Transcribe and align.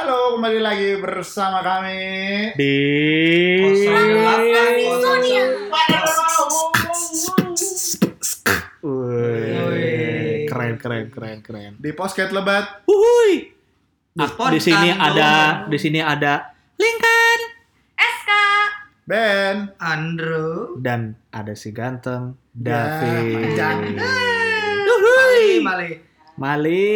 Halo, 0.00 0.40
kembali 0.40 0.64
lagi 0.64 0.96
bersama 0.96 1.60
kami. 1.60 2.00
di 2.56 2.72
Sonia. 3.84 5.44
Keren 10.48 10.80
keren 10.80 11.12
keren 11.12 11.38
keren. 11.44 11.72
Di 11.76 11.92
Posket 11.92 12.32
Lebat. 12.32 12.80
Wuhui. 12.88 13.52
Di 14.16 14.24
Di 14.24 14.60
sini 14.64 14.88
ada 14.88 15.68
di 15.68 15.76
sini 15.76 16.00
ada 16.00 16.48
Lincoln 16.80 17.40
SK 18.00 18.30
Ben. 19.04 19.68
Andrew 19.76 20.80
dan 20.80 21.12
ada 21.28 21.52
si 21.52 21.76
ganteng 21.76 22.40
Ya, 22.56 23.04
David. 23.04 23.52
jangan. 23.52 24.00
Mali 25.60 26.00
Mali 26.40 26.88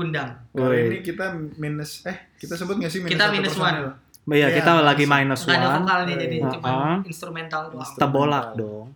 Kundang 0.00 0.30
Kali 0.50 0.78
ini 0.82 0.98
kita 1.00 1.26
minus 1.54 2.00
eh 2.02 2.32
kita 2.34 2.56
sebut 2.56 2.74
nggak 2.74 2.88
sih 2.88 3.00
minus 3.00 3.12
Kita 3.12 3.24
minus 3.28 3.52
personil? 3.52 3.88
Iya, 4.26 4.36
Iya, 4.38 4.48
kita 4.54 4.70
lagi 4.80 5.04
minus- 5.04 5.42
nggak 5.42 5.54
ada 5.54 5.68
one. 5.68 5.76
vokalnya 5.78 6.14
jadi 6.16 6.36
Iya. 6.38 6.50
cuma 6.50 6.68
Uh-uh. 6.70 6.96
instrumental 7.04 7.60
doang 7.68 7.92
Tebolak 7.94 8.46
dong. 8.54 8.86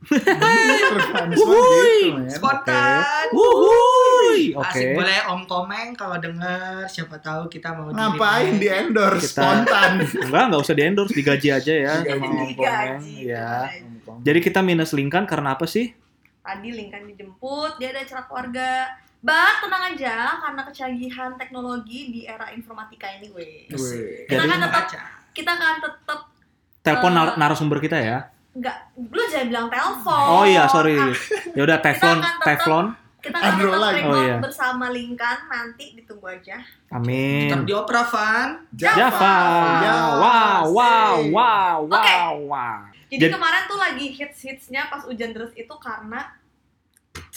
Minus 0.00 1.06
one 1.08 1.32
Wuhui. 1.34 1.98
gitu, 2.00 2.30
spontan 2.32 3.26
Wuhui. 3.30 4.42
Oke. 4.54 4.66
asik 4.68 4.86
boleh 4.94 5.18
om 5.26 5.42
komeng 5.44 5.88
kalau 5.92 6.16
denger 6.16 6.58
siapa 6.86 7.18
tahu 7.18 7.46
kita 7.46 7.72
mau 7.72 7.90
Ngapain 7.90 8.56
di 8.56 8.68
endorse 8.68 9.26
Kita- 9.28 9.42
spontan? 9.42 9.90
Enggak, 10.24 10.42
enggak 10.44 10.60
usah 10.60 10.74
di 10.74 10.82
endorse, 10.84 11.12
digaji 11.12 11.48
aja 11.50 11.72
ya 11.74 11.92
Digaji. 11.96 12.10
sama 12.10 12.26
Om 12.28 12.50
Komeng. 12.52 12.98
Ya. 13.16 13.52
Jadi 14.20 14.38
kita 14.40 14.60
minus 14.60 14.90
Lincoln 14.90 15.24
karena 15.24 15.52
apa 15.52 15.64
sih? 15.64 15.90
Tadi 16.40 16.68
Lincoln 16.70 17.04
dijemput, 17.06 17.76
dia 17.76 17.90
ada 17.90 18.00
acara 18.00 18.22
keluarga. 18.24 18.70
But 19.18 19.60
tenang 19.60 19.92
aja, 19.92 20.14
karena 20.38 20.62
kecanggihan 20.62 21.34
teknologi 21.34 22.00
di 22.08 22.20
era 22.22 22.48
informatika 22.48 23.10
ini, 23.10 23.28
weh. 23.28 23.66
Wih. 23.68 24.24
Kita 24.24 24.38
Jadi- 24.38 24.48
kan 24.48 24.58
tetap, 24.60 24.84
kita 25.32 25.52
kan 25.52 25.74
tetap 25.78 26.20
Telepon 26.80 27.12
nar- 27.12 27.36
narasumber 27.36 27.78
kita 27.78 27.96
ya. 27.96 28.30
nggak, 28.50 28.76
lu 29.04 29.22
jangan 29.24 29.46
bilang 29.46 29.66
telepon. 29.68 30.26
Oh 30.28 30.42
iya, 30.42 30.66
sorry. 30.66 30.94
Ah, 30.96 31.10
Ya 31.52 31.62
udah 31.62 31.78
teflon, 31.78 32.16
akan 32.16 32.22
tetap- 32.24 32.46
teflon. 32.48 32.86
Kita 33.18 33.34
kan 33.34 33.50
Andro 33.52 33.66
tetap 33.68 33.82
lagi. 33.82 33.98
record 33.98 34.14
Oh, 34.14 34.22
iya. 34.24 34.36
bersama 34.38 34.86
Lincoln, 34.88 35.38
nanti 35.44 35.84
ditunggu 35.92 36.26
aja. 36.28 36.56
Amin. 36.88 37.50
tetap 37.50 37.64
di 37.64 37.72
opera 37.72 38.02
Van 38.04 38.48
Java. 38.72 39.38
Ya, 39.80 39.94
Wow, 40.16 40.62
wow, 40.70 41.16
wow, 41.28 41.76
Oke. 41.84 41.98
wow, 41.98 42.32
wow. 42.46 42.80
Jadi 43.08 43.18
Jadi- 43.20 43.34
kemarin 43.34 43.62
tuh 43.64 43.76
lagi 43.76 44.06
hits-hitsnya 44.12 44.86
pas 44.86 45.02
hujan 45.02 45.30
deras 45.30 45.50
itu 45.52 45.74
karena 45.76 46.30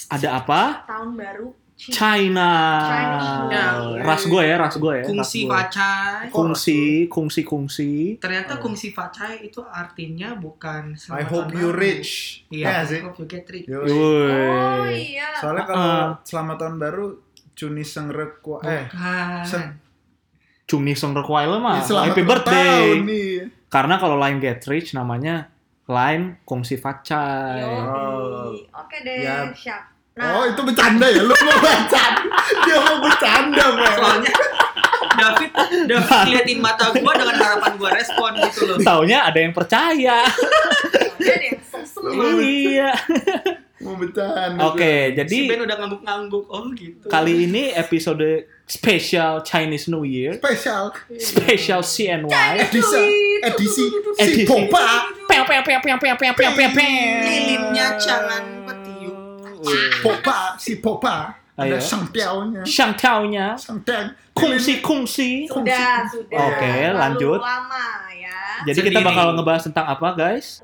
Ada 0.08 0.38
apa? 0.38 0.86
tahun 0.86 1.16
baru 1.16 1.50
China. 1.90 2.50
Chinese. 2.84 4.02
Ras 4.02 4.24
gue 4.24 4.44
ya, 4.44 4.56
ras 4.56 4.76
gue 4.76 4.94
ya. 4.94 5.04
kungsi 5.04 5.40
gue. 5.40 5.50
pacai 5.50 6.30
Kungsi, 6.30 6.82
kungsi, 7.08 7.42
kungsi. 7.42 7.92
ternyata 8.18 8.54
Oh. 8.56 8.62
kungsi 8.62 8.92
pacai 8.92 9.42
itu 9.42 9.64
artinya 9.64 10.36
bukan 10.36 10.94
I 11.10 11.24
hope 11.24 11.50
tahun 11.50 11.58
you 11.58 11.70
baru. 11.70 11.82
rich. 11.82 12.12
iya 12.50 12.66
Ya 12.68 12.74
I 12.78 12.86
sih. 12.86 13.00
hope 13.02 13.18
you 13.18 13.26
get 13.26 13.46
rich 13.48 13.66
Yoi. 13.66 13.90
Oh 13.90 14.86
iya. 14.86 15.34
Soalnya 15.36 15.66
kalau 15.66 15.94
selamat 16.22 16.56
tahun 16.60 16.76
baru 16.78 17.06
Cuni 17.52 17.82
Sengrekwa 17.82 18.62
eh 18.62 18.86
bukan 18.88 19.42
Sen- 19.42 19.78
Cumi 20.64 20.94
Song 20.94 21.12
Rekwile 21.12 21.58
mah. 21.58 21.82
selamat 21.82 22.08
Happy 22.08 22.24
birthday. 22.24 22.54
tahun 22.56 23.00
nih. 23.04 23.34
Karena 23.68 23.96
kalau 23.96 24.16
line 24.16 24.38
get 24.38 24.64
rich 24.66 24.92
namanya 24.92 25.52
line 25.84 26.40
kungsi 26.42 26.76
facai. 26.76 27.60
Oh. 27.60 28.56
Oke 28.72 28.98
deh, 29.02 29.20
Ya. 29.20 29.52
siap. 29.52 29.84
Nah, 30.12 30.28
oh 30.36 30.44
itu 30.44 30.62
bercanda 30.68 31.08
ya, 31.08 31.24
lu 31.24 31.32
mau 31.32 31.56
bercanda, 31.64 32.36
dia 32.68 32.78
mau 32.84 32.98
bercanda 33.00 33.64
bang. 33.80 33.96
Soalnya 33.96 34.34
David, 35.12 35.52
David 35.88 36.12
nah. 36.12 36.24
liatin 36.28 36.60
mata 36.60 36.86
gue 36.92 37.00
dengan 37.00 37.36
harapan 37.40 37.72
gue 37.80 37.90
respon 37.96 38.32
gitu 38.44 38.60
loh. 38.68 38.78
Taunya 38.84 39.24
ada 39.24 39.40
yang 39.40 39.56
percaya. 39.56 40.28
Jadi, 41.16 41.48
Iya. 42.42 42.92
Mau 43.82 43.98
bercanda. 43.98 44.62
Oke, 44.68 44.78
okay, 44.78 45.00
jadi 45.18 45.32
si 45.32 45.50
Ben 45.50 45.64
udah 45.66 45.76
ngangguk-ngangguk. 45.80 46.46
Oh 46.52 46.70
gitu. 46.76 47.08
Kali 47.10 47.50
ini 47.50 47.74
episode 47.74 48.46
special 48.70 49.42
Chinese 49.42 49.90
New 49.90 50.06
Year. 50.06 50.38
Special. 50.38 50.94
Special 51.18 51.82
CNY. 51.82 52.52
Edisi 52.62 53.06
edisi 53.42 53.86
edisi. 54.22 54.46
Pompa. 54.46 55.10
Peng 55.26 55.44
peng 55.50 55.64
peng 55.66 55.82
peng 55.82 55.98
peng 55.98 56.34
peng 56.36 56.54
peng 56.54 56.72
peng. 56.78 57.26
Lilinnya 57.26 57.98
jangan 57.98 58.62
Popa 60.02 60.58
si 60.58 60.78
Popa 60.78 61.38
ada 61.52 61.68
Ayo. 61.68 61.78
sangtiaunya 61.78 62.64
Shang 62.66 62.96
Tao-nya, 62.96 63.54
sangtian 63.54 64.16
kungsi 64.34 64.82
kungsi. 64.82 65.46
Sudah, 65.46 66.08
sudah. 66.10 66.40
Oke, 66.50 66.74
lanjut. 66.90 67.38
lama 67.38 67.86
ya. 68.10 68.66
Jadi 68.66 68.90
kita 68.90 69.00
bakal 69.00 69.36
ngebahas 69.36 69.70
tentang 69.70 69.86
apa, 69.86 70.16
guys? 70.16 70.64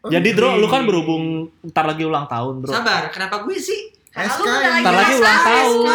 Oh, 0.00 0.08
Jadi 0.08 0.32
Dro, 0.32 0.56
lu 0.56 0.64
kan 0.64 0.88
berhubung 0.88 1.52
ntar 1.60 1.84
lagi 1.84 2.08
ulang 2.08 2.24
tahun, 2.24 2.64
Bro. 2.64 2.72
sabar 2.72 3.12
kenapa 3.12 3.44
gue 3.44 3.52
sih 3.52 3.92
Karena 4.08 4.32
SK 4.32 4.40
lu 4.40 4.44
udah 4.48 4.60
yang 4.64 4.80
Ntar 4.80 4.94
lagi 4.96 5.14
ulang 5.14 5.40
tahun. 5.44 5.84
SK. 5.84 5.90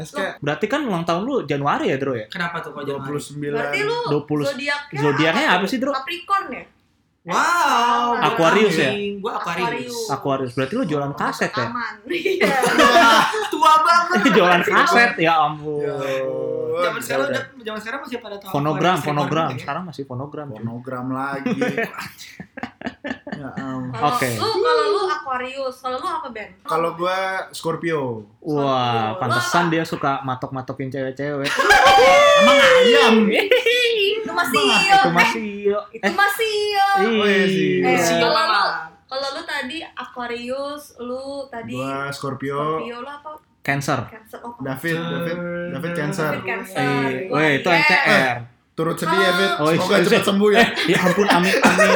SK 0.00 0.18
Berarti 0.40 0.64
kan 0.64 0.80
ulang 0.88 1.04
tahun 1.04 1.22
lu 1.22 1.34
Januari 1.44 1.92
ya, 1.92 1.96
Dro 2.00 2.16
ya? 2.16 2.26
kenapa 2.32 2.64
tuh 2.64 2.72
kok 2.72 2.88
Januari 2.88 3.20
29 3.20 3.52
Berarti 3.52 3.78
lu 3.84 3.96
20 4.08 4.48
zodiaknya 4.48 4.96
zodiaknya 4.96 5.46
apa 5.52 5.64
sih, 5.68 5.76
Dro? 5.76 5.92
Capricorn 5.92 6.46
ya? 6.48 6.64
Wow 7.30 8.18
Aquarius 8.20 8.74
ya? 8.76 8.90
gue 8.94 9.32
Aquarius 9.32 9.96
Aquarius. 10.10 10.52
Berarti 10.58 10.74
lu 10.74 10.84
jualan 10.84 11.12
kaset 11.14 11.52
ya? 11.54 11.70
Aman. 11.70 11.94
Iya. 12.10 12.50
tua 13.48 13.74
banget 13.86 14.34
jualan 14.34 14.62
kaset 14.66 15.12
ya 15.22 15.32
ampun. 15.46 16.49
Zaman 16.82 17.00
sekarang 17.00 17.26
udah. 17.26 17.44
zaman 17.60 17.80
sekarang 17.80 18.00
masih 18.00 18.16
pada 18.18 18.36
tahu 18.36 18.50
Fonogram, 18.50 18.96
fonogram. 18.98 19.48
ya? 19.48 19.58
Sekarang 19.58 19.82
masih 19.84 20.04
fonogram. 20.04 20.46
Fonogram 20.50 21.06
lagi 21.10 21.56
ya 23.30 23.48
Oke. 23.90 24.28
lu 24.36 24.50
kalau 24.58 24.84
lu 24.90 25.02
Aquarius, 25.08 25.76
kalau 25.80 25.96
lu 25.96 26.06
apa 26.06 26.28
Ben? 26.28 26.50
Kalau 26.62 26.92
gua 26.92 27.48
Scorpio 27.50 28.24
Wah, 28.42 29.16
pantesan 29.16 29.68
dia 29.68 29.80
suka 29.82 30.20
matok-matokin 30.22 30.88
cewek-cewek. 30.88 31.48
emang 32.40 32.58
ayam 32.58 33.14
itu 33.28 34.30
masih 34.30 34.60
iya. 34.78 34.98
Itu 34.98 35.10
masih 35.10 35.52
Itu 35.90 36.12
masih 36.12 36.52
iya. 36.52 36.88
Oh, 37.00 37.26
iya 37.26 37.46
sih. 37.46 37.72
Eh, 37.80 37.96
Si 37.96 38.12
Iya. 38.12 38.20
kalau 38.22 38.42
lu 38.44 38.64
kalau 39.06 39.28
lu 39.34 39.42
tadi 39.42 39.78
Aquarius, 39.84 40.94
lu 40.98 41.22
tadi 41.48 41.74
gua 41.74 42.08
Scorpio 42.10 42.56
Scorpio 42.78 42.96
lu 42.98 43.08
apa? 43.08 43.30
Cancer. 43.60 44.00
Cancer. 44.06 44.38
Oh, 44.40 44.56
David 44.58 44.96
David 44.96 45.36
David 45.70 45.92
Cancer 45.94 46.32
David 46.32 46.46
Cancer. 46.46 46.80
Eh, 46.80 47.28
weh, 47.28 47.50
itu. 47.56 47.68
NCR. 47.68 48.36
turut 48.72 48.96
sedih 48.96 49.12
ya 49.14 49.30
David 49.30 49.50
Oh, 49.54 49.68
semoga 49.68 49.92
iya. 49.92 50.04
cepat 50.06 50.24
sembuh 50.24 50.50
ya 50.50 50.58
Eh, 50.58 50.68
ya 50.88 50.98
ampun, 50.98 51.26
amit, 51.28 51.52
amit, 51.52 51.90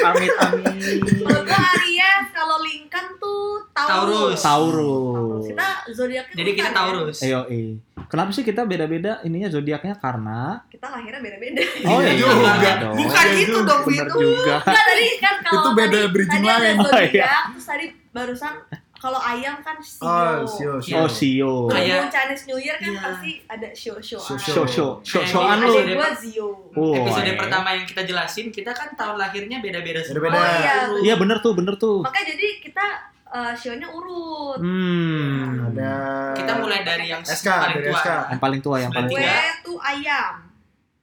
amit, 0.00 0.32
amit. 0.34 0.72
Kalau 1.18 1.42
gua 1.42 1.60
Aries, 1.74 2.26
kalau 2.32 2.56
Lincoln 2.58 3.06
tuh 3.16 3.60
Taurus. 3.70 4.40
Taurus. 4.40 4.40
Taurus. 4.40 5.44
Kita 5.46 5.66
zodiaknya 5.90 6.32
jadi 6.34 6.50
kita 6.54 6.70
ya? 6.70 6.74
Taurus 6.74 7.18
Ayo, 7.20 7.40
eh. 7.50 7.76
Kenapa 8.06 8.30
sih 8.30 8.40
kita 8.40 8.62
beda-beda 8.62 9.20
ininya 9.20 9.50
zodiaknya? 9.50 9.94
Karena 9.96 10.62
Kita 10.66 10.86
lahirnya 10.88 11.18
beda-beda. 11.18 11.60
Oh 11.84 11.98
Iya 11.98 12.08
iya 12.08 12.12
juga. 12.16 12.72
dong. 12.78 12.94
bukan 12.96 13.24
Iya 13.26 13.36
gitu 13.36 13.50
juga, 13.52 13.66
dong 13.66 13.80
Bener 13.82 14.06
Vito 14.06 14.16
juga. 14.16 14.56
Enggak 14.62 14.84
tadi 14.86 15.06
kan 15.18 15.34
kalau 15.42 15.54
Itu 15.54 15.70
beda 15.74 15.98
tadi, 15.98 16.08
bridging 16.08 16.44
lain. 16.46 16.74
Oh, 16.74 16.84
zodiak, 16.86 17.12
iya. 17.12 17.26
terus 17.50 17.66
tadi 17.66 17.86
barusan 18.08 18.54
kalau 18.96 19.18
ayam 19.18 19.60
kan 19.60 19.76
sio. 19.78 20.02
oh 20.02 20.42
sio 20.42 20.72
sio 20.78 20.96
Oh, 20.96 21.06
Sio. 21.06 21.52
Berhubung 21.66 21.70
Kayak- 21.70 22.10
Chinese 22.10 22.44
New 22.44 22.56
Year 22.56 22.76
kan 22.76 22.88
Iya. 22.88 23.00
pasti 23.00 23.32
ada. 23.46 23.68
Show-show. 23.70 24.18
Show, 24.18 24.36
show, 24.36 24.64
show, 24.66 24.90
Kayak 25.02 25.28
showan 25.28 25.56
ini 25.56 25.66
lu. 25.66 25.76
Ada 25.76 25.94
gua 25.94 26.10
Zio. 26.14 26.48
Oh, 26.72 26.92
episode 26.94 27.26
iya. 27.26 27.36
pertama 27.36 27.68
yang 27.70 27.84
kita 27.84 28.02
jelasin 28.02 28.46
kita 28.48 28.70
kan 28.70 28.88
tahun 28.92 29.16
lahirnya 29.16 29.58
beda-beda 29.58 30.00
semua 30.00 30.16
Beda-beda. 30.22 30.38
Oh, 30.38 30.56
iya. 30.58 30.74
Iya 31.02 31.14
bener 31.16 31.36
tuh, 31.38 31.52
bener 31.52 31.74
tuh. 31.76 32.00
Makanya 32.00 32.26
jadi 32.32 32.46
kita 32.58 32.86
uh, 33.28 33.52
show-nya 33.52 33.88
urut. 33.88 34.58
Hmm. 34.58 35.68
ada 35.68 35.92
kita 36.32 36.52
mulai 36.56 36.80
dari 36.80 37.06
yang 37.08 37.20
SK 37.20 37.46
paling 37.46 37.76
dari 37.76 37.84
tua 37.84 37.98
SK 37.98 38.08
Yang 38.26 38.40
paling 38.40 38.60
tua, 38.60 38.76
yang 38.78 38.90
paling 38.90 39.08
Gue 39.08 39.18
tua. 39.18 39.26
Tiga. 39.26 39.62
tuh 39.62 39.78
ayam. 39.78 40.32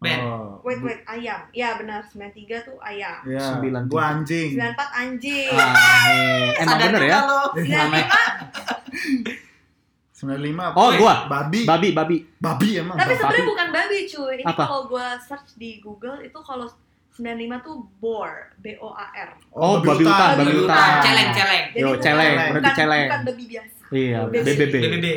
Ben. 0.03 0.19
oh. 0.21 0.59
Wait, 0.61 0.79
wait, 0.79 0.99
ayam. 1.05 1.39
Ya 1.51 1.75
benar, 1.75 2.03
93 2.05 2.35
tuh 2.61 2.77
ayam. 2.79 3.19
ya 3.25 3.39
Sembilan 3.41 3.83
gua 3.85 4.03
anjing 4.13 4.53
94 4.53 5.01
anjing. 5.01 5.49
Amin. 5.49 6.51
Emang 6.61 6.67
Sadar 6.69 6.87
bener 6.89 7.03
ya? 7.03 7.19
lo. 7.23 7.41
95 7.53 9.43
95 10.13 10.55
apa? 10.55 10.77
Oh, 10.77 10.89
gua. 10.95 11.27
babi 11.27 11.63
Babi, 11.63 11.89
babi. 11.91 12.17
babi 12.37 12.69
emang 12.77 12.95
Tapi 12.95 13.11
sebenarnya 13.13 13.43
bukan 13.45 13.67
babi 13.69 13.97
cuy. 14.05 14.33
Ini 14.37 14.43
Apa? 14.45 14.63
kalau 14.65 14.83
gua 14.87 15.07
search 15.17 15.55
di 15.57 15.79
Google 15.79 16.21
itu 16.21 16.39
kalau 16.39 16.67
95 17.13 17.29
tuh 17.61 17.77
boar, 17.99 18.55
B 18.57 18.73
O 18.79 18.89
A 18.89 19.05
R. 19.13 19.37
Oh, 19.51 19.77
babi 19.79 20.01
hutan, 20.01 20.33
babi 20.33 20.53
hutan. 20.55 20.93
celeng-celeng. 21.03 21.63
Jadi 21.69 21.77
Yo, 21.77 21.87
bukan- 21.91 22.01
celeng, 22.01 22.33
berarti 22.49 22.71
celeng. 22.73 23.05
Bukan 23.05 23.21
babi 23.27 23.43
biasa. 23.45 23.72
Iya, 23.93 24.19
BBB. 24.25 24.49
BBB. 24.57 24.75
BBB. 24.81 25.07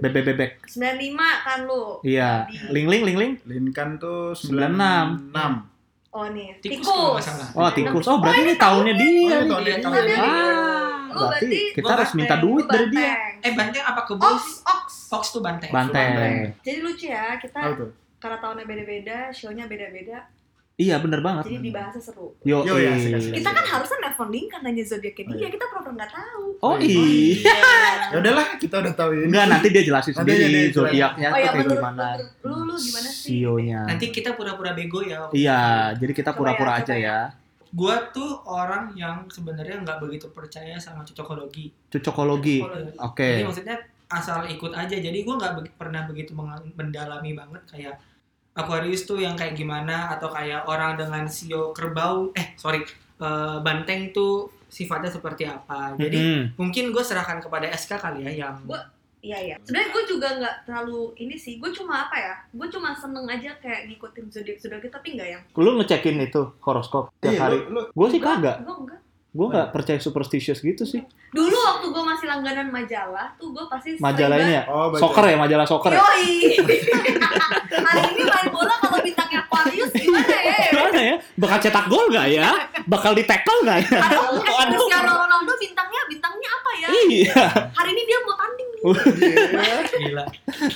BBB 0.00 0.16
bebek. 0.30 0.50
95 0.70 1.46
kan 1.46 1.58
lu. 1.66 1.98
Iya. 2.06 2.46
Ling 2.70 2.86
ling 2.86 3.02
ling 3.02 3.16
ling. 3.18 3.32
Lincoln 3.42 3.98
tuh 3.98 4.32
96. 4.38 5.34
96 5.34 5.70
Oh 6.10 6.26
nih, 6.26 6.58
Tikus. 6.58 7.22
Oh, 7.54 7.70
tikus. 7.70 8.06
Oh, 8.10 8.18
berarti 8.18 8.42
ini 8.42 8.54
tahunnya 8.58 8.94
dia. 8.98 9.06
Oh, 9.06 9.14
ini 9.14 9.46
tahunnya 9.46 9.70
Iya, 9.70 9.78
tahunnya. 9.78 10.16
tahunnya. 10.18 10.18
Ah. 10.18 10.90
Lu 11.10 11.22
berarti 11.26 11.46
berarti 11.46 11.74
kita 11.74 11.90
harus 11.90 12.10
minta 12.18 12.34
duit 12.38 12.66
dari 12.66 12.86
dia. 12.90 13.14
Eh 13.42 13.52
banteng 13.54 13.84
apa 13.86 14.00
kebo 14.06 14.22
Ox, 14.22 14.62
ox. 14.66 14.86
Fox 15.10 15.22
tuh 15.34 15.42
banteng. 15.42 15.70
Banteng. 15.70 16.50
Jadi 16.62 16.78
lucu 16.82 17.06
ya, 17.10 17.38
kita 17.38 17.58
karena 18.20 18.36
tahunnya 18.42 18.66
beda-beda, 18.68 19.18
show-nya 19.32 19.64
beda-beda, 19.64 20.28
Iya 20.80 20.96
bener 20.96 21.20
banget. 21.20 21.44
jadi 21.44 21.60
dibahasnya 21.60 22.00
seru. 22.00 22.32
Yo, 22.40 22.64
Yo, 22.64 22.74
ya, 22.74 22.88
ih. 22.88 22.96
asik, 22.96 23.12
asik. 23.14 23.32
Kita 23.36 23.50
kan 23.52 23.64
harusnya 23.66 23.98
nelfon 24.00 24.28
Link 24.28 24.48
kan 24.48 24.60
nanya 24.60 24.80
zodiaknya 24.80 25.22
Oh, 25.22 25.30
dia, 25.30 25.38
iya. 25.38 25.48
kita 25.50 25.66
pernah 25.68 25.92
nggak 25.92 26.10
tahu. 26.10 26.44
Oh 26.58 26.68
Oh, 26.70 26.76
iya. 26.80 27.52
Ya 28.08 28.16
udahlah, 28.16 28.46
kita 28.56 28.74
udah 28.80 28.94
tahu 28.94 29.10
ini. 29.12 29.24
Enggak, 29.28 29.46
nanti 29.46 29.66
dia 29.68 29.82
jelasin 29.82 30.12
Nanti 30.12 30.32
sendiri 30.32 30.62
zodiaknya 30.70 31.28
Oh 31.28 31.36
ya 31.36 31.44
kayak 31.46 31.54
menurut, 31.60 31.76
gimana. 31.76 32.06
lu 32.40 32.56
lu 32.64 32.74
gimana 32.74 33.08
sih? 33.08 33.28
Sionya. 33.36 33.80
Nanti 33.84 34.06
kita 34.08 34.30
pura-pura 34.32 34.72
bego 34.72 35.00
ya. 35.02 35.28
Iya, 35.30 35.60
jadi 35.94 36.12
kita 36.14 36.30
Coba 36.32 36.38
pura-pura 36.40 36.72
ya, 36.72 36.78
aja 36.78 36.86
coba 36.90 37.04
ya. 37.04 37.18
Gua 37.70 37.94
tuh 38.10 38.30
orang 38.42 38.84
yang 38.94 39.28
sebenarnya 39.28 39.76
nggak 39.78 40.00
begitu 40.00 40.26
percaya 40.30 40.74
sama 40.74 41.04
cocokologi. 41.04 41.70
Cocokologi. 41.88 42.58
Oke. 42.98 43.28
Jadi 43.30 43.44
maksudnya 43.44 43.76
asal 44.08 44.42
ikut 44.44 44.72
aja. 44.72 44.96
Jadi 44.96 45.18
gua 45.22 45.36
nggak 45.36 45.52
be- 45.54 45.74
pernah 45.76 46.02
begitu 46.02 46.32
mendalami 46.72 47.30
banget 47.30 47.62
kayak 47.68 47.94
Aquarius 48.52 49.04
tuh 49.04 49.16
yang 49.16 49.34
kayak 49.34 49.54
gimana 49.54 50.10
atau 50.10 50.28
kayak 50.28 50.64
orang 50.64 50.94
dengan 50.94 51.24
sio 51.26 51.70
kerbau 51.70 52.34
eh 52.34 52.54
sorry 52.54 52.82
eh, 53.16 53.56
banteng 53.60 54.10
tuh 54.10 54.48
sifatnya 54.66 55.08
seperti 55.08 55.44
apa. 55.44 55.94
Jadi 55.94 56.16
Mm-mm. 56.16 56.42
mungkin 56.56 56.90
gue 56.90 57.00
serahkan 57.00 57.38
kepada 57.38 57.66
SK 57.68 57.92
kali 57.96 58.22
ya 58.24 58.46
yang 58.46 58.56
Gua- 58.64 58.86
Iya 59.20 59.36
iya. 59.36 59.56
Sebenarnya 59.60 59.92
gue 59.92 60.04
juga 60.08 60.28
nggak 60.32 60.56
terlalu 60.64 61.12
ini 61.18 61.36
sih. 61.36 61.60
Gue 61.60 61.68
cuma 61.70 62.08
apa 62.08 62.16
ya? 62.16 62.34
Gue 62.50 62.72
cuma 62.72 62.96
seneng 62.96 63.28
aja 63.28 63.52
kayak 63.54 63.84
ngikutin 63.86 64.32
zodiak 64.32 64.56
zodiak 64.56 64.88
tapi 64.88 65.12
nggak 65.12 65.28
yang. 65.28 65.42
Lu 65.52 65.76
ngecekin 65.76 66.16
itu 66.16 66.40
horoskop 66.58 67.12
tiap 67.20 67.28
Iya, 67.28 67.40
hari? 67.42 67.56
lu, 67.60 67.68
lu 67.68 67.80
Gue 67.92 68.08
sih 68.08 68.16
kagak. 68.16 68.64
Gue 68.64 68.72
enggak. 68.72 69.00
Gue 69.30 69.46
nggak 69.46 69.70
percaya 69.70 69.96
superstitious 69.96 70.58
gitu 70.58 70.82
sih. 70.82 71.06
Dulu 71.30 71.54
waktu 71.54 71.86
gue 71.86 72.02
masih 72.02 72.26
langganan 72.26 72.66
majalah 72.68 73.30
tuh 73.34 73.54
gue 73.54 73.62
pasti 73.66 73.94
sering 73.94 74.02
Majalah 74.02 74.36
ini 74.36 74.52
ya? 74.52 74.62
oh, 74.66 74.90
baca. 74.90 74.98
Soccer 74.98 75.24
ya, 75.24 75.36
majalah 75.36 75.66
soccer 75.66 75.90
ya? 75.94 75.98
Yoi. 75.98 76.30
Hari 77.86 78.02
ini 78.10 78.22
main 78.24 78.48
bola 78.50 78.74
kalau 78.76 78.98
bintangnya 78.98 79.38
Aquarius 79.40 79.92
gimana 79.94 80.26
ya? 80.34 80.54
Gimana 80.66 80.98
ya? 81.00 81.14
Bakal 81.36 81.58
cetak 81.60 81.86
gol 81.86 82.06
nggak 82.10 82.26
ya? 82.28 82.50
Bakal 82.84 83.12
di 83.14 83.22
tackle 83.22 83.60
nggak 83.62 83.78
ya? 83.86 83.98
Atau 84.02 84.22
Aduh. 84.34 84.74
Cristiano 84.74 85.12
Ronaldo 85.16 85.52
bintangnya 85.56 86.00
bintangnya 86.06 86.48
apa 86.50 86.70
ya? 86.74 86.88
Iya. 86.90 87.42
Hari 87.70 87.90
ini 87.92 88.02
dia 88.04 88.18
mau 88.20 88.34
tanding 88.34 88.68
nih. 88.68 88.82
Iya. 89.60 89.78
gila. 89.86 90.24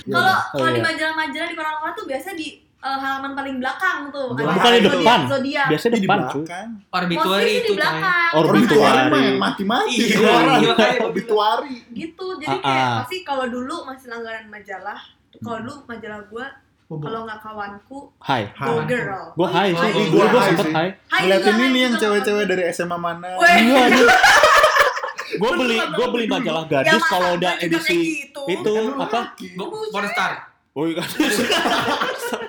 Kalau 0.07 0.31
Oh, 0.31 0.41
kalau 0.55 0.71
di 0.71 0.79
iya. 0.79 0.87
majalah-majalah 0.87 1.49
di 1.49 1.57
koran-koran 1.57 1.93
tuh 1.93 2.07
biasanya 2.07 2.37
di 2.37 2.49
eh, 2.85 2.99
halaman 3.01 3.33
paling 3.33 3.57
belakang 3.65 4.13
tuh. 4.13 4.37
Bukan 4.37 4.45
ada 4.45 4.77
di 4.77 4.85
depan. 4.85 5.19
Zodiak. 5.25 5.67
Biasanya 5.73 5.93
Di 5.97 6.01
depan 6.05 6.19
cuy. 6.29 6.45
belakang. 6.45 6.69
Sih 7.41 7.55
itu 7.57 7.73
di 7.73 7.77
belakang. 7.81 8.31
Mah 9.09 9.21
yang 9.25 9.39
mati-mati. 9.41 9.97
Iya, 9.97 10.21
iya, 10.21 10.73
makanya. 10.77 11.01
Obituari. 11.09 11.77
gitu 11.97 12.27
jadi 12.37 12.57
Ah, 12.57 12.61
kayak 12.61 12.85
ah. 12.85 12.95
pasti 13.01 13.17
kalau 13.25 13.47
dulu 13.49 13.89
masih 13.89 14.07
langganan 14.13 14.45
majalah 14.53 15.01
kalau 15.41 15.59
dulu 15.63 15.75
majalah 15.87 16.21
gua 16.29 16.47
kalau 16.95 17.21
nggak 17.25 17.41
kawanku 17.41 17.99
Hai. 18.21 18.43
Hai. 18.53 18.69
go 18.69 18.77
girl 18.85 19.25
Gue 19.35 19.49
hai 19.49 19.69
sih. 19.73 19.91
Oh, 19.91 20.05
Gue 20.05 20.07
gua 20.13 20.27
gue 20.29 20.41
hai 20.41 20.51
sempet 20.53 20.69
hai. 20.71 20.89
Hai 21.09 21.21
Ngeliatin 21.25 21.55
ini 21.57 21.65
hai 21.65 21.85
yang 21.89 21.95
cewek-cewek 21.97 22.45
dari 22.45 22.63
SMA 22.71 22.99
mana. 23.01 23.29
Iya. 23.41 23.83
Gue 25.35 25.51
beli 25.59 25.77
gue 25.81 26.07
beli 26.15 26.27
majalah 26.31 26.65
gadis 26.69 27.03
kalau 27.11 27.35
udah 27.35 27.59
kayak 27.59 27.67
edisi 27.67 28.29
gitu. 28.29 28.43
itu 28.47 28.71
Kan 28.71 29.03
apa? 29.03 29.21
Pornstar. 29.91 30.33
Oh 30.71 30.87
iya 30.87 31.03
gadis. 31.03 31.35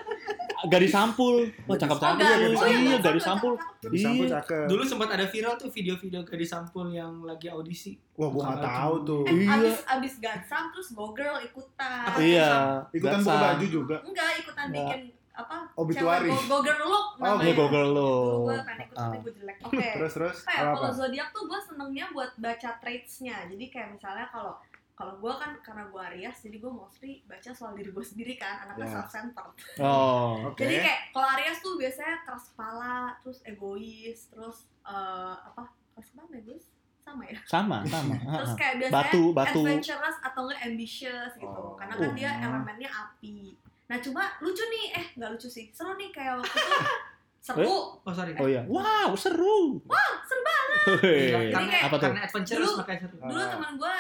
gadis 0.68 0.92
sampul. 0.92 1.36
Wah 1.64 1.76
cakep 1.76 1.92
Oh, 1.92 2.02
cakep 2.02 2.18
gadis. 2.20 2.52
ya. 2.52 2.58
Oh, 2.58 2.68
iya, 2.68 2.80
Iya 2.86 2.98
gadis 3.00 3.24
sampul. 3.24 3.54
Jadi 3.80 3.98
sampul 3.98 4.26
Iya. 4.26 4.34
cakep. 4.36 4.66
Dulu 4.68 4.84
sempat 4.84 5.10
ada 5.12 5.26
viral 5.26 5.54
tuh 5.56 5.70
video-video 5.70 6.20
gadis 6.22 6.50
sampul 6.50 6.86
yang 6.90 7.14
lagi 7.22 7.48
audisi. 7.48 7.96
Wah, 8.14 8.28
gua 8.28 8.42
nggak 8.48 8.62
tahu 8.62 8.96
tuh. 9.04 9.22
Eh, 9.24 9.34
Iya. 9.38 9.50
abis 9.56 9.76
abis 9.86 10.14
gansam 10.18 10.64
terus 10.70 10.88
go 10.92 11.10
girl 11.10 11.38
ikutan 11.38 12.06
Iya. 12.16 12.52
Ikutan 12.90 13.20
buka 13.20 13.38
baju 13.38 13.66
juga. 13.66 13.96
enggak 14.02 14.30
ikutan 14.38 14.66
Nggak. 14.66 14.78
bikin 14.84 15.02
apa 15.34 15.58
Obituary. 15.76 16.32
cewek 16.32 16.40
go, 16.42 16.48
go 16.48 16.60
girl 16.62 16.80
look 16.86 17.08
Oh, 17.18 17.36
Iya 17.38 17.54
Google 17.54 17.90
lo. 17.90 18.12
Dulu 18.16 18.44
gue 18.46 18.58
pengen 18.62 18.80
ikut 18.82 18.96
tapi 18.96 19.04
Ah. 19.10 19.22
gue 19.22 19.34
jelek 19.36 19.58
oke 19.62 19.88
Terus 19.94 20.12
terus 20.14 20.38
apa 20.42 20.52
ya 20.52 20.62
apa? 20.62 20.76
kalau 20.78 20.92
zodiak 20.94 21.28
tuh 21.30 21.44
gue 21.46 21.60
senengnya 21.62 22.06
buat 22.10 22.32
baca 22.38 22.70
traitsnya 22.78 23.36
jadi 23.46 23.66
kayak 23.66 23.90
misalnya 23.94 24.28
kalau 24.30 24.54
kalau 24.96 25.14
gue 25.18 25.34
kan 25.34 25.52
karena 25.60 25.84
gue 25.86 26.02
Aries 26.08 26.40
jadi 26.40 26.58
gue 26.58 26.72
mostly 26.74 27.20
baca 27.26 27.52
soal 27.52 27.74
diri 27.74 27.90
gue 27.90 28.00
sendiri 28.02 28.34
kan 28.34 28.64
anaknya 28.64 28.86
Ya. 28.86 28.94
self 28.94 29.10
centered 29.10 29.52
Oh. 29.78 30.40
Oke. 30.48 30.60
jadi 30.62 30.76
kayak 30.82 31.02
kalau 31.12 31.28
Aries 31.30 31.60
tuh 31.60 31.76
biasanya 31.76 32.16
keras 32.22 32.46
kepala 32.48 32.96
terus 33.20 33.40
egois 33.44 34.20
terus 34.26 34.58
eh, 34.82 35.36
apa 35.38 35.64
keras 35.92 36.08
kepala 36.10 36.32
egois 36.34 36.66
sama 36.98 37.22
ya 37.24 37.38
Sama, 37.44 37.78
sama. 37.86 38.16
terus 38.40 38.54
kayak 38.56 38.74
biasanya 38.80 39.04
Batu, 39.04 39.22
batu. 39.32 39.62
adventurous 39.62 40.18
atau 40.22 40.42
enggak 40.44 40.62
ambitious 40.64 41.32
gitu 41.36 41.60
Oh. 41.62 41.76
karena 41.76 41.94
kan 41.94 42.12
dia 42.14 42.32
Oh. 42.34 42.46
elemennya 42.46 42.90
api 42.90 43.54
nah 43.86 44.00
cuma 44.00 44.24
lucu 44.40 44.64
nih 44.66 44.86
eh 44.96 45.06
nggak 45.14 45.30
lucu 45.30 45.46
sih 45.46 45.70
seru 45.70 45.94
nih 45.94 46.10
kayak 46.10 46.40
waktu 46.40 46.56
itu 46.56 46.78
seru 47.46 48.02
Oh 48.02 48.10
sorry. 48.10 48.34
Oh 48.34 48.48
iya. 48.48 48.66
Wow, 48.66 49.14
seru. 49.14 49.78
Wah, 49.86 50.18
seru 50.20 50.42
banget. 50.42 50.82
Karena, 50.98 51.54
Jadi 51.54 51.68
kayak- 51.70 51.86
apa 51.86 51.96
tuh? 51.96 52.06
karena 52.08 52.22
adventurous 52.24 52.66
Dulu- 52.66 52.78
makanya 52.82 53.00
seru. 53.02 53.16
dulu 53.22 53.38
Ah. 53.38 53.50
teman 53.52 53.72
gue 53.76 53.94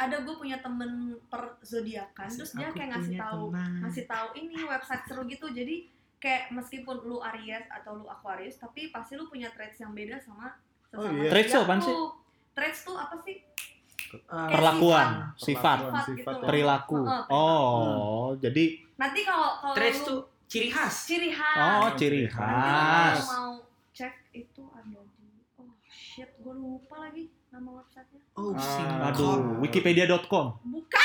ada 0.00 0.16
gue 0.18 0.32
punya 0.34 0.56
temen 0.58 0.90
per 1.26 1.60
zodiakan 1.60 2.24
terus 2.26 2.52
dia 2.52 2.72
kayak 2.72 2.88
ngasih 2.90 3.14
tahu 3.14 3.52
ngasih 3.52 4.04
tahu 4.06 4.26
ini 4.34 4.56
website 4.62 5.04
seru 5.04 5.22
gitu 5.24 5.46
jadi 5.48 5.84
kayak 6.16 6.48
meskipun 6.50 6.96
lu 7.02 7.20
Aries 7.22 7.68
atau 7.70 7.94
lu 7.94 8.06
Aquarius 8.06 8.56
tapi 8.56 8.88
pasti 8.88 9.14
lu 9.14 9.24
punya 9.26 9.48
traits 9.50 9.76
yang 9.78 9.92
beda 9.92 10.16
sama 10.18 10.56
Oh, 10.90 11.06
sesama 11.06 11.22
iya. 11.22 11.30
Traits 11.30 11.52
apaan 11.54 11.78
sih? 11.78 11.94
traits 12.50 12.80
tuh 12.82 12.96
apa 12.96 13.14
sih 13.20 13.36
Eh, 14.10 14.48
Perlakuan, 14.50 15.30
sifat, 15.38 15.78
Perlakuan, 15.78 15.94
Sifat 15.94 16.06
sifat, 16.10 16.34
gitu. 16.34 16.42
ya. 16.42 16.48
perilaku. 16.50 17.00
Oh, 17.30 18.34
jadi 18.34 18.64
nanti 18.96 19.20
kalau 19.22 19.54
kalau 19.56 19.70
traits 19.72 20.02
lu 20.02 20.06
tuh 20.08 20.20
ciri 20.44 20.66
khas. 20.66 20.94
ciri 21.06 21.30
khas 21.30 21.58
oh 21.78 21.88
ciri 21.94 22.26
Nanti 22.26 22.34
kalau 22.34 22.50
khas. 22.50 23.18
mau 23.30 23.50
cek 23.92 24.14
itu 24.34 24.62
ada 24.66 24.98
di 25.06 25.30
oh 25.54 25.70
shit 25.86 26.26
gue 26.34 26.50
lupa 26.52 26.96
lagi 27.00 27.29
nama 27.50 27.70
websitenya 27.74 28.18
Oh, 28.32 28.50
Ah. 28.50 28.62
sing. 28.62 28.88
Aduh, 28.88 29.34
wikipedia.com, 29.60 30.46
bukan 30.64 31.04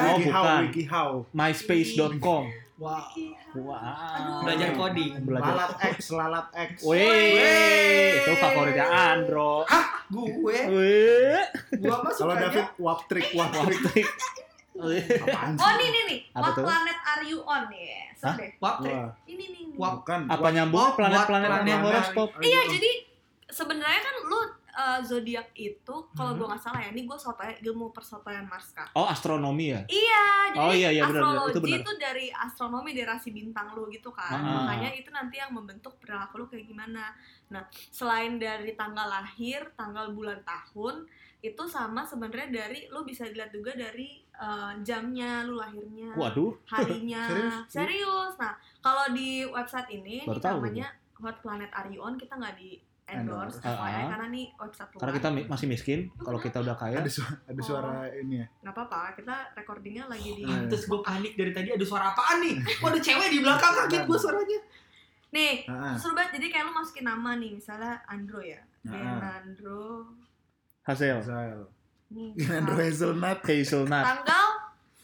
Oh, 0.00 0.16
Wiki 0.16 0.26
how, 0.26 0.40
bukan. 0.40 0.60
wiki 0.64 0.84
how. 0.84 1.10
myspace.com. 1.30 2.44
Wow. 2.78 3.04
Wow. 3.52 3.76
Aduh. 3.76 4.40
Belajar 4.42 4.68
coding. 4.72 5.12
Belajar. 5.20 5.52
Lalat 5.52 5.72
X, 5.90 5.96
lalat 6.10 6.46
X. 6.54 6.70
Weh, 6.80 8.16
itu 8.16 8.32
favoritnya 8.34 8.86
Andro. 8.88 9.68
Gue, 10.08 10.56
Weh, 10.66 11.44
gua 11.76 11.96
mah 12.00 12.10
Kalau 12.10 12.34
David 12.34 12.66
wap 12.78 13.00
trick, 13.04 13.28
wap 13.32 13.52
trick. 13.52 14.08
Oh 14.72 14.88
nih 15.76 15.88
nih 15.88 16.02
nih 16.08 16.18
Apa 16.32 16.40
what 16.40 16.54
tuh? 16.56 16.64
planet 16.64 16.98
are 17.04 17.20
you 17.22 17.38
on 17.44 17.68
ya 17.68 18.00
Hah? 18.18 18.34
deh 18.34 18.50
Wap, 18.56 18.80
Wah, 18.80 19.12
ini 19.24 19.44
nih. 19.46 19.64
Wap. 19.76 19.92
bukan. 20.00 20.20
apa 20.24 20.46
nyambungnya 20.48 20.80
Oh, 20.82 20.94
planet-planet 20.94 21.48
planet. 21.52 21.78
horoskop? 21.84 22.28
Iya, 22.40 22.60
jadi 22.70 22.90
sebenarnya 23.46 24.00
kan 24.00 24.14
lu 24.24 24.40
uh, 24.72 25.00
zodiak 25.00 25.50
itu 25.52 25.96
kalau 26.10 26.32
Mhm. 26.32 26.36
gua 26.36 26.46
nggak 26.50 26.62
salah 26.62 26.80
ya, 26.80 26.88
ini 26.90 27.02
gua 27.02 27.14
sotoy 27.14 27.50
ilmu 27.60 27.90
persotoyan 27.90 28.44
Marska. 28.44 28.86
Oh, 28.92 29.04
astronomi 29.04 29.70
ya? 29.70 29.82
Iya, 29.86 30.24
jadi 30.50 30.58
Oh, 30.58 30.72
iya, 30.72 30.88
iya, 30.90 31.04
benar, 31.04 31.14
benar. 31.14 31.24
astrologi 31.24 31.50
Itu 31.50 31.60
benar. 31.60 31.78
itu 31.78 31.92
dari 31.96 32.26
astronomi 32.28 32.90
dari 32.90 33.06
rasi 33.06 33.28
bintang 33.30 33.66
lu 33.72 33.86
gitu 33.86 34.10
kan. 34.10 34.34
Ah. 34.34 34.64
Makanya 34.64 34.90
itu 34.92 35.10
nanti 35.10 35.36
yang 35.36 35.50
membentuk 35.50 35.96
perilaku 35.96 36.34
lu 36.36 36.46
kayak 36.46 36.64
gimana. 36.64 37.12
Nah, 37.48 37.62
selain 37.90 38.36
dari 38.36 38.72
tanggal 38.72 39.06
lahir, 39.06 39.70
tanggal 39.74 40.10
bulan 40.10 40.38
tahun, 40.42 41.06
itu 41.40 41.62
sama 41.64 42.04
sebenarnya 42.04 42.52
dari 42.52 42.84
lu 42.86 43.00
bisa 43.02 43.24
dilihat 43.24 43.48
juga 43.48 43.72
dari 43.72 44.20
uh, 44.36 44.76
jamnya 44.80 45.42
lu 45.42 45.56
lahirnya. 45.56 46.12
Waduh, 46.12 46.52
harinya 46.72 47.24
Serius? 47.26 47.56
serius, 47.66 48.32
nah 48.36 48.52
kalau 48.78 49.08
di 49.10 49.42
website 49.44 49.88
ini 49.90 50.22
Baru 50.22 50.36
namanya 50.36 50.92
What 51.16 51.40
Planet 51.40 51.72
Are 51.72 51.88
You 51.88 52.00
On 52.00 52.14
kita 52.14 52.36
nggak 52.36 52.56
di 52.56 52.76
endorse 53.12 53.56
Endorse. 53.56 53.76
FYI, 53.76 54.02
karena 54.08 54.26
nih 54.28 54.46
website 54.54 54.88
luar 54.88 55.00
karena 55.00 55.12
kita 55.14 55.28
mi- 55.28 55.46
masih 55.46 55.66
miskin. 55.66 56.00
Kalau 56.16 56.38
kita 56.38 56.58
udah 56.58 56.74
kaya, 56.74 56.98
Ada 56.98 57.10
suara, 57.10 57.34
ada 57.44 57.60
suara 57.60 57.92
ini 58.14 58.34
ya. 58.36 58.46
nggak 58.60 58.72
apa-apa 58.72 59.00
kita 59.14 59.34
recordingnya 59.54 60.04
lagi 60.06 60.30
di 60.32 60.42
Hmm. 60.42 60.66
Terus 60.66 60.84
gue 60.84 61.00
panik 61.00 61.32
dari 61.34 61.50
tadi 61.50 61.68
ada 61.70 61.82
suara 61.82 62.10
apaan 62.10 62.36
nih? 62.40 62.54
Kok 62.78 62.88
ada 62.88 63.00
cewek 63.00 63.28
di 63.28 63.38
belakang 63.38 63.72
kaget 63.78 64.02
gue 64.04 64.18
suaranya. 64.18 64.60
nih 65.30 65.54
Ah, 65.64 65.94
seru 65.94 66.12
banget 66.12 66.30
jadi 66.36 66.46
kayak 66.50 66.64
lu 66.64 66.72
masukin 66.72 67.04
nama 67.04 67.30
nih 67.34 67.50
misalnya 67.52 68.02
Andro 68.04 68.40
ya. 68.40 68.58
Benandro 68.82 70.10
hasil 70.82 71.20
Zael. 71.20 71.62
nih 72.10 72.34
Andrew 72.50 72.74
Hazelnut 72.76 73.38
hazelnut 73.40 74.02
tanggal 74.02 74.46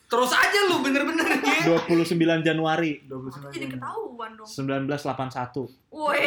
Terus 0.06 0.30
aja 0.30 0.58
lu 0.66 0.78
bener-bener 0.80 1.26
ya. 1.42 1.66
29 1.66 2.14
Januari 2.40 3.02
29 3.04 3.50
jadi 3.50 3.66
ketahuan 3.68 4.30
dong 4.34 4.46
1981. 4.46 5.66
woi 5.90 6.22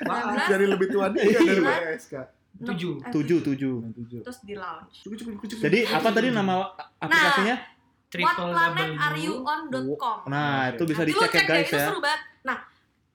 Wow. 0.00 0.32
Nah, 0.32 0.46
Dari 0.48 0.66
lebih 0.66 0.86
tua 0.88 1.06
dia 1.08 1.22
dari 1.22 1.34
Sembilan. 1.36 1.98
SK. 1.98 2.14
Tujuh. 2.60 2.92
Eh, 3.00 3.12
7 3.12 3.40
7. 3.42 3.72
Tujuh. 3.94 4.20
terus 4.22 4.38
di 4.42 4.54
launch 4.54 5.02
Cukup 5.02 5.16
cukup 5.16 5.32
cukup. 5.40 5.60
Jadi 5.60 5.78
apa 5.86 6.08
tadi 6.10 6.28
nama 6.28 6.54
aplikasinya? 6.96 7.56
Triple 8.06 8.26
W. 8.26 8.50
whatplanetareyouon.com 8.50 10.18
Nah, 10.26 10.68
itu 10.68 10.82
bisa 10.84 11.02
dicek 11.04 11.30
ya 11.30 11.42
guys 11.44 11.66
itu 11.66 11.76
ya. 11.76 11.86
seru 11.86 12.00
banget. 12.00 12.20
Nah, 12.42 12.58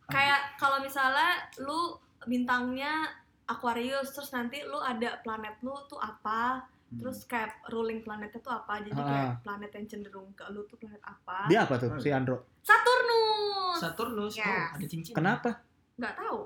kayak 0.05 0.39
kalau 0.55 0.79
misalnya 0.79 1.29
lu 1.59 1.95
bintangnya 2.23 3.11
Aquarius 3.45 4.09
terus 4.11 4.31
nanti 4.31 4.63
lu 4.63 4.77
ada 4.77 5.19
planet 5.19 5.59
lu 5.61 5.75
tuh 5.85 5.99
apa 5.99 6.63
Hmm. 6.95 7.01
terus 7.01 7.17
kayak 7.25 7.51
ruling 7.67 7.99
planetnya 7.99 8.39
tuh 8.39 8.55
apa 8.55 8.79
jadi 8.79 8.95
Ah. 8.95 9.03
kayak 9.03 9.27
planet 9.41 9.71
yang 9.73 9.85
cenderung 9.85 10.31
ke 10.31 10.47
lu 10.49 10.63
tuh 10.63 10.75
planet 10.75 11.01
apa 11.01 11.43
Dia 11.45 11.59
apa 11.61 11.75
tuh 11.75 11.91
si 11.97 12.07
Andro? 12.07 12.47
Saturnus 12.61 13.75
Saturnus, 13.75 14.33
oh 14.33 14.41
Yes. 14.41 14.71
ada 14.71 14.85
cincin. 14.85 15.13
Kenapa? 15.13 15.49
nggak 15.93 16.15
tahu 16.15 16.39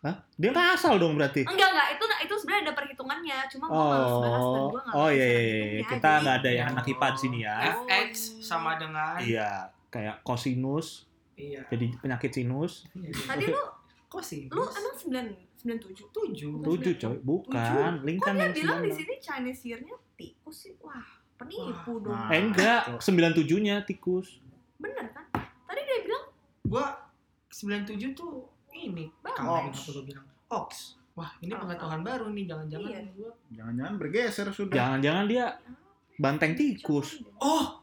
Hah? 0.00 0.16
Dia 0.34 0.48
nggak 0.48 0.68
asal 0.74 0.96
dong 0.96 1.12
berarti. 1.12 1.44
enggak 1.44 1.68
enggak 1.68 1.88
itu 1.92 2.04
itu 2.20 2.34
sebenarnya 2.34 2.62
ada 2.64 2.74
perhitungannya 2.74 3.38
cuma 3.48 3.64
gue 3.66 3.76
males 3.76 4.14
bahas 4.16 4.40
dan 4.46 4.56
Oh, 4.56 4.68
gue 4.68 4.80
nggak 4.80 4.94
oh 4.94 5.00
bisa 5.02 5.12
iya, 5.12 5.26
iya, 5.26 5.36
ngitungnya, 5.36 5.76
iya. 5.76 5.88
kita 5.90 6.10
nggak 6.16 6.36
ada 6.38 6.50
yang 6.50 6.66
anak 6.70 6.84
IPA 6.86 7.06
di 7.10 7.18
sini 7.18 7.38
ya. 7.42 7.56
Oh, 7.58 7.66
FX 7.84 8.10
iya. 8.16 8.40
sama 8.40 8.70
dengan 8.76 9.12
Iya, 9.18 9.50
kayak 9.88 10.16
kosinus, 10.22 10.86
iya. 11.34 11.60
jadi 11.66 11.86
penyakit 11.98 12.30
sinus. 12.32 12.72
iya. 12.94 13.12
tadi 13.26 13.44
lu 13.46 13.62
sih? 14.20 14.42
lu 14.48 14.62
emang 14.64 14.94
sembilan 14.96 15.26
sembilan 15.60 15.80
tujuh 15.82 16.06
tujuh. 16.08 16.52
Tujuh 16.64 16.92
coy, 16.96 17.16
bukan. 17.20 17.92
Link 18.00 18.18
kok 18.18 18.32
dia 18.32 18.40
yang 18.42 18.54
bilang 18.54 18.78
di 18.80 18.90
sini 18.90 19.14
Chinese 19.16 19.60
year-nya 19.62 19.96
tikus 20.14 20.56
sih 20.58 20.74
wah 20.80 21.04
penipu 21.36 22.00
Wah, 22.00 22.00
dong 22.02 22.12
nah. 22.14 22.28
Eh 22.30 22.40
enggak, 22.42 22.80
sembilan 22.98 23.32
tujuhnya 23.34 23.84
tikus. 23.84 24.40
bener 24.76 25.12
kan 25.12 25.24
tadi 25.64 25.80
dia 25.80 26.00
bilang 26.00 26.24
Gua 26.62 26.86
97 27.48 28.12
tuh 28.12 28.48
ini 28.70 29.08
Ox. 29.20 29.36
apa 29.36 29.90
gua 29.90 30.04
bilang. 30.04 30.26
Ox. 30.48 30.70
Wah, 31.12 31.30
ini 31.38 31.50
Oh. 31.50 31.60
pengetahuan 31.60 32.00
baru 32.00 32.30
nih, 32.30 32.44
jangan-jangan 32.46 32.88
Iya. 32.88 33.00
gua. 33.12 33.30
Jangan-jangan 33.50 33.94
bergeser 33.96 34.46
sudah. 34.50 34.72
Jangan-jangan 34.72 35.24
dia 35.26 35.44
banteng 36.16 36.52
tikus. 36.54 37.20
Oh, 37.36 37.79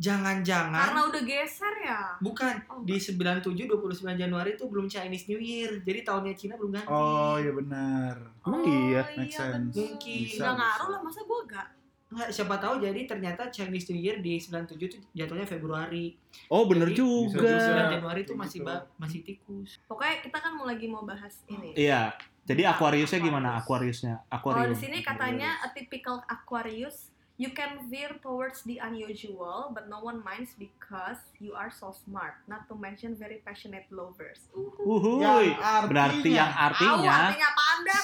jangan-jangan 0.00 0.80
karena 0.82 1.02
udah 1.06 1.22
geser 1.22 1.74
ya 1.78 2.00
bukan 2.18 2.54
Oh, 2.66 2.80
di 2.80 2.96
97 2.96 3.52
29 3.68 3.76
Januari 4.16 4.56
itu 4.56 4.64
belum 4.64 4.86
Chinese 4.86 5.28
New 5.28 5.36
Year. 5.38 5.78
Jadi 5.78 6.00
tahunnya 6.00 6.32
Cina 6.32 6.56
belum 6.56 6.72
ganti. 6.72 6.88
Oh 6.88 7.36
iya 7.36 7.52
benar. 7.52 8.14
Emang 8.40 8.62
iya? 8.64 9.02
Make 9.12 9.28
sense. 9.28 9.68
betul. 9.68 9.84
Mungkin. 9.92 10.18
Bisa, 10.24 10.40
nggak 10.40 10.56
ngaruh 10.56 10.88
lah 10.88 11.00
masa 11.00 11.20
gue 11.20 11.40
gak 11.46 11.68
Nggak, 12.10 12.28
siapa 12.28 12.56
tahu 12.56 12.74
jadi 12.80 13.00
ternyata 13.04 13.42
Chinese 13.48 13.86
New 13.86 14.00
Year 14.00 14.18
di 14.18 14.34
97 14.34 14.74
itu 14.80 14.96
jatuhnya 15.12 15.44
Februari. 15.44 16.16
Oh 16.48 16.64
bener 16.64 16.88
Jadi, 16.88 16.96
juga. 16.96 17.38
juga. 17.38 17.86
9 17.86 17.94
Januari 17.94 18.20
itu 18.24 18.34
masih 18.34 18.58
ba- 18.60 18.82
masih 18.96 19.20
tikus. 19.20 19.78
pokoknya 19.84 20.18
kita 20.18 20.38
kan 20.38 20.52
mau 20.52 20.64
lagi 20.64 20.86
mau 20.86 21.04
bahas 21.04 21.44
ini 21.46 21.70
Iya. 21.76 22.16
Jadi 22.42 22.66
Aquariusnya 22.66 23.20
gimana? 23.20 23.54
Aquarius. 23.54 24.02
Aquariusnya? 24.02 24.26
kalau 24.32 24.64
di 24.64 24.74
Aquarius. 24.74 24.80
sini 24.80 24.98
katanya 25.00 25.50
a 25.60 25.70
typical 25.70 26.18
Aquarius 26.26 27.14
you 27.40 27.50
can 27.50 27.88
veer 27.88 28.12
towards 28.20 28.60
the 28.62 28.76
unusual 28.76 29.72
but 29.72 29.88
no 29.88 29.96
one 29.98 30.20
minds 30.20 30.52
because 30.54 31.16
you 31.40 31.56
are 31.56 31.72
so 31.72 31.88
smart 31.88 32.36
not 32.44 32.68
to 32.68 32.76
mention 32.76 33.16
very 33.16 33.40
passionate 33.40 33.88
lovers 33.88 34.44
Uhuy. 34.52 35.24
Yang 35.24 35.56
artinya- 35.56 35.88
Berarti 35.88 36.28
yang 36.28 36.52
artinya 36.52 37.08
artinya 37.08 37.48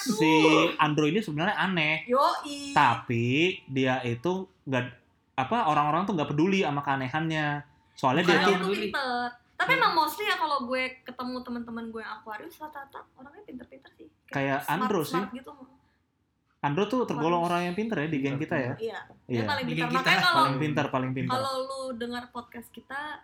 si 0.00 0.33
Andro 0.78 1.05
ini 1.05 1.21
sebenarnya 1.21 1.57
aneh. 1.59 2.09
Yoi. 2.09 2.73
Tapi 2.73 3.25
dia 3.66 4.00
itu 4.00 4.47
nggak 4.64 4.85
apa 5.37 5.69
orang-orang 5.69 6.09
tuh 6.09 6.16
nggak 6.16 6.31
peduli 6.33 6.64
sama 6.64 6.81
keanehannya. 6.81 7.61
Soalnya 7.93 8.23
dia 8.25 8.37
Bukan 8.40 8.61
Karena 8.62 8.88
tuh. 8.88 9.26
Tapi 9.57 9.73
emang 9.73 9.93
mostly 9.97 10.28
ya 10.28 10.37
kalau 10.37 10.69
gue 10.69 11.00
ketemu 11.00 11.37
teman-teman 11.40 11.88
gue 11.88 12.00
yang 12.05 12.21
Aquarius 12.21 12.61
rata-rata 12.61 13.00
orangnya 13.16 13.40
pinter-pinter 13.49 13.88
sih. 13.97 14.09
Kayak 14.28 14.69
Andro 14.69 15.00
sih. 15.00 15.16
smart 15.16 15.33
gitu. 15.33 15.50
Andro 16.66 16.85
tuh 16.85 17.00
tergolong 17.04 17.38
Aquarius. 17.38 17.49
orang 17.49 17.62
yang 17.62 17.75
pinter 17.75 17.96
ya 17.96 18.08
di 18.08 18.18
geng 18.18 18.37
kita 18.37 18.56
ya. 18.56 18.73
Iya. 18.76 18.99
Iya. 19.25 19.42
paling 19.44 19.66
kita 19.68 19.87
Makanya 19.88 20.18
kalau 20.20 20.37
Paling 20.42 20.58
pintar, 20.58 20.87
paling 20.88 21.12
pintar. 21.14 21.32
kalau 21.32 21.52
lu 21.62 21.80
dengar 21.94 22.23
podcast 22.28 22.68
kita 22.68 23.23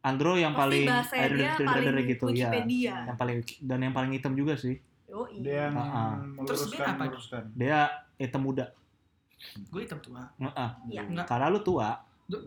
Andro 0.00 0.36
yang 0.36 0.52
pasti 0.52 0.84
paling 0.84 0.84
dia 0.84 1.50
paling 1.58 2.06
gitu 2.06 2.24
ya. 2.30 2.46
Wikipedia. 2.46 2.94
Yang 3.04 3.16
paling 3.18 3.36
dan 3.60 3.78
yang 3.80 3.92
paling 3.92 4.10
hitam 4.12 4.32
juga 4.32 4.54
sih. 4.54 4.76
Yoi. 5.04 5.40
Dia 5.40 5.68
yang 5.68 5.74
Ah, 5.74 5.90
ah. 5.90 6.44
Terus 6.44 6.62
dia 6.68 6.84
apa? 6.86 7.04
Dia 7.52 7.78
hitam 8.14 8.40
muda. 8.40 8.70
Gue 9.68 9.80
hitam 9.82 9.98
tua. 9.98 10.28
Heeh. 10.36 10.70
Iya. 10.88 11.02
Karena 11.24 11.48
lu 11.48 11.60
tua, 11.60 11.98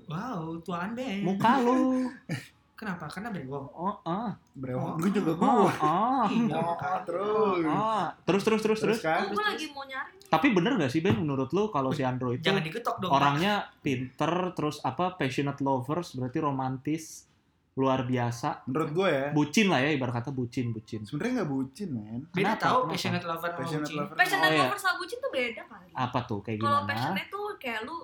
Wow, 0.08 0.58
tuaan 0.62 0.94
deh. 0.94 1.22
muka 1.22 1.60
lu. 1.60 2.08
Kenapa? 2.78 3.10
Karena 3.10 3.30
brewok. 3.30 3.74
Oh, 3.74 3.96
oh. 4.00 4.30
Brewok 4.54 5.02
gue 5.02 5.10
juga 5.12 5.32
Oh, 5.34 5.66
gue. 5.66 5.72
oh. 5.82 6.26
Iya, 6.30 6.56
Oh, 6.56 6.76
kan. 6.80 7.02
terus. 7.04 7.66
Oh. 7.66 8.06
Terus 8.24 8.44
terus 8.44 8.62
terus 8.62 8.80
terus. 8.80 9.00
kan? 9.02 9.22
Oh, 9.24 9.34
gue 9.34 9.44
lagi 9.44 9.66
mau 9.68 9.82
nyari. 9.82 10.14
Tapi 10.24 10.48
bener 10.52 10.78
gak 10.78 10.88
sih 10.88 11.00
Ben 11.00 11.16
menurut 11.16 11.50
lu 11.50 11.68
kalau 11.68 11.90
si 11.90 12.02
Andro 12.02 12.30
itu 12.30 12.44
Jangan 12.44 12.62
digetok 12.62 12.96
dong. 13.00 13.10
orangnya 13.10 13.54
pinter 13.80 14.30
terus 14.52 14.78
apa 14.82 15.16
passionate 15.16 15.58
lovers 15.60 16.14
berarti 16.14 16.38
romantis 16.38 17.26
luar 17.74 18.04
biasa 18.04 18.66
Menurut 18.66 18.90
gue 18.92 19.08
ya, 19.08 19.26
bucin 19.32 19.68
lah 19.68 19.80
ya 19.80 19.90
ibarat 19.90 20.10
kata 20.16 20.30
bucin 20.30 20.70
bucin 20.70 21.02
sebenarnya 21.02 21.34
nggak 21.38 21.50
bucin 21.50 21.90
men. 21.90 22.22
Beda 22.28 22.36
Kenapa? 22.52 22.60
tahu 22.60 22.78
Kenapa? 22.80 22.92
passionate 22.92 23.24
lover 23.24 23.48
sama 23.48 23.58
Passionate 23.58 23.86
bucin. 23.86 23.98
lover. 23.98 24.16
Passionate 24.16 24.44
Oh, 24.44 24.52
iya. 24.52 24.62
lover 24.64 24.78
sama 24.78 24.96
bucin 24.98 25.18
tuh 25.18 25.32
beda 25.32 25.64
kali. 25.64 25.90
apa 25.96 26.20
tuh 26.24 26.40
kayak 26.42 26.58
Kalau 26.58 26.70
gimana 26.76 26.90
passionate 26.90 27.30
tuh 27.32 27.46
kayak 27.56 27.80
lu 27.84 27.98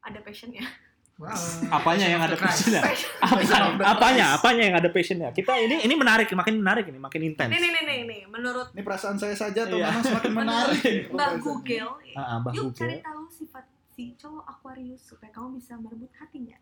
ada 0.00 0.18
passionnya. 0.18 0.64
Wow. 1.22 1.38
apanya 1.70 2.06
yang 2.08 2.18
ada 2.18 2.34
passionnya 2.34 2.82
apanya 3.22 3.46
Christ. 4.26 4.34
apanya 4.36 4.62
yang 4.64 4.76
ada 4.76 4.88
passionnya 4.88 5.28
kita 5.30 5.54
ini 5.56 5.78
ini 5.80 5.94
menarik 5.94 6.26
makin 6.32 6.58
menarik 6.58 6.84
ini 6.84 6.98
makin 6.98 7.22
intens 7.24 7.46
Nih 7.46 7.58
nih 7.58 7.70
nih 7.70 7.82
nih, 7.84 8.00
nih. 8.04 8.20
menurut 8.26 8.66
Ini 8.70 8.82
perasaan 8.82 9.14
saya 9.14 9.30
saja 9.32 9.62
tuh 9.64 9.78
Iya. 9.78 9.86
memang 9.88 10.02
semakin 10.04 10.32
menarik. 10.34 11.00
Mbak 11.08 11.30
Google, 11.38 11.90
Ah, 12.12 12.20
ah, 12.20 12.36
Mbak 12.40 12.52
yuk 12.52 12.62
Google. 12.64 12.78
cari 12.82 12.96
tahu 13.00 13.22
sifat 13.28 13.64
si 13.88 14.04
cowok 14.14 14.44
Aquarius 14.44 15.02
supaya 15.06 15.30
kamu 15.30 15.48
bisa 15.54 15.72
merebut 15.76 16.10
hatinya. 16.12 16.56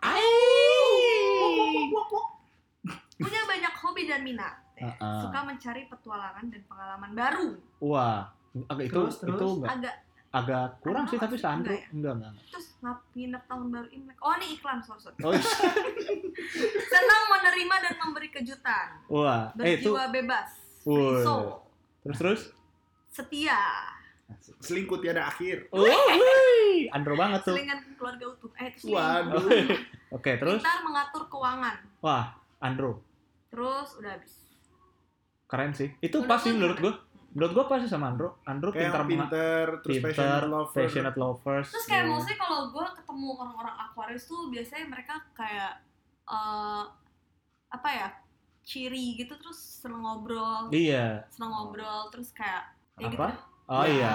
Punya 3.17 3.43
banyak 3.45 3.75
hobi 3.77 4.03
dan 4.05 4.21
minat. 4.21 4.55
Ah, 4.77 4.97
ah. 4.99 5.21
Suka 5.21 5.41
mencari 5.43 5.85
petualangan 5.87 6.45
dan 6.47 6.63
pengalaman 6.65 7.11
baru. 7.13 7.49
wah 7.79 8.29
agak 8.67 8.85
itu 8.87 8.97
Terus, 8.99 9.15
terus? 9.19 9.37
itu 9.37 9.47
enggak 9.55 9.71
Agak 9.75 9.95
agak 10.31 10.79
kurang 10.79 11.05
sih 11.05 11.19
tapi 11.19 11.35
enggak 11.35 11.75
ya? 11.75 11.87
enggak 11.91 12.13
enggak 12.17 12.33
terus 12.47 12.67
nginep 13.13 13.43
tahun 13.45 13.67
baru 13.69 13.89
Imlek. 13.91 14.17
Oh, 14.19 14.33
ini 14.39 14.47
iklan, 14.55 14.79
sorry, 14.81 15.03
sorry. 15.03 15.19
oh, 15.21 15.33
iya. 15.33 15.43
Senang 16.87 17.23
menerima 17.29 17.75
dan 17.81 17.95
memberi 17.99 18.29
kejutan. 18.31 18.87
wah 19.07 19.51
eh 19.57 19.77
itu 19.77 19.91
Berjiwa 19.91 20.05
bebas. 20.09 20.49
Free 20.81 21.21
soul. 21.21 21.61
terus 22.01 22.17
terus 22.17 22.41
Setia. 23.11 23.59
Selingkuh 24.61 24.97
tiada 24.97 25.27
akhir. 25.27 25.67
oh, 25.69 25.83
wih, 25.83 26.87
Andro 26.89 27.19
banget 27.19 27.43
tuh 27.43 27.53
Selingan 27.53 27.83
keluarga 27.95 28.25
utuh. 28.29 28.51
Eh, 28.57 28.71
itu 28.71 28.87
Waduh. 28.89 29.43
selingkuh. 29.43 29.81
oke 30.17 30.31
terus 30.33 30.61
Pintar 30.63 30.79
mengatur 30.81 31.23
keuangan. 31.27 31.77
wah 31.99 32.25
Andro 32.57 33.03
Terus 33.51 33.99
udah 33.99 34.15
habis. 34.15 34.35
keren 35.45 35.75
sih 35.75 35.91
itu 35.99 36.15
Menurut 36.17 36.31
pas 36.31 36.39
sih 36.39 36.51
lo 36.51 36.57
menurut 36.57 36.79
gue 36.79 36.93
menurut 37.31 37.53
gue 37.53 37.65
pasti 37.65 37.87
sama 37.87 38.11
Andro 38.11 38.43
Andro 38.43 38.71
Kayak 38.71 38.91
pintar 38.91 39.03
pinter, 39.05 39.65
terus 39.81 39.95
pinter 39.97 40.11
passionate 40.11 40.47
lover. 40.47 40.77
passionate 40.77 41.17
lovers 41.17 41.69
Terus 41.69 41.87
kayak 41.87 42.03
Iya. 42.03 42.11
maksudnya 42.11 42.39
kalau 42.39 42.61
gue 42.69 42.87
ketemu 42.93 43.29
orang-orang 43.37 43.77
Aquarius 43.81 44.25
tuh 44.25 44.41
biasanya 44.49 44.87
mereka 44.87 45.15
kayak 45.33 45.73
eh 46.27 46.85
apa 47.71 47.89
ya 47.89 48.09
ciri 48.61 49.17
gitu 49.17 49.35
terus 49.37 49.57
seneng 49.57 50.01
ngobrol, 50.01 50.69
iya 50.71 51.23
seneng 51.29 51.51
ngobrol 51.51 52.11
terus 52.11 52.31
kayak 52.31 52.67
ya 52.95 53.07
gitu. 53.07 53.17
Apa? 53.17 53.31
oh 53.67 53.87
iya 53.95 54.11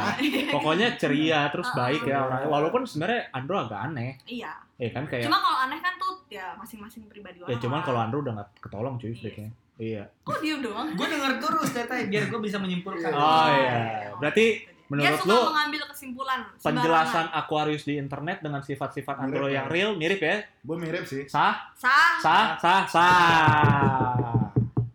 pokoknya 0.51 0.87
ceria 0.95 1.47
terus 1.47 1.71
baik 1.71 2.03
ya 2.03 2.19
orangnya 2.21 2.47
walaupun 2.47 2.83
sebenarnya 2.83 3.31
Andro 3.31 3.55
agak 3.57 3.79
aneh 3.81 4.19
iya. 4.25 4.51
ya 4.75 4.91
kan 4.91 5.07
kayak 5.07 5.23
Cuma 5.25 5.39
kalau 5.39 5.59
aneh 5.61 5.79
kan 5.79 5.95
tuh 5.95 6.19
ya 6.27 6.51
masing-masing 6.53 7.07
pribadi 7.07 7.39
orang. 7.39 7.51
ya 7.51 7.57
cuman 7.57 7.79
kalau 7.81 7.99
Andro 8.01 8.19
udah 8.19 8.33
nggak 8.35 8.49
ketolong 8.59 8.95
cuy 8.95 9.15
Iya. 9.15 9.47
Iya 9.77 10.07
kok 10.21 10.39
diem 10.39 10.59
doang? 10.59 10.87
Gue 10.93 11.03
denger 11.05 11.31
terus 11.37 11.69
ternyata 11.69 11.93
biar 12.05 12.23
gue 12.25 12.39
bisa 12.39 12.57
menyimpulkan. 12.57 13.11
Oh, 13.11 13.47
iya. 13.49 13.77
Berarti 14.15 14.45
menurut 14.85 15.17
suka 15.17 15.27
lo 15.27 15.39
mengambil 15.49 15.81
kesimpulan. 15.89 16.39
penjelasan 16.57 17.09
sembarangan. 17.25 17.41
Aquarius 17.41 17.83
di 17.83 17.93
internet 17.95 18.37
dengan 18.39 18.61
sifat-sifat 18.61 19.15
Andro 19.17 19.43
Mirip, 19.43 19.51
yang 19.51 19.65
ya. 19.65 19.71
real 19.71 19.91
mirip 19.93 20.19
ya 20.19 20.37
Gue 20.61 20.77
mirip 20.77 21.03
sih. 21.03 21.25
sah 21.25 21.73
sah. 21.73 22.21
sah 22.21 22.45
sah 22.55 22.83
sah 22.85 24.29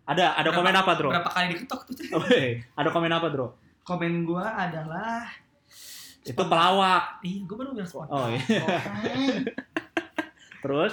ada 0.04 0.24
ada 0.32 0.42
Berapa- 0.44 0.56
komen 0.56 0.74
apa 0.76 0.92
Dro? 0.94 1.08
Berapa 1.08 1.28
kali 1.28 1.46
diketok 1.52 1.80
tuh? 1.84 1.94
Woi, 2.16 2.46
ada 2.78 2.88
komen 2.88 3.10
apa 3.10 3.26
Dro? 3.28 3.46
Komen 3.80 4.22
gue 4.22 4.42
adalah 4.44 5.26
Itu 6.20 6.42
pelawak. 6.42 7.18
Iya, 7.20 7.42
gue 7.42 7.56
baru 7.56 7.70
bilang 7.72 7.86
spontan. 7.86 8.12
Oh 8.12 8.26
iya. 8.28 8.42
Terus? 10.60 10.92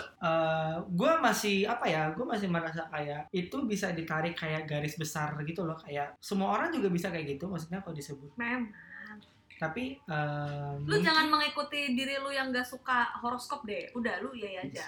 gue 0.87 1.11
masih 1.19 1.63
apa 1.63 1.85
ya 1.85 2.09
gue 2.09 2.23
masih 2.23 2.47
merasa 2.47 2.87
kayak 2.87 3.27
itu 3.29 3.57
bisa 3.63 3.91
ditarik 3.91 4.33
kayak 4.33 4.63
garis 4.63 4.95
besar 4.95 5.35
gitu 5.43 5.63
loh 5.63 5.75
kayak 5.75 6.15
semua 6.17 6.55
orang 6.55 6.71
juga 6.71 6.87
bisa 6.87 7.07
kayak 7.07 7.35
gitu 7.35 7.47
maksudnya 7.47 7.83
kalau 7.83 7.93
disebut 7.93 8.31
Memang. 8.35 8.71
tapi 9.57 9.97
eh, 9.99 10.71
Lu 10.79 10.87
mungkin- 10.87 11.03
jangan 11.03 11.27
mengikuti 11.27 11.91
diri 11.91 12.15
lu 12.17 12.29
yang 12.29 12.53
gak 12.53 12.63
suka 12.63 13.09
horoskop 13.19 13.65
deh. 13.65 13.89
Udah 13.91 14.21
lu 14.21 14.31
iya 14.31 14.61
aja. 14.61 14.85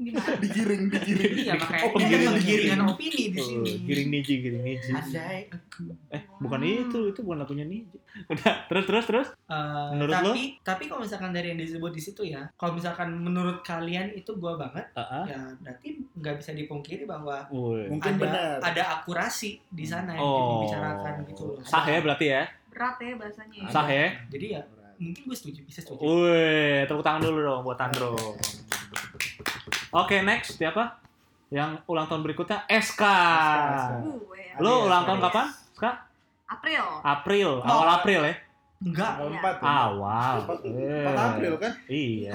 Gimana? 0.00 0.32
digiring 0.42 0.82
digiring 0.88 1.32
Iya 1.36 1.54
makanya 1.54 1.84
Oh, 1.84 1.90
ini 1.92 2.00
kan 2.00 2.08
giring, 2.08 2.32
penggiringan 2.32 2.40
giring. 2.72 2.80
opini 2.88 3.22
di 3.22 3.36
Oh, 3.36 3.44
sini. 3.44 3.72
giring 3.84 4.08
niji, 4.08 4.34
giring 4.40 4.64
niji. 4.64 4.90
Andai 4.90 5.40
aku. 5.46 5.82
Eh, 6.08 6.22
bukan 6.38 6.60
itu, 6.62 6.98
itu 7.06 7.20
bukan 7.20 7.38
lagunya 7.38 7.64
niji. 7.64 7.96
Udah, 8.26 8.64
terus 8.66 8.84
terus 8.84 9.04
terus. 9.04 9.28
Eh, 9.46 9.88
Menurut 9.92 10.12
tapi 10.14 10.42
tapi 10.58 10.82
kalau 10.86 11.00
misalkan 11.00 11.30
dari 11.30 11.46
yang 11.48 11.60
disebut 11.60 11.90
di 11.90 12.00
situ 12.00 12.22
ya, 12.24 12.48
kalau 12.54 12.72
misalkan 12.72 13.12
menurut 13.14 13.60
kalian 13.60 14.10
itu 14.10 14.32
gua 14.34 14.56
banget, 14.56 14.88
Heeh. 14.90 15.24
ya 15.28 15.40
berarti 15.58 15.88
nggak 16.14 16.34
bisa 16.38 16.50
dipungkiri 16.52 17.04
bahwa 17.04 17.44
Woi. 17.48 17.86
Mungkin 17.86 18.16
ada 18.16 18.22
benar. 18.22 18.56
ada 18.62 18.82
akurasi 18.98 19.60
di 19.64 19.84
sana 19.84 20.12
yang 20.12 20.24
Oh. 20.24 20.58
dibicarakan 20.58 21.14
gitu 21.24 21.42
loh. 21.46 21.56
Sah 21.62 21.84
ya 21.84 22.00
berarti 22.00 22.26
ya? 22.26 22.42
Berat 22.66 22.96
ya 22.98 23.12
bahasanya. 23.14 23.58
ya. 23.58 23.68
Sah 23.68 23.84
ya? 23.86 24.06
Jadi 24.28 24.46
ya 24.50 24.62
mungkin 24.96 25.22
gue 25.22 25.32
setuju, 25.34 25.60
bisa 25.62 25.80
setuju. 25.80 26.00
Woi, 26.00 26.84
tepuk 26.84 27.00
tangan 27.00 27.20
dulu 27.22 27.40
dong 27.42 27.60
buat 27.62 27.76
Andro. 27.78 28.16
Oke, 29.92 30.16
next 30.20 30.54
siapa? 30.54 31.02
Yang 31.50 31.82
ulang 31.84 32.06
tahun 32.06 32.22
berikutnya 32.22 32.62
SK. 32.64 33.02
Ya. 33.02 34.54
Lo 34.56 34.70
Aries, 34.72 34.86
ulang 34.86 35.02
tahun 35.04 35.18
Aries. 35.18 35.26
kapan? 35.28 35.46
SK? 35.72 35.84
April. 36.48 36.84
April, 37.04 37.50
awal 37.60 37.82
Oh. 37.84 37.96
April 37.96 38.20
ya? 38.22 38.34
Enggak. 38.80 39.12
Iya. 39.12 39.26
empat 39.28 39.54
ya? 39.56 39.66
Awal. 39.66 40.34
Empat- 40.40 40.62
Eh. 40.64 41.04
4 41.04 41.18
April 41.28 41.52
kan 41.56 41.72
Iya. 41.86 42.32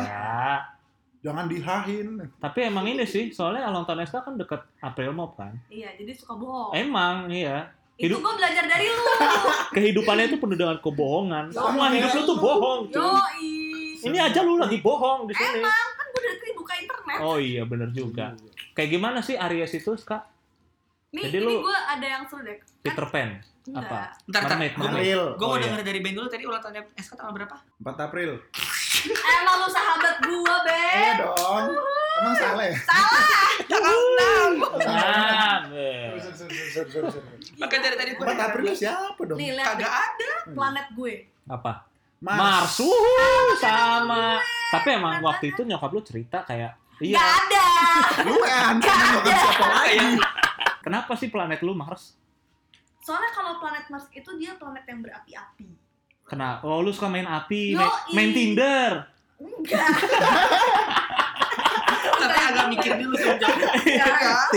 jangan 1.17 1.45
dihahin 1.47 2.07
Tapi 2.37 2.59
emang 2.61 2.85
ini 2.85 3.03
sih, 3.03 3.31
soalnya 3.31 3.65
ulang 3.65 3.83
tahun 3.83 4.03
SK 4.03 4.15
kan 4.21 4.33
deket 4.35 4.61
April 4.79 5.11
Mop 5.11 5.35
kan? 5.35 5.55
Iya, 5.67 5.95
jadi 5.95 6.11
suka 6.11 6.35
bohong. 6.35 6.71
Emang, 6.71 7.27
iya. 7.29 7.71
itu 7.95 8.11
hidup- 8.11 8.19
gue 8.21 8.33
belajar 8.35 8.65
dari 8.65 8.85
lu. 8.85 8.99
Kehidupannya 9.75 10.25
itu 10.27 10.37
penuh 10.37 10.57
dengan 10.57 10.75
kebohongan. 10.77 11.47
Yo, 11.47 11.63
Semua 11.63 11.87
hidup 11.89 12.11
lu 12.11 12.21
tuh 12.25 12.37
bohong. 12.37 12.79
Yoi. 12.89 13.47
Ini 14.05 14.17
aja 14.21 14.43
lu 14.43 14.59
lagi 14.59 14.77
bohong 14.77 15.25
di 15.25 15.33
sini. 15.33 15.63
Kan 15.63 16.05
gue 16.05 16.19
dari 16.21 16.35
tadi 16.35 16.51
buka 16.53 16.73
internet. 16.75 17.04
Oh 17.17 17.37
iya, 17.37 17.63
bener 17.63 17.89
juga. 17.89 18.33
Kayak 18.71 18.89
gimana 18.91 19.19
sih 19.19 19.35
Aries 19.35 19.71
itu, 19.71 19.91
Kak? 19.97 20.23
Nih, 21.11 21.23
jadi 21.25 21.39
ini 21.39 21.47
lu- 21.49 21.63
gue 21.63 21.77
ada 21.77 22.03
yang 22.05 22.23
seru 22.25 22.41
deh. 22.41 22.57
Kan, 22.57 22.67
Peter 22.81 23.05
Pan. 23.05 23.29
enggak. 23.63 23.81
Apa? 23.81 23.99
Ntar, 24.25 24.41
ntar. 24.41 24.49
Mermaid, 24.51 24.71
Gue 24.71 24.83
mermaid. 24.83 24.99
April 24.99 25.21
gue 25.31 25.41
Oh, 25.41 25.47
mau 25.47 25.55
iya. 25.55 25.63
denger 25.65 25.81
dari 25.81 25.99
band 25.99 26.15
dulu 26.15 26.27
tadi 26.27 26.43
ulang 26.43 26.61
tahunnya 26.61 26.83
SK 26.95 27.11
tanggal 27.13 27.33
berapa? 27.33 27.55
4 27.79 28.05
April 28.05 28.29
Emang 29.33 29.55
lu 29.57 29.67
sahabat 29.67 30.15
gue, 30.19 30.55
Be. 30.61 30.81
iya 30.93 31.11
dong 31.17 31.65
emang 32.15 32.35
salah 32.35 32.63
ya 32.63 32.75
Nah, 34.85 35.65
Sorry, 35.65 36.35
sorry, 36.35 36.53
sorry, 36.69 36.89
sorry, 36.89 37.09
sorry. 37.09 37.27
Maka 37.55 37.75
dari 37.79 37.95
tadi 37.95 38.11
gue 38.13 38.21
4 38.23 38.45
April 38.45 38.65
siapa 38.71 39.21
dong 39.23 39.37
Nih, 39.37 39.49
kagak 39.55 39.91
ada. 39.91 40.29
planet 40.47 40.87
gue. 40.93 41.13
apa? 41.45 41.73
Mars, 42.17 42.39
Mars. 42.39 42.73
Wuhu, 42.79 43.11
sama. 43.55 44.39
Tapi 44.67 44.87
emang 44.91 45.21
waktu 45.21 45.51
itu 45.51 45.61
nyokap 45.61 45.89
lu 45.89 46.01
cerita 46.01 46.41
kayak, 46.41 46.73
Gak 46.95 47.03
iya, 47.03 47.19
ada. 47.19 47.67
lu 48.23 48.39
kan 48.39 48.79
bukan 48.79 49.35
siapa 49.35 49.65
lagi 49.67 50.07
kenapa 50.79 51.11
sih 51.13 51.27
planet 51.27 51.59
lu 51.59 51.75
Mars? 51.75 52.15
Soalnya 53.01 53.29
kalau 53.29 53.59
planet 53.59 53.85
Mars 53.87 54.07
itu 54.09 54.29
dia 54.39 54.55
planet 54.55 54.85
yang 54.85 55.03
berapi-api. 55.03 55.69
Kenapa? 56.25 56.63
Oh, 56.63 56.81
lu 56.81 56.89
suka 56.89 57.05
main 57.05 57.27
api, 57.27 57.75
main, 57.75 57.91
main 58.13 58.29
Tinder. 58.31 58.91
Enggak. 59.37 59.85
Tapi 62.15 62.39
agak 62.39 62.65
mikir 62.71 62.91
dulu 62.97 63.13
sejak. 63.13 63.53
Enggak. 63.85 64.47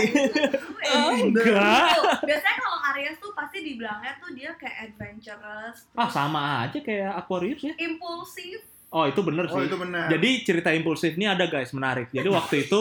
Enggak. 1.21 1.92
Biasanya 2.25 2.57
kalau 2.57 2.78
Aries 2.88 3.18
tuh 3.21 3.33
pasti 3.37 3.59
dibilangnya 3.61 4.16
tuh 4.16 4.33
dia 4.33 4.54
kayak 4.57 4.88
adventurous, 4.88 5.85
Ah, 5.92 6.09
sama 6.09 6.64
aja 6.64 6.78
kayak 6.80 7.12
Aquarius 7.21 7.61
ya. 7.66 7.75
impulsif. 7.76 8.64
Oh, 8.90 9.04
itu 9.04 9.21
bener 9.21 9.45
oh 9.45 9.52
sih. 9.54 9.68
itu 9.68 9.76
benar 9.76 10.09
Jadi 10.09 10.30
cerita 10.42 10.71
impulsif 10.71 11.12
ini 11.12 11.25
ada 11.25 11.45
guys, 11.45 11.71
menarik. 11.71 12.09
Jadi 12.09 12.25
waktu 12.26 12.54
itu 12.64 12.80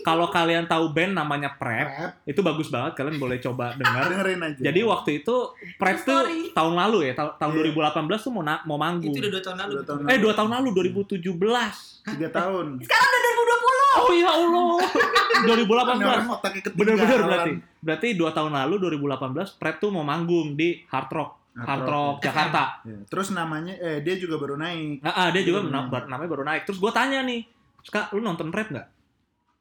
kalau 0.00 0.26
kalian 0.26 0.64
tahu 0.64 0.88
band 0.88 1.12
namanya 1.12 1.52
Prep, 1.52 1.84
Rap, 1.86 2.12
itu 2.24 2.40
bagus 2.40 2.68
banget 2.68 2.92
kalian 2.94 3.16
boleh 3.16 3.36
coba 3.38 3.72
dengar. 3.74 4.08
dengerin 4.08 4.40
aja 4.42 4.60
Jadi 4.62 4.80
waktu 4.82 5.10
itu 5.18 5.36
Prep 5.76 6.00
tuh 6.00 6.24
tahun 6.50 6.74
lalu 6.74 6.98
ya, 7.04 7.14
ta- 7.14 7.36
tahun 7.38 7.52
Iya. 7.58 7.76
2018 7.76 7.92
tuh 8.18 8.30
mau 8.30 8.40
na- 8.40 8.64
mau 8.64 8.76
manggung. 8.76 9.12
Itu 9.12 9.20
udah 9.20 9.30
dua 9.30 9.42
tahun 9.42 9.58
lalu. 9.58 9.72
Dua 9.74 9.84
tahun 9.84 9.98
Eh, 10.06 10.18
dua 10.18 10.32
tahun 10.32 10.50
lalu 10.50 10.68
2017. 10.72 11.76
tiga 12.06 12.28
tahun 12.30 12.66
Sekarang 12.84 13.04
udah 13.06 13.20
2020. 13.22 14.00
Oh 14.00 14.12
ya 14.12 14.30
Allah. 14.30 14.68
2018. 15.46 15.68
orang 16.00 16.28
otaknya 16.30 16.60
ketinggalan 16.62 16.78
Bener-bener 16.78 17.20
berarti. 17.22 17.50
Berarti 17.78 18.08
dua 18.14 18.30
tahun 18.30 18.52
lalu 18.54 18.74
2018 18.96 19.20
Prep 19.54 19.76
tuh 19.76 19.90
mau 19.90 20.00
manggung 20.02 20.52
di 20.52 20.80
Hard 20.86 21.10
Rock, 21.10 21.30
Hard 21.56 21.80
Rock. 21.80 21.88
Rock 21.88 22.16
Jakarta. 22.20 22.62
Ya, 22.82 22.98
terus 23.04 23.28
namanya 23.30 23.74
eh 23.74 23.98
dia 24.00 24.14
juga 24.14 24.36
baru 24.36 24.54
naik 24.54 24.98
Nah, 25.00 25.12
ah, 25.12 25.28
dia 25.30 25.42
juga 25.42 25.62
Hmm. 25.62 25.70
na- 25.70 25.86
bar- 25.86 26.06
namanya 26.06 26.26
baru 26.28 26.42
naik. 26.42 26.62
Terus 26.64 26.78
gue 26.78 26.90
tanya 26.90 27.22
nih, 27.22 27.46
Kak, 27.84 28.10
lu 28.10 28.20
nonton 28.20 28.48
rap 28.48 28.68
nggak? 28.68 28.86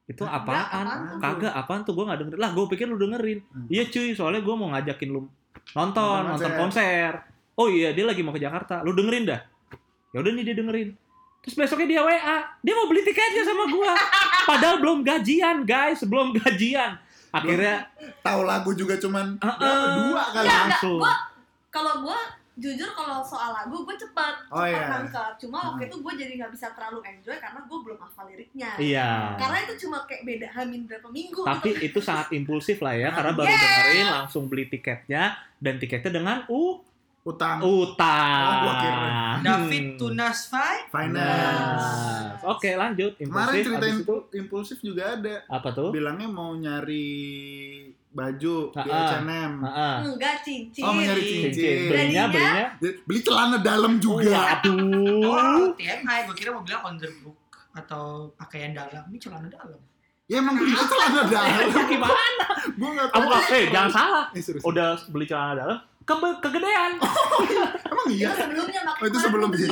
Itu 0.06 0.24
Enggak, 0.24 0.42
apaan? 0.42 0.66
apaan 0.66 0.88
tuh? 1.08 1.20
Kagak, 1.20 1.54
apaan 1.54 1.82
tuh? 1.84 1.94
Gue 1.94 2.06
nggak 2.06 2.20
dengerin. 2.20 2.40
Lah, 2.40 2.52
gue 2.52 2.66
pikir 2.68 2.86
lu 2.86 2.98
dengerin. 2.98 3.40
Hmm. 3.46 3.68
Iya 3.68 3.84
cuy, 3.86 4.10
soalnya 4.12 4.41
gue 4.41 4.56
mau 4.56 4.67
ngajakin 4.70 5.10
lu 5.10 5.22
nonton, 5.70 6.02
Nonton 6.02 6.22
nonton 6.34 6.52
konser. 6.58 7.12
Oh 7.54 7.67
iya, 7.67 7.89
dia 7.89 8.04
lagi 8.04 8.20
mau 8.20 8.32
ke 8.32 8.39
Jakarta. 8.39 8.82
Lu 8.82 8.91
dengerin 8.91 9.24
dah. 9.26 9.41
Ya 10.10 10.20
udah 10.20 10.32
nih 10.32 10.44
dia 10.44 10.56
dengerin. 10.56 10.89
Terus 11.39 11.56
besoknya 11.56 11.88
dia 11.89 12.02
WA, 12.02 12.17
dia 12.58 12.74
mau 12.74 12.86
beli 12.86 13.02
tiketnya 13.02 13.44
sama 13.44 13.67
gua. 13.67 13.94
Padahal 14.46 14.80
belum 14.80 15.04
gajian, 15.04 15.62
guys, 15.62 16.02
belum 16.02 16.32
gajian. 16.34 16.96
Akhirnya 17.30 17.89
tahu 18.20 18.41
lagu 18.44 18.72
juga 18.72 18.96
cuman 18.96 19.36
berapa? 19.36 19.60
ah. 19.60 19.94
dua 20.00 20.24
kali 20.26 20.41
Enggak, 20.41 20.56
enggak. 20.56 20.63
langsung. 20.72 21.00
Gua 21.00 21.13
kalau 21.74 22.00
gue 22.02 22.20
jujur 22.56 22.86
kalau 22.88 23.18
soal 23.20 23.50
lagu 23.52 23.82
gue 23.82 23.98
cepet 23.98 24.36
Oh, 24.48 24.62
cepet 24.62 24.78
iya. 24.78 24.86
nangkep 24.88 25.32
cuma 25.40 25.58
waktu 25.66 25.82
Hmm. 25.82 25.90
itu 25.90 25.96
gue 26.00 26.14
jadi 26.16 26.34
nggak 26.38 26.52
bisa 26.54 26.70
terlalu 26.72 27.02
enjoy 27.04 27.34
karena 27.36 27.60
gue 27.60 27.78
belum 27.80 27.98
hafal 27.98 28.26
liriknya 28.26 28.72
Iya. 28.78 29.10
karena 29.36 29.58
itu 29.60 29.74
cuma 29.82 30.06
kayak 30.06 30.22
beda 30.22 30.48
hamin 30.52 30.86
berapa 30.86 31.10
minggu 31.10 31.42
Tapi 31.42 31.70
gitu 31.74 31.82
itu 31.84 32.00
sangat 32.00 32.30
impulsif 32.32 32.78
lah 32.78 32.94
ya, 32.94 33.10
karena 33.10 33.34
baru 33.36 33.50
Yeah. 33.50 33.58
dengerin 33.60 34.08
langsung 34.16 34.44
beli 34.46 34.66
tiketnya 34.68 35.24
dan 35.58 35.74
tiketnya 35.76 36.12
dengan 36.14 36.46
u 36.48 36.78
utang 37.24 37.58
utang. 37.58 38.44
Oh, 38.44 38.60
gua 38.62 38.74
kira. 38.78 39.10
David 39.42 39.86
Hmm. 39.88 39.98
Tunasfai. 39.98 40.78
finance 40.86 41.88
Nah, 42.36 42.52
Oke 42.52 42.76
lanjut. 42.76 43.16
kemarin 43.16 43.32
Impulsif. 43.50 43.66
cerita 43.66 43.86
itu 43.88 43.96
impul- 43.98 44.26
impulsif 44.32 44.78
juga 44.80 45.16
ada 45.16 45.42
apa 45.48 45.72
tuh? 45.72 45.90
bilangnya 45.90 46.28
mau 46.28 46.52
nyari 46.54 47.16
baju 48.13 48.56
di. 48.71 48.93
H&M 49.12 49.52
Heeh. 49.60 49.95
enggak 50.06 50.36
cincin 50.39 50.82
oh 50.82 50.91
mau 50.91 51.02
nyari 51.02 51.19
Cincin. 51.19 51.41
cincin 51.49 51.78
Belinya, 51.88 52.23
Belinya? 52.28 52.65
beli 53.04 53.19
celana 53.19 53.58
dalam 53.60 53.97
juga 53.97 54.62
Waduh. 54.62 55.26
Oh, 55.26 55.73
TMI. 55.73 56.17
Gue 56.23 56.36
kira 56.36 56.49
mau 56.49 56.62
bilang 56.62 56.86
underbook 56.88 57.36
atau 57.73 58.04
pakaian 58.36 58.69
dalam. 58.71 59.02
Ini 59.08 59.17
celana 59.17 59.47
dalam. 59.47 59.82
ya 60.23 60.39
emang 60.39 60.56
beli 60.56 60.71
celana 60.71 61.21
dalam 61.28 61.67
Gimana? 61.84 62.45
gue 62.71 62.89
nggak 62.91 63.08
tahu 63.10 63.28
eh 63.52 63.63
jangan 63.67 63.91
salah. 63.91 64.26
eh, 64.30 64.39
serius. 64.39 64.63
Udah 64.63 64.93
beli 65.08 65.26
celana 65.26 65.58
dalam, 65.58 65.78
ke 65.99 66.13
kegedean. 66.39 66.91
emang 67.91 68.08
itu 68.08 68.15
iya 68.15 68.30
sebelumnya 68.32 68.82
mak- 68.84 68.99
oh, 68.99 69.06
itu 69.06 69.17
sebelum 69.17 69.47
beli. 69.49 69.67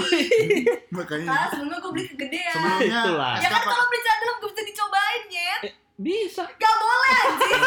makanya 0.98 1.26
Karena 1.30 1.46
sebelumnya 1.48 1.78
gue 1.78 1.92
beli 1.92 2.06
kegedean 2.10 2.54
sebelumnya 2.54 3.00
Itulah. 3.02 3.34
ya 3.38 3.48
kan 3.48 3.62
kalau 3.64 3.86
beli 3.86 4.02
cadar 4.02 4.28
gue 4.34 4.50
bisa 4.50 4.64
dicobain 4.66 5.24
ya 5.30 5.56
Bisa. 5.96 6.44
gak 6.52 6.76
boleh 6.76 7.12
anjing 7.22 7.62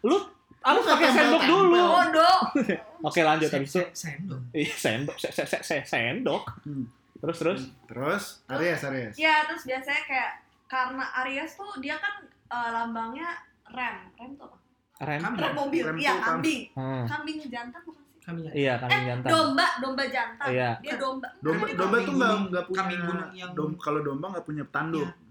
Lu 0.00 0.16
harus 0.60 0.82
Lu 0.82 0.90
pakai 0.90 1.06
tempel- 1.06 1.16
sendok 1.16 1.40
tempel. 1.40 1.54
dulu. 1.54 1.80
bodoh 1.80 2.38
Oke 3.06 3.20
lanjut 3.20 3.48
habis 3.48 3.70
itu. 3.70 3.80
Se- 3.80 3.92
Sendok. 3.94 4.40
Iya 4.50 4.74
sendok, 4.74 5.16
se 5.16 5.28
se 5.28 5.44
se 5.44 5.58
se- 5.60 5.84
sendok. 5.84 6.44
Hmm. 6.62 6.84
Terus 7.16 7.36
terus. 7.36 7.60
terus 7.84 8.24
Aries 8.46 8.80
Aries 8.80 9.14
ya 9.14 9.42
terus 9.44 9.62
biasanya 9.62 10.02
kayak 10.02 10.30
karena 10.64 11.04
Aries 11.18 11.52
tuh 11.52 11.70
dia 11.76 11.96
kan 11.96 12.22
eh, 12.24 12.70
lambangnya 12.70 13.28
rem 13.66 13.96
rem 14.14 14.30
tuh 14.34 14.46
apa 14.46 14.56
Rem. 15.00 15.20
Kambing. 15.20 15.40
rem 15.40 15.54
mobil 15.54 15.84
iya 15.96 16.12
kan- 16.14 16.38
kambing 16.38 16.62
Hmm. 16.72 17.04
kambing 17.04 17.36
jantan 17.44 17.80
bukan 17.82 18.02
sih 18.04 18.18
Kami 18.20 18.40
ya. 18.40 18.50
Iya, 18.52 18.72
eh 18.72 18.78
kambing 18.78 19.04
jantan. 19.08 19.30
domba 19.30 19.66
domba 19.78 20.04
jantan 20.06 20.48
Iya. 20.48 20.70
dia 20.78 20.94
domba 20.96 21.28
domba 21.38 21.64
Kambing 21.64 21.76
domba 21.76 21.96
tuh 21.96 22.12
nggak 22.12 22.12
gunung. 22.28 22.42
nggak 22.44 22.64
punya 22.64 22.78
Kambing 22.78 23.00
gunung 23.00 23.28
yang- 23.32 23.54
dom 23.54 23.70
kalau 23.76 24.00
domba 24.00 24.26
nggak 24.28 24.44
punya 24.44 24.64
tanduk 24.68 25.08
Iya. 25.08 25.26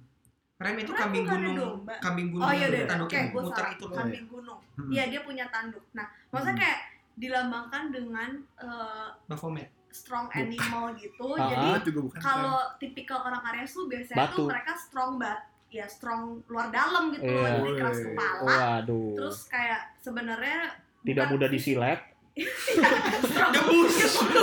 Rem 0.58 0.76
itu 0.76 0.89
Rem 0.89 1.00
kambing 1.00 1.26
gunung. 1.26 1.56
domba. 1.56 1.93
Kambing 2.00 2.28
gunung. 2.28 2.43
oh 2.43 2.52
iya 2.52 2.65
yang 2.65 2.73
oke 2.73 2.89
tanduknya 2.89 3.21
gue 3.23 3.41
muter 3.41 3.65
itu 3.69 3.86
loh. 3.86 3.95
kambing 3.95 4.26
gunung 4.28 4.60
Hmm. 4.73 4.89
iya 4.89 5.04
dia 5.06 5.21
punya 5.21 5.45
tanduk 5.47 5.84
nah 5.91 6.06
maksudnya 6.28 6.54
Hmm. 6.54 6.63
kayak 6.63 6.80
dilambangkan 7.17 7.89
dengan 7.89 8.30
eh, 8.56 9.08
Baphomet. 9.25 9.73
strong 9.89 10.30
animal 10.32 10.93
gitu 10.93 11.34
Ah. 11.34 11.49
jadi 11.75 11.89
bukan 11.91 12.19
kalau 12.19 12.62
tipikal 12.77 13.19
orang 13.23 13.41
Aries 13.47 13.73
tuh 13.73 13.86
biasanya 13.86 14.17
Batu. 14.23 14.38
tuh 14.38 14.45
mereka 14.45 14.77
strong 14.77 15.17
banget 15.17 15.41
ya 15.67 15.86
strong 15.86 16.21
luar 16.45 16.69
dalam 16.69 17.10
gitu 17.10 17.25
loh 17.25 17.41
Iya. 17.41 17.58
jadi 17.58 17.69
keras 17.75 17.97
Woi. 17.97 18.06
kepala 18.08 18.45
Waduh. 18.47 19.12
terus 19.17 19.38
kayak 19.47 19.82
sebenarnya 19.97 20.60
Tidak 20.99 21.25
bukan 21.25 21.34
mudah 21.34 21.49
disilet. 21.49 21.99
Debus. 22.38 23.93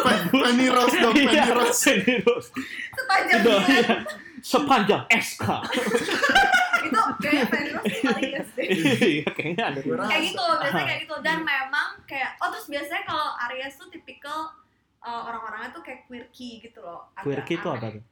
Pen- 0.02 0.26
Penny 0.28 0.66
Rose 0.66 0.96
dong 0.96 1.14
Penny 1.14 1.30
Iya, 1.30 1.44
Rose 1.48 1.78
Penny 1.86 2.16
Rose. 2.20 2.48
sepanjang 2.90 3.40
iya. 3.64 3.94
Sepanjang 4.40 5.02
SK. 5.08 5.44
itu 6.84 7.00
kayak 7.18 7.44
Fanny 7.48 7.70
Rose 7.70 7.86
sih 7.88 8.02
paling 8.04 8.32
yes 8.34 8.48
deh 8.50 8.53
Iya, 8.68 9.28
kayaknya 9.30 9.64
ada. 9.70 9.78
Kayak 9.80 10.22
gitu 10.28 10.42
biasanya 10.60 10.86
kayak 10.88 11.00
gitu. 11.04 11.16
Dan 11.20 11.38
memang 11.42 11.88
kayak 12.04 12.30
oh 12.38 12.48
terus 12.50 12.66
biasanya 12.68 13.02
kalau 13.04 13.28
Aries 13.48 13.74
tuh 13.76 13.88
tipikal 13.88 14.50
uh, 15.00 15.22
orang-orangnya 15.28 15.70
tuh 15.72 15.82
kayak 15.84 16.08
quirky 16.08 16.60
gitu 16.60 16.80
loh. 16.80 17.06
Agak 17.14 17.44
Quirky 17.44 17.54
itu 17.60 17.68
apa 17.68 17.86
tuh? 17.92 18.02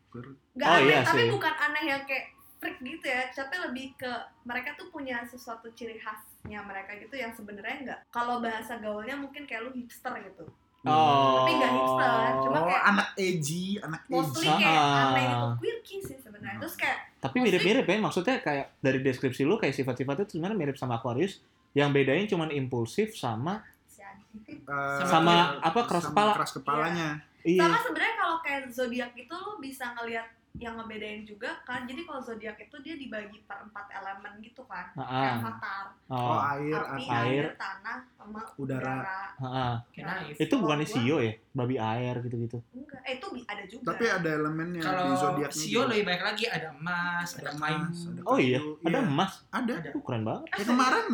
Nggak 0.52 0.68
Oh, 0.68 0.76
aneh 0.76 0.86
iya 0.88 0.98
tapi 1.00 1.22
sih. 1.24 1.32
bukan 1.32 1.54
aneh 1.56 1.84
yang 1.88 2.02
kayak 2.04 2.26
freak 2.60 2.76
gitu 2.78 3.06
ya. 3.08 3.22
Tapi 3.32 3.54
lebih 3.58 3.86
ke 3.96 4.12
mereka 4.44 4.76
tuh 4.76 4.86
punya 4.88 5.24
sesuatu 5.24 5.72
ciri 5.72 5.96
khasnya 5.96 6.60
mereka 6.62 6.94
gitu 7.00 7.14
yang 7.16 7.32
sebenarnya 7.32 7.76
enggak 7.82 8.00
kalau 8.10 8.38
bahasa 8.38 8.76
gaulnya 8.78 9.16
mungkin 9.16 9.46
kayak 9.46 9.66
lu 9.66 9.72
hipster 9.72 10.12
gitu 10.20 10.44
Oh. 10.84 11.38
Tapi 11.38 11.50
nggak 11.54 11.70
hipster, 11.70 12.10
cuma 12.40 12.56
Oh, 12.56 12.66
kayak- 12.66 12.84
anak 12.84 13.08
edgy, 13.14 13.66
anak 13.78 14.02
mostly 14.06 14.42
edgy. 14.44 14.60
kayak 14.60 14.74
Ah. 14.76 15.02
aneh 15.06 15.24
itu 15.24 15.46
quirky 15.56 15.96
sih 16.02 16.16
sebenarnya 16.18 16.58
terus 16.58 16.74
kayak 16.74 16.98
Tapi 17.16 17.36
mirip-mirip 17.38 17.84
ya, 17.84 17.96
maksudnya 17.96 18.36
kayak 18.38 18.66
dari 18.78 18.98
deskripsi 18.98 19.42
lu 19.42 19.54
kayak 19.54 19.72
sifat-sifatnya 19.72 20.24
tuh 20.24 20.34
sebenarnya 20.34 20.58
mirip 20.58 20.74
sama 20.74 20.98
Aquarius. 20.98 21.38
Yang 21.72 21.88
bedain 21.94 22.26
cuman 22.26 22.50
impulsif 22.50 23.14
sama 23.14 23.62
anjing. 23.94 24.58
Eh, 24.60 25.06
Sama 25.06 25.56
apa, 25.56 25.80
keras 25.84 26.02
sama 26.02 26.10
kepala? 26.10 26.32
keras 26.34 26.52
kepalanya. 26.52 27.08
Iya. 27.44 27.60
sama 27.60 27.78
sebenarnya 27.78 28.14
kalau 28.16 28.36
kayak 28.40 28.62
zodiak 28.68 29.12
itu 29.14 29.34
lu 29.34 29.52
bisa 29.58 29.92
ngelihat 29.92 30.26
yang 30.52 30.76
ngebedain 30.76 31.24
juga 31.24 31.48
kan 31.62 31.88
jadi 31.88 32.04
kalau 32.04 32.20
zodiak 32.20 32.60
itu 32.60 32.76
dia 32.78 32.92
dibagi 32.94 33.40
per 33.42 33.64
empat 33.64 33.88
elemen 33.90 34.36
gitu 34.38 34.60
kan 34.62 34.84
Ah, 34.92 35.08
kayak 35.08 35.24
ah. 35.24 35.40
avatar 35.40 35.84
Oh, 36.06 36.20
Oh. 36.28 36.40
air, 36.44 36.76
api 36.76 37.02
apa? 37.02 37.14
air. 37.24 37.24
air 37.24 37.46
tanah 37.56 37.98
sama 38.12 38.40
Udara. 38.54 38.96
ah, 39.00 39.32
ah. 39.42 39.74
Kayak 39.88 40.06
naif. 40.12 40.36
Itu 40.36 40.54
Kalau 40.60 40.84
Sio 40.84 41.16
ya? 41.18 41.32
Babi 41.50 41.76
air 41.76 42.14
gitu-gitu. 42.20 42.60
enggak 42.70 43.00
eh 43.00 43.12
itu 43.16 43.26
ada 43.42 43.64
juga 43.64 43.84
Tapi 43.88 44.04
ada 44.04 44.28
elemennya 44.30 44.80
di 44.80 44.84
Kalau 44.84 45.16
zodiaknya. 45.16 45.56
Sio 45.56 45.72
juga. 45.72 45.88
lebih 45.88 46.04
baik 46.04 46.22
lagi 46.22 46.44
ada 46.46 46.68
emas, 46.70 47.28
ada, 47.32 47.42
Ada 47.42 47.52
kayu. 47.56 47.80
ada 48.12 48.20
Oh 48.22 48.36
iya, 48.36 48.58
kayu, 48.60 48.72
ada 48.84 48.92
iya. 48.94 49.08
emas. 49.08 49.32
Ada. 49.48 49.72
Ada. 49.72 49.90
Uh, 49.90 50.02
keren 50.04 50.22
banget. 50.22 50.44
Ya, 50.52 50.64
kemarin 50.68 51.04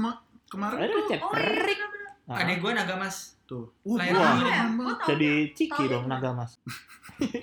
kemarin 0.49 0.77
Ada 0.77 0.91
tuh 0.91 1.07
oh 1.23 1.31
iya 1.31 1.87
Adek 2.29 2.59
gue 2.59 2.73
naga 2.75 2.95
mas. 2.99 3.38
Tuh. 3.49 3.73
Wah, 3.89 3.97
Lahir 3.97 4.15
wah, 4.15 4.37
tahu 5.01 5.09
Jadi 5.17 5.33
ciki 5.57 5.85
dong 5.89 6.05
naga 6.07 6.37
mas. 6.37 6.61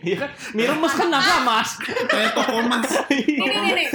Iya 0.07 0.15
kan? 0.23 0.31
Miremes 0.53 0.93
kan 0.93 1.09
naga 1.09 1.35
mas. 1.41 1.69
Kayak 1.81 2.31
toko 2.37 2.61
mas. 2.63 2.87
nih 3.09 3.25
nih 3.41 3.59
nih, 3.59 3.73
nih 3.73 3.87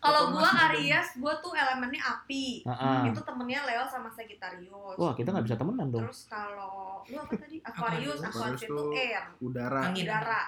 kalau 0.00 0.32
gua 0.32 0.48
emas, 0.48 0.64
Aries 0.72 1.08
gua 1.20 1.34
tuh 1.44 1.52
elemennya 1.52 2.00
api 2.00 2.64
ah. 2.64 3.04
itu 3.04 3.20
temennya 3.20 3.60
Leo 3.68 3.84
sama 3.84 4.08
Sagittarius 4.08 4.96
Wah 4.96 5.12
kita 5.12 5.28
nggak 5.30 5.44
bisa 5.44 5.56
temenan 5.60 5.92
dong. 5.92 6.08
terus 6.08 6.24
kalau 6.26 7.04
lu 7.04 7.16
apa 7.20 7.34
tadi 7.36 7.60
Aquarius 7.60 8.20
Aquarius. 8.24 8.64
Aquarius 8.64 8.64
itu 8.64 8.84
air 8.96 9.24
Udara. 9.44 9.80
Angin. 9.92 10.04
udara 10.08 10.42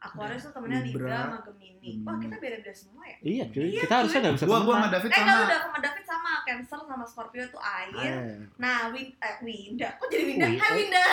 Aquarius 0.00 0.42
tuh 0.42 0.52
temennya 0.52 0.80
Libra. 0.80 0.96
Libra 1.02 1.16
sama 1.22 1.38
Gemini 1.44 1.92
wah 2.00 2.16
kita 2.16 2.36
beda-beda 2.36 2.72
semua 2.72 3.04
ya 3.04 3.16
Iya 3.20 3.44
cuy, 3.46 3.64
Iya, 3.68 3.80
kita 3.84 3.94
harusnya 3.94 4.18
nggak 4.20 4.34
bisa 4.34 4.44
Gua 4.44 4.58
gua 4.60 4.74
sama. 4.74 4.88
David 4.88 5.06
Eh 5.06 5.14
sama. 5.14 5.26
kalau 5.26 5.44
udah 5.44 5.60
sama 5.60 5.78
David 5.78 6.04
sama 6.06 6.30
Cancer 6.40 6.80
sama 6.80 7.04
Scorpio 7.04 7.44
tuh 7.46 7.60
air. 7.60 7.92
Air. 7.94 8.16
Nah, 8.56 8.78
Win 8.90 9.06
eh 9.14 9.34
Winda. 9.40 9.88
Kok 9.94 10.08
jadi 10.08 10.24
Winda? 10.26 10.46
Hai 10.48 10.56
oh. 10.58 10.74
Winda. 10.74 11.04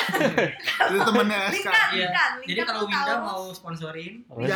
Itu 0.88 0.98
temennya 1.04 1.40
SK. 1.44 1.54
Linkan, 1.54 1.88
Iya. 1.90 2.08
Linkan. 2.08 2.32
Jadi 2.34 2.48
Linkan 2.48 2.66
kalau 2.66 2.80
tuh 2.80 2.88
Winda 2.88 3.14
mau 3.20 3.42
sponsorin, 3.52 4.14
Ya, 4.24 4.34
Winda 4.34 4.56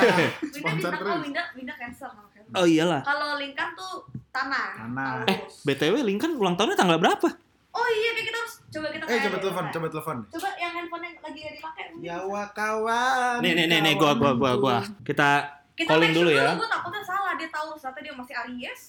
sponsor 0.49 0.61
bintang 0.63 0.93
terus. 0.97 1.11
oh, 1.11 1.19
Winda 1.21 1.43
Winda 1.53 1.73
Cancer 1.75 2.07
sama 2.07 2.23
Cancer. 2.29 2.53
Oh 2.53 2.65
iyalah. 2.65 3.01
Kalau 3.03 3.29
Linkan 3.35 3.69
tuh 3.73 3.93
tanah. 4.29 4.67
Tanah. 4.79 5.11
Taurus. 5.23 5.55
BTW 5.61 5.95
Lincoln 6.01 6.33
ulang 6.35 6.55
tahunnya 6.55 6.77
tanggal 6.77 6.97
berapa? 6.97 7.27
Oh 7.71 7.87
iya, 7.89 8.09
kayak 8.11 8.25
kita 8.25 8.37
harus 8.37 8.53
coba 8.67 8.87
kita 8.89 9.03
Eh, 9.05 9.19
coba 9.21 9.37
telepon, 9.39 9.65
coba. 9.69 9.87
telepon. 9.87 10.17
Coba 10.27 10.49
yang 10.55 10.71
handphone 10.73 11.03
yang 11.03 11.15
lagi 11.17 11.39
gak 11.39 11.53
dipakai. 11.55 11.83
mungkin 11.89 12.03
Ya 12.03 12.17
bisa. 12.17 12.27
wa 12.27 12.43
kawan. 12.51 13.37
Nih 13.39 13.51
nih 13.53 13.65
nih 13.65 13.79
nih 13.81 13.93
gua 13.95 14.11
gua 14.13 14.31
gua 14.33 14.51
gua. 14.55 14.77
Kita 15.01 15.29
Kita 15.71 15.87
calling 15.89 16.11
dulu 16.11 16.29
ya. 16.29 16.51
Gue 16.53 16.67
takutnya 16.67 17.01
salah 17.01 17.33
dia 17.33 17.47
Taurus, 17.47 17.79
ternyata 17.79 17.99
dia 18.01 18.13
masih 18.13 18.35
Aries. 18.37 18.81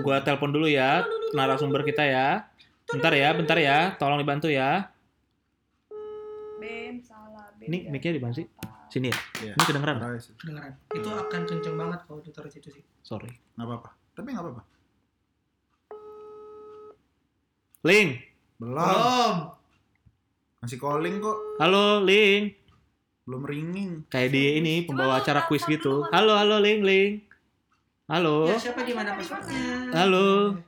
gua 0.00 0.16
telepon 0.20 0.50
dulu 0.50 0.66
ya 0.66 1.02
narasumber 1.32 1.82
kita 1.82 2.02
ya. 2.02 2.46
Bentar 2.86 3.12
ya, 3.12 3.28
bentar 3.32 3.56
ya. 3.56 3.78
Tolong 3.94 4.16
dibantu 4.16 4.48
ya. 4.48 4.88
Ben 6.56 6.98
salah. 7.00 7.50
Ben 7.54 7.66
Ini 7.66 7.78
mic-nya 7.88 8.12
di 8.12 8.20
mana 8.20 8.32
sih? 8.32 8.46
Sini 8.88 9.12
ya. 9.12 9.16
Iya. 9.42 9.52
Ini 9.52 9.64
kedengeran. 9.64 9.96
Kedengeran. 10.38 10.72
Itu 10.90 11.08
akan 11.10 11.40
kenceng 11.44 11.76
banget 11.76 12.00
kalau 12.02 12.20
ditaruh 12.20 12.48
situ 12.48 12.68
sih. 12.70 12.82
Sorry. 13.02 13.28
Nggak 13.54 13.66
apa-apa. 13.68 13.90
Tapi 14.14 14.28
nggak 14.32 14.44
apa-apa. 14.44 14.62
Ling. 17.86 18.18
Belum. 18.58 18.74
Belum. 18.74 19.34
Masih 20.58 20.82
calling 20.82 21.22
kok. 21.22 21.38
Halo 21.62 22.02
Ling. 22.02 22.50
Belum 23.22 23.46
ringing. 23.46 24.02
Kayak 24.10 24.34
di 24.34 24.58
ini 24.58 24.74
pembawa 24.82 25.22
acara 25.22 25.46
quiz 25.46 25.62
gitu. 25.62 26.02
Halo 26.10 26.34
halo 26.34 26.58
Ling 26.58 26.82
Ling. 26.82 27.22
Halo. 28.10 28.50
Ya, 28.50 28.58
siapa 28.58 28.82
di 28.82 28.90
mana 28.90 29.14
passwordnya? 29.14 29.94
Halo. 29.94 30.58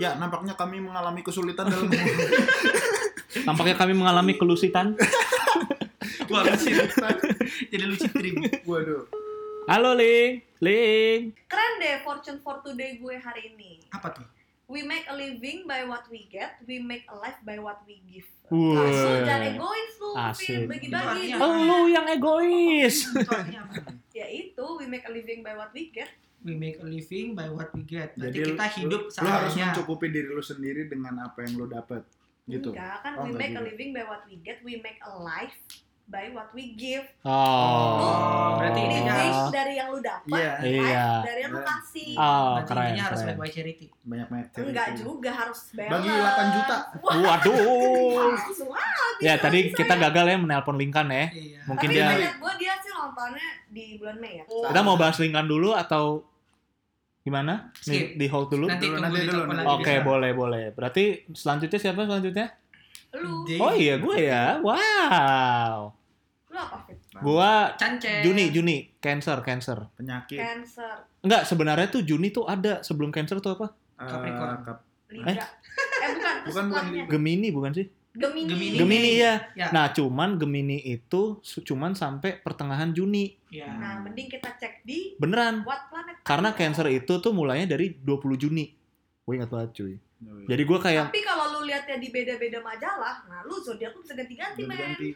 Ya, 0.00 0.16
nampaknya 0.16 0.56
kami 0.56 0.80
mengalami 0.80 1.20
kesulitan 1.20 1.68
dalam 1.68 1.92
Tampaknya 3.52 3.76
kami 3.76 3.92
mengalami 3.92 4.40
kelusitan. 4.40 4.96
Wah, 6.32 6.48
lucu. 6.48 6.80
Jadi 7.68 7.84
lucu 7.84 8.08
trim. 8.08 8.40
Waduh. 8.64 9.04
Halo 9.68 9.92
Ling. 10.00 10.40
Ling. 10.64 11.36
Keren 11.44 11.72
deh 11.76 12.00
fortune 12.00 12.40
for 12.40 12.64
today 12.64 12.96
gue 12.96 13.20
hari 13.20 13.52
ini. 13.52 13.84
Apa 13.92 14.16
tuh? 14.16 14.39
We 14.70 14.86
make 14.86 15.02
a 15.04 15.14
living 15.14 15.66
by 15.66 15.82
what 15.82 16.06
we 16.06 16.30
get, 16.30 16.62
we 16.62 16.78
make 16.78 17.02
a 17.10 17.16
life 17.18 17.34
by 17.42 17.58
what 17.58 17.82
we 17.82 17.98
give. 18.06 18.22
Wah. 18.46 18.86
Lu 18.86 19.26
jangan 19.26 19.42
egois 19.50 19.92
lu. 19.98 20.10
Bagi-bagi. 20.66 21.34
Artinya 21.34 21.58
Lu 21.58 21.78
yang 21.86 22.06
egois. 22.06 22.96
Ya 24.10 24.26
itu, 24.26 24.66
we 24.76 24.84
make 24.84 25.02
a 25.02 25.10
living 25.10 25.40
by 25.40 25.54
what 25.54 25.70
we 25.72 25.88
get. 25.88 26.10
We 26.42 26.54
make 26.54 26.78
a 26.78 26.86
living 26.86 27.32
by 27.32 27.48
what 27.48 27.70
we 27.72 27.82
get. 27.82 28.12
Berarti 28.14 28.36
Jadi 28.36 28.48
kita 28.52 28.66
hidup 28.78 29.02
Lu 29.06 29.26
harus 29.26 29.52
seadanya. 29.54 29.66
mencukupi 29.72 30.06
diri 30.08 30.28
lu 30.28 30.40
sendiri 30.40 30.86
dengan 30.86 31.14
apa 31.24 31.42
yang 31.42 31.56
lu 31.56 31.66
dapat. 31.66 32.02
Gitu. 32.44 32.74
Enggak, 32.74 32.96
kan 33.00 33.12
Oh, 33.16 33.24
we 33.24 33.30
enggak 33.30 33.38
make 33.38 33.50
a 33.50 33.54
juga. 33.56 33.68
living 33.70 33.90
by 33.90 34.04
what 34.04 34.22
we 34.26 34.34
get, 34.40 34.58
we 34.60 34.78
make 34.80 34.98
a 35.00 35.12
life 35.14 35.56
by 36.10 36.26
what 36.28 36.50
we 36.50 36.74
give. 36.74 37.06
Oh. 37.22 38.58
berarti 38.58 38.82
Living 38.82 39.06
intinya- 39.06 39.46
dari 39.48 39.74
yang 39.74 39.88
lu 39.88 39.98
dapat, 39.98 40.26
Iya. 40.28 40.52
life 40.52 40.66
Iya. 40.66 41.06
dari 41.22 41.40
yang 41.40 41.52
lu 41.52 41.60
kasih. 41.62 42.10
Oh, 42.12 42.26
Berarti 42.52 42.66
keren. 42.68 42.82
intinya 42.84 43.04
harus 43.06 43.20
by 43.30 43.48
charity. 43.48 43.86
Banyak 44.02 44.26
banget. 44.26 44.46
Enggak 44.60 44.88
juga 44.98 45.30
harus 45.32 45.60
balance. 45.70 45.92
Bagi 45.94 46.08
8 46.10 46.46
juta. 46.50 46.76
Wah, 46.98 47.14
Waduh. 47.16 47.56
langsung 48.34 48.70
habis. 48.70 49.20
Ya 49.20 49.34
tadi 49.36 49.58
bisa 49.64 49.76
kita 49.76 49.94
ya. 49.94 50.00
gagal 50.04 50.24
ya 50.26 50.36
menelpon 50.36 50.76
Linkan 50.76 51.06
ya. 51.08 51.26
Iya. 51.30 51.58
Mungkin 51.64 51.86
Tapi 51.86 51.94
dia 51.94 52.04
ingat 52.10 52.36
gue 52.36 52.52
dia 52.58 52.74
sih 52.76 52.90
nontonnya 52.90 53.48
di 53.68 53.84
bulan 53.96 54.16
Mei 54.18 54.32
ya. 54.36 54.44
kita 54.44 54.80
mau 54.82 54.96
bahas 54.96 55.16
Linkan 55.16 55.46
dulu 55.46 55.70
atau 55.72 56.26
gimana? 57.20 57.70
Skip. 57.76 58.16
Di, 58.16 58.18
di 58.18 58.26
hold 58.26 58.48
dulu. 58.48 58.66
Nanti 58.66 58.86
Dulu, 58.88 58.98
nanti 58.98 59.20
dulu, 59.22 59.42
Oke, 59.70 59.94
bisa. 59.94 60.02
boleh 60.02 60.30
boleh. 60.32 60.64
Berarti 60.72 61.04
selanjutnya 61.30 61.78
siapa 61.78 62.02
selanjutnya? 62.02 62.46
Lu. 63.12 63.42
Oh 63.58 63.70
iya, 63.70 63.94
gue 63.96 64.18
ya. 64.20 64.58
Wow. 64.58 65.99
Lu 66.50 66.58
apa 66.58 66.82
Fit? 66.82 66.98
Gua 67.16 67.72
Cance. 67.74 68.10
Juni, 68.20 68.50
Juni, 68.50 68.76
Cancer, 68.96 69.38
Cancer. 69.40 69.78
Penyakit. 69.94 70.34
Cancer, 70.36 71.06
Enggak, 71.20 71.42
sebenarnya 71.44 71.86
tuh 71.86 72.02
Juni 72.02 72.28
tuh 72.28 72.44
ada 72.44 72.80
sebelum 72.80 73.08
Cancer 73.08 73.38
tuh 73.38 73.54
apa? 73.54 73.66
eh, 73.96 74.04
Capricorn. 74.04 74.56
kap- 74.60 74.84
Libra. 75.08 75.30
Eh, 75.30 75.36
bukan, 75.36 75.46
terus 76.06 76.14
Bukan, 76.14 76.34
bukan 76.44 76.64
setelahnya. 76.66 77.04
Gemini 77.06 77.48
bukan 77.50 77.70
sih? 77.72 77.86
Gemini. 78.10 78.48
Gemini. 78.48 78.76
Gemini 78.76 79.10
ya. 79.16 79.34
Ya. 79.54 79.70
Nah, 79.70 79.90
cuman 79.90 80.34
Gemini 80.34 80.78
itu 80.80 81.22
cuman 81.40 81.94
sampai 81.94 82.34
pertengahan 82.36 82.90
Juni. 82.90 83.38
Ya. 83.48 83.70
Nah, 83.70 83.98
mending 84.00 84.26
kita 84.26 84.50
cek 84.52 84.82
di 84.82 85.14
Beneran. 85.16 85.62
What 85.62 85.86
Planet. 85.86 86.18
Karena. 86.20 86.50
Cancer 86.52 86.86
itu 86.88 87.12
tuh 87.16 87.30
mulainya 87.30 87.70
dari 87.70 87.92
20 87.92 88.10
Juni. 88.36 88.66
Gue 89.20 89.34
ingat 89.36 89.46
banget 89.48 89.70
cuy. 89.72 89.94
Jadi 90.20 90.62
gue 90.62 90.78
kayak, 90.78 91.04
Tapi 91.08 91.22
kalau 91.22 91.44
lu 91.50 91.60
lihatnya 91.64 91.96
di 91.96 92.08
beda-beda 92.08 92.60
majalah, 92.60 93.24
nah 93.24 93.40
lu 93.40 93.56
zodiak 93.56 93.90
lu 93.90 94.02
bisa 94.02 94.12
ganti-ganti, 94.12 94.62
men. 94.62 94.76
Ganti. 94.76 95.10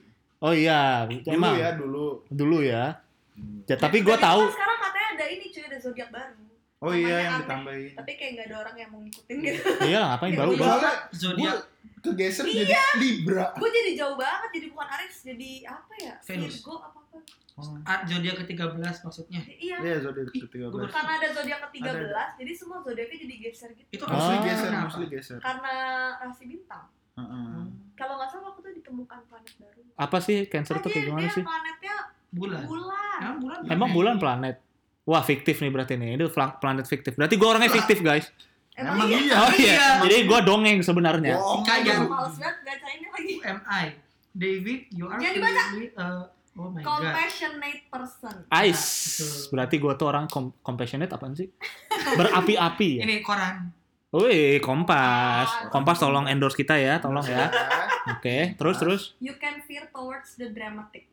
Oh 0.45 0.53
iya, 0.53 1.09
Dulu 1.09 1.25
emang 1.27 1.55
ya, 1.57 1.71
dulu. 1.73 2.07
dulu 2.29 2.59
ya. 2.61 3.01
Hmm. 3.33 3.65
Ya, 3.65 3.75
tapi 3.75 3.99
gue 3.99 4.13
Dan 4.13 4.23
tahu. 4.23 4.43
kan 4.43 4.53
sekarang 4.53 4.79
katanya 4.81 5.09
ada 5.11 5.27
ini 5.27 5.45
cuy, 5.49 5.63
ada 5.65 5.79
zodiak 5.79 6.11
baru. 6.11 6.45
Oh 6.79 6.93
iya, 6.93 7.01
Namanya 7.01 7.17
yang 7.17 7.33
aneh. 7.33 7.41
ditambahin. 7.41 7.93
Tapi 7.97 8.11
kayak 8.15 8.31
nggak 8.31 8.47
ada 8.47 8.57
orang 8.61 8.77
yang 8.77 8.89
mau 8.91 9.01
ngikutin 9.01 9.37
gitu. 9.41 9.63
Iya 9.83 9.97
lah, 9.97 10.09
ngapain 10.13 10.33
baru 10.35 10.51
Iya. 10.51 10.61
baru. 10.61 10.81
Zodiak 11.11 11.57
kegeser 11.99 12.45
Iya. 12.45 12.63
jadi 12.63 12.77
Libra. 13.01 13.47
Gue 13.57 13.71
jadi 13.73 13.91
jauh 13.97 14.15
banget, 14.15 14.51
jadi 14.53 14.67
bukan 14.69 14.87
Aries, 14.91 15.17
jadi 15.25 15.51
apa 15.67 15.93
ya? 15.97 16.15
Venus. 16.23 16.55
Virgo 16.55 16.75
apa 16.79 16.99
apa? 17.01 17.19
ah, 17.87 18.03
zodiak 18.03 18.35
ke-13 18.43 18.75
maksudnya. 19.01 19.41
Iya. 19.49 19.77
Iya, 19.81 19.97
zodiak 20.03 20.27
Ih, 20.29 20.43
ke-13. 20.43 20.69
gua 20.69 20.91
Karena 20.91 21.13
ada 21.17 21.29
zodiak 21.33 21.61
ke-13, 21.65 21.87
Ada, 22.11 22.23
jadi 22.37 22.53
semua 22.53 22.79
zodiaknya 22.83 23.17
jadi 23.17 23.35
geser 23.41 23.71
gitu. 23.73 23.89
Itu 23.91 24.05
Ah. 24.05 24.13
Mostly 24.13 24.37
geser, 24.43 24.69
kenapa? 24.69 24.85
mostly 24.85 25.07
geser. 25.09 25.39
Karena 25.39 25.75
rasi 26.21 26.45
bintang. 26.45 26.85
Heeh. 27.15 27.55
Kalau 27.95 28.15
nggak 28.17 28.29
salah 28.29 28.45
waktu 28.49 28.61
itu 28.61 28.71
ditemukan 28.81 29.19
planet 29.25 29.55
baru. 29.57 29.81
Apa 29.95 30.19
sih 30.19 30.45
Cancer 30.45 30.77
tuh 30.77 30.89
kayak 30.89 31.05
gimana 31.07 31.23
dia 31.23 31.33
sih? 31.33 31.43
planetnya 31.43 31.97
Bulan. 32.29 32.63
bulan. 32.65 33.19
Emang 33.21 33.39
bulan. 33.39 33.59
Emang 33.69 33.91
bulan 33.93 34.15
planet? 34.19 34.57
Wah 35.05 35.23
fiktif 35.23 35.59
nih 35.59 35.71
berarti 35.71 35.95
nih. 35.95 36.17
Itu 36.17 36.27
planet 36.33 36.85
fiktif. 36.85 37.15
Berarti 37.15 37.35
gue 37.35 37.47
orangnya 37.47 37.71
fiktif 37.71 37.99
guys. 38.01 38.27
Emang 38.75 39.07
iya? 39.07 39.19
iya. 39.21 39.35
Oh 39.39 39.53
iya. 39.55 39.71
Iya. 39.71 39.87
Jadi 40.03 40.17
gue 40.25 40.39
dongeng 40.43 40.79
sebenarnya. 40.81 41.39
Bohong 41.39 41.63
Kayak- 41.63 42.03
lu. 42.03 42.11
Males 42.11 42.35
banget 42.35 42.57
bacainnya 42.61 43.09
lagi. 43.09 43.33
Who 43.33 43.45
am 43.45 43.59
I? 43.65 43.87
David, 44.35 44.81
you 44.91 45.07
are 45.07 45.15
Jangan 45.15 45.35
dibaca. 45.39 45.63
clearly 45.71 45.87
a- 45.95 46.27
Oh 46.55 46.71
my 46.71 46.79
god. 46.81 47.03
Compassionate 47.03 47.83
person. 47.87 48.35
Ais. 48.49 48.83
betul. 49.13 49.31
Berarti 49.53 49.75
gue 49.77 49.93
tuh 49.95 50.07
orang 50.09 50.25
com- 50.27 50.55
compassionate 50.61 51.11
apaan 51.11 51.35
sih? 51.35 51.51
Berapi-api 52.13 52.89
ya. 52.99 53.03
Ini 53.03 53.17
koran. 53.21 53.71
Wih, 54.15 54.63
Kompas. 54.63 55.75
Kompas 55.75 55.99
tolong 55.99 56.31
endorse 56.31 56.55
kita 56.55 56.79
ya, 56.79 57.03
tolong 57.03 57.27
ya. 57.27 57.51
Oke, 58.15 58.55
terus 58.55 58.79
terus. 58.79 59.03
You 59.19 59.35
can 59.43 59.59
veer 59.67 59.91
towards 59.91 60.39
the 60.39 60.55
dramatic. 60.55 61.11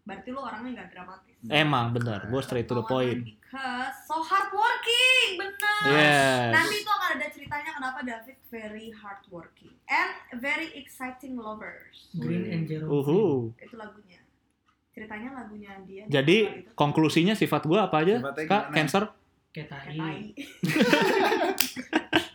berarti 0.00 0.28
lu 0.34 0.40
orangnya 0.42 0.82
nggak 0.82 0.90
dramatis. 0.90 1.36
Emang 1.46 1.94
bener, 1.94 2.26
gue 2.26 2.42
straight 2.42 2.66
to 2.66 2.74
the 2.74 2.82
point. 2.82 3.22
Because 3.22 3.94
so 4.10 4.18
hardworking, 4.18 5.38
bener. 5.38 5.86
Yes. 5.86 6.50
Nanti 6.50 6.74
itu 6.82 6.90
akan 6.90 7.10
ada 7.14 7.26
ceritanya 7.30 7.70
kenapa 7.78 8.02
David 8.02 8.36
very 8.50 8.90
hardworking 8.90 9.70
and 9.86 10.10
very 10.42 10.74
exciting 10.74 11.38
lovers. 11.38 12.10
Green 12.18 12.50
and 12.50 12.66
Zero. 12.66 12.90
Uhu. 12.90 13.54
Itu 13.54 13.78
lagunya. 13.78 14.18
Ceritanya 14.90 15.28
lagunya 15.38 15.78
dia. 15.86 16.04
Jadi 16.10 16.38
Kalau 16.42 16.58
itu 16.58 16.70
konklusinya 16.74 17.34
sifat 17.38 17.62
gue 17.70 17.78
apa 17.78 17.96
aja? 18.02 18.18
Sifatnya 18.18 18.44
Kak, 18.50 18.62
gimana? 18.66 18.74
Cancer? 18.74 19.02
Kayak 19.54 19.68
tai. 19.70 20.34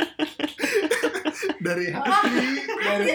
dari 1.65 1.89
Wah, 1.89 2.05
hati 2.05 2.61
dari. 2.77 3.09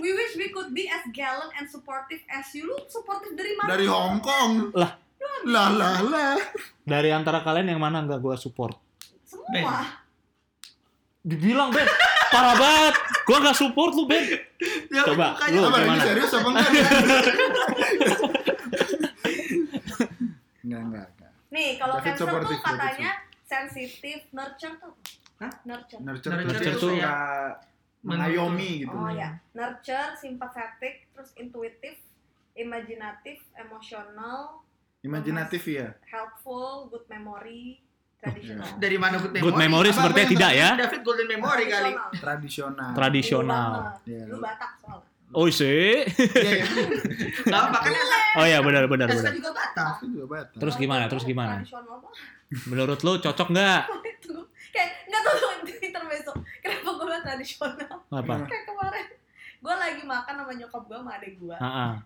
We 0.00 0.10
wish 0.10 0.32
we 0.34 0.48
could 0.50 0.72
be 0.72 0.88
as 0.88 1.04
gallant 1.12 1.52
and 1.54 1.68
supportive 1.68 2.18
as 2.26 2.50
you. 2.50 2.66
Lu 2.66 2.76
supportive 2.88 3.36
dari 3.36 3.52
mana? 3.54 3.68
dari 3.70 3.86
Hong 3.86 4.18
Kong 4.18 4.72
Lah. 4.74 4.96
lah 5.44 5.68
lah 5.70 5.96
lah 6.02 6.34
Dari 6.82 7.12
antara 7.12 7.40
kalian 7.40 7.70
yang 7.70 7.80
mana 7.80 8.02
nggak 8.02 8.18
gue 8.18 8.34
support? 8.34 8.74
Semua. 9.22 9.84
Dibilang 11.20 11.68
Ben, 11.70 11.84
parah 12.32 12.56
banget. 12.56 12.94
Gue 13.28 13.36
nggak 13.38 13.56
support 13.56 13.92
lu 13.92 14.08
Ben. 14.08 14.24
Ya, 14.88 15.04
Coba, 15.04 15.36
lu 15.52 15.60
apa 15.62 15.78
ini 15.78 15.86
gimana? 15.86 16.02
serius 16.02 16.32
apa 16.32 16.48
enggak 16.48 16.68
enggak 20.64 20.80
enggak 20.80 21.06
enggak 21.12 21.30
Nih, 21.50 21.68
kalau 21.76 21.98
cancer 21.98 22.26
tuh 22.30 22.58
katanya 22.62 23.10
sensitif, 23.42 24.18
nurture 24.30 24.74
tuh. 24.78 24.94
Hah? 25.40 25.52
Nurture. 25.64 25.98
nurture, 25.98 26.30
Nurture 26.30 26.52
nurture 26.52 26.74
tuh 26.74 26.92
suka 26.92 27.00
kayak 27.00 27.50
mengayomi 28.00 28.70
gitu 28.80 28.92
Oh 28.92 29.08
ya, 29.08 29.40
nurture, 29.50 30.12
sympathetic, 30.14 31.08
terus 31.10 31.32
intuitif, 31.34 31.96
imajinatif, 32.52 33.40
emosional, 33.54 34.60
imajinatif 35.00 35.64
ya 35.64 35.96
helpful, 36.06 36.88
good 36.88 37.08
memory, 37.08 37.80
traditional. 38.16 38.68
Dari 38.76 38.96
mana 38.96 39.16
good 39.16 39.32
memory? 39.32 39.44
Good 39.46 39.56
memory 39.58 39.88
Apa- 39.88 39.96
sepertinya 39.96 40.28
tidak 40.28 40.52
ya. 40.52 40.68
David 40.76 41.00
Golden 41.00 41.28
Memory 41.30 41.64
kali. 41.66 41.90
Tradisional. 42.14 42.92
tradisional 42.92 42.92
Tradisional. 42.92 43.70
Lu. 44.04 44.12
Iya. 44.12 44.24
Batak 44.38 44.72
soalnya. 44.76 45.08
Oh 45.30 45.46
sih. 45.46 46.04
Iya, 46.04 46.50
iya. 46.52 46.64
Nah, 47.52 47.70
makanya 47.70 48.02
Oh 48.30 48.44
iya 48.44 48.58
benar 48.60 48.84
benar 48.86 49.08
benar. 49.08 49.32
juga 49.32 49.50
Batak. 49.50 49.86
Aku 49.96 50.04
juga 50.06 50.26
batas 50.28 50.58
Terus 50.58 50.74
gimana? 50.76 51.04
Terus 51.08 51.24
gimana? 51.24 51.54
Tradisional. 51.56 51.98
Menurut 52.66 52.98
lu 53.00 53.12
cocok 53.16 53.48
nggak? 53.48 53.82
Kayak 54.70 54.90
nggak 55.10 55.22
tahu 55.26 55.38
besok. 56.10 56.36
Kenapa 56.60 56.88
gue 56.90 57.06
bilang 57.06 57.24
tradisional? 57.24 57.96
Apa? 58.10 58.32
Kayak 58.50 58.64
kemarin. 58.66 59.06
Gue 59.60 59.74
lagi 59.76 60.02
makan 60.02 60.34
sama 60.40 60.52
nyokap 60.56 60.82
gue 60.88 60.98
sama 60.98 61.12
adek 61.20 61.32
gue. 61.38 61.56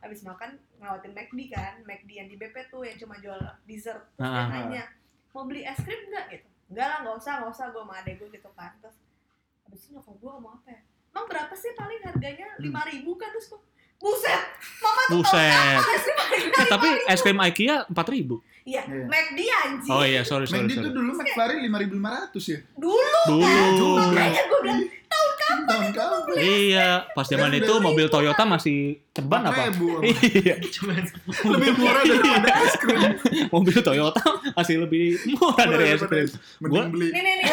Habis 0.02 0.20
makan 0.26 0.50
ngelawatin 0.78 1.12
McD 1.14 1.40
kan. 1.50 1.74
McD 1.86 2.10
yang 2.12 2.28
di 2.28 2.36
BP 2.36 2.56
tuh 2.68 2.82
yang 2.84 2.96
cuma 3.00 3.14
jual 3.18 3.40
dessert. 3.64 4.02
Terus 4.18 4.28
dia 4.28 4.44
nanya, 4.50 4.84
mau 5.32 5.46
beli 5.48 5.62
es 5.64 5.78
krim 5.80 6.02
nggak 6.10 6.26
gitu? 6.34 6.48
Enggak 6.74 6.86
lah, 6.90 6.98
nggak 7.06 7.16
usah, 7.16 7.32
nggak 7.40 7.52
usah. 7.54 7.66
Gue 7.72 7.82
sama 7.86 7.94
adek 8.02 8.14
gue 8.20 8.28
gitu 8.34 8.50
kan. 8.52 8.72
Terus 8.82 8.96
habis 9.64 9.80
itu 9.80 9.88
nyokap 9.96 10.14
gue 10.18 10.30
ngomong 10.36 10.54
apa 10.60 10.68
ya? 10.74 10.80
Emang 11.14 11.26
berapa 11.30 11.54
sih 11.54 11.70
paling 11.78 12.00
harganya? 12.02 12.48
Lima 12.58 12.82
ribu 12.90 13.14
kan? 13.14 13.30
Terus 13.30 13.46
gue, 13.54 13.60
buset, 13.96 14.40
mama 14.78 15.00
tuh 15.02 15.10
tahu 15.14 15.20
Buset. 15.20 15.52
kapan 15.76 15.98
krim 15.98 16.16
harganya 16.16 16.54
Eh, 16.54 16.66
tapi 16.66 16.88
5.000? 16.88 17.08
es 17.08 17.20
krim 17.20 17.38
IKEA 17.40 17.76
4000. 17.88 18.36
Iya, 18.64 18.80
Iya. 18.82 19.04
McD 19.04 19.38
anjing. 19.44 19.90
Oh 19.90 20.00
iya, 20.02 20.20
sorry 20.22 20.44
sorry. 20.44 20.64
McD 20.64 20.72
itu 20.78 20.88
dulu 20.90 21.10
McFlurry 21.14 21.56
5500 21.62 22.40
ya 22.46 22.58
Dulu, 22.74 23.20
Dulu. 23.28 23.88
makanya 24.08 24.42
gue 24.42 24.60
bilang, 24.62 24.80
tahun 25.04 25.30
kapan 25.92 26.34
Iya, 26.34 26.88
pas 27.10 27.24
zaman 27.24 27.52
itu 27.52 27.72
mobil 27.78 28.06
Toyota 28.08 28.42
masih 28.42 28.78
ceban 29.10 29.44
apa? 29.44 29.68
4000 29.68 30.00
Iya, 30.40 30.54
lebih 31.46 31.70
murah 31.78 32.02
daripada 32.02 32.50
es 32.58 32.74
krim 32.74 33.00
mobil 33.50 33.78
Toyota 33.78 34.24
masih 34.50 34.76
lebih 34.80 35.04
murah 35.30 35.64
dari 35.66 35.86
es 35.90 36.02
krim. 36.02 36.28
mending 36.58 36.70
Gua- 36.70 36.88
beli 36.88 37.06
nih 37.06 37.20
nih 37.20 37.34
nih. 37.36 37.48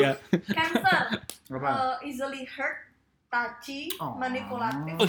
Iya. 0.00 0.12
Cancer, 0.48 1.00
apa 1.50 1.68
uh, 1.68 1.96
easily 2.00 2.48
hurt, 2.48 2.76
touchy, 3.34 3.90
Oh. 3.96 4.14
manipulatif. 4.14 4.94
Oh, 4.94 5.08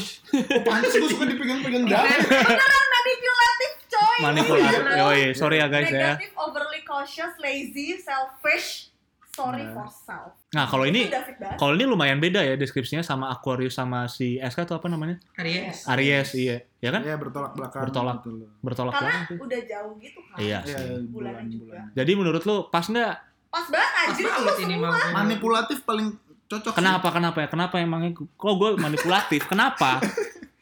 pantes 0.64 0.92
gue 0.92 1.06
suka 1.08 1.26
dipegang-pegang 1.28 1.86
Iya. 1.86 1.94
darah 1.94 2.84
Manipulatif, 2.90 3.72
coy. 3.88 4.18
manipulatif. 4.20 4.82
Oh 5.00 5.14
iya, 5.14 5.30
sorry 5.32 5.56
ya 5.58 5.68
guys 5.68 5.88
ya. 5.88 6.18
Negatif, 6.18 6.34
overly 6.36 6.82
cautious, 6.84 7.34
lazy, 7.38 8.00
selfish, 8.00 8.90
sorry 9.30 9.62
Nah. 9.62 9.74
for 9.76 9.88
self. 9.92 10.34
Nah, 10.50 10.66
kalau 10.66 10.84
ini 10.84 11.06
kalau 11.54 11.74
ini 11.74 11.84
lumayan 11.84 12.18
beda 12.18 12.42
ya 12.42 12.56
deskripsinya 12.56 13.02
sama 13.02 13.30
Aquarius 13.30 13.76
sama 13.76 14.08
si 14.08 14.40
SK 14.40 14.66
tuh 14.66 14.76
apa 14.76 14.88
namanya? 14.88 15.20
Aries. 15.36 15.86
Aries, 15.86 16.30
iya. 16.34 16.58
Ya 16.80 16.90
kan? 16.90 17.02
ya 17.04 17.14
bertolak 17.16 17.54
belakang 17.54 17.82
Bertolak. 17.84 18.16
gitu. 18.20 18.32
Bertolak 18.60 18.94
Karena 18.96 19.12
belakang 19.22 19.38
udah 19.42 19.62
jauh 19.66 19.94
gitu 19.98 20.20
kan. 20.24 20.38
Iya 20.38 20.60
Iya, 20.64 20.78
sih. 20.80 21.06
Bulannya 21.08 21.46
juga. 21.52 21.80
Jadi 21.94 22.12
menurut 22.16 22.42
lu 22.42 22.58
pas 22.70 22.86
nggak? 22.86 23.14
Pas 23.48 23.68
banget 23.68 23.92
Pas 23.94 24.08
anjir 24.10 24.26
banget 24.26 24.44
itu 24.48 24.64
ini 24.64 24.76
semua. 24.76 24.90
mah. 24.90 25.12
manipulatif 25.16 25.78
paling 25.84 26.08
cocok 26.45 26.71
sih. 26.71 26.77
Kenapa? 26.77 27.08
Kenapa 27.10 27.38
ya? 27.41 27.47
Kenapa 27.47 27.75
emangnya? 27.81 28.12
Kok 28.15 28.53
gue 28.58 28.69
manipulatif? 28.77 29.41
Kenapa? 29.51 30.01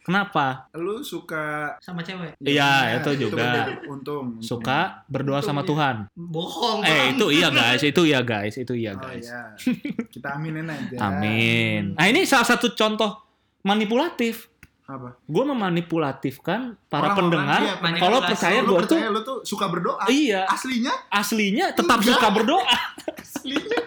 Kenapa? 0.04 0.68
lu 0.76 1.00
suka 1.00 1.80
Sama 1.80 2.04
cewek. 2.04 2.36
Iya, 2.44 3.00
itu 3.00 3.24
juga. 3.28 3.40
bener. 3.40 3.88
untung 3.88 4.36
Suka 4.44 5.08
berdoa 5.08 5.40
sama 5.40 5.64
Tuhan. 5.64 6.12
Bohong. 6.12 6.84
Eh, 6.84 6.92
Bang. 6.92 7.16
itu 7.16 7.26
iya 7.32 7.48
guys, 7.48 7.80
itu 7.80 8.04
iya 8.04 8.20
guys, 8.20 8.60
itu 8.60 8.76
iya 8.76 8.92
oh 8.94 9.00
guys. 9.00 9.24
iya 9.24 9.42
kita 10.14 10.36
aminin 10.36 10.68
aja 10.68 11.08
Amin. 11.08 11.96
Nah, 11.96 12.06
ini 12.12 12.28
salah 12.28 12.44
satu 12.44 12.76
contoh 12.76 13.16
manipulatif. 13.64 14.52
Apa 14.86 15.16
Gue 15.24 15.44
memanipulatifkan 15.46 16.76
para 16.86 17.10
Orang-orang, 17.10 17.18
pendengar 17.32 17.60
iya, 17.62 17.74
pendengar. 17.78 18.02
kalau 18.02 18.20
percaya 18.22 18.60
gue 18.60 18.68
tuh 18.68 18.80
percaya 18.84 19.08
lu 19.08 19.20
tuh 19.22 19.38
suka 19.42 19.66
berdoa 19.68 20.04
iya 20.08 20.42
aslinya 20.46 20.94
aslinya 21.10 21.66
tetap 21.72 21.98
Enggak. 21.98 22.10
suka 22.14 22.28
berdoa. 22.30 22.76
aslinya 23.24 23.80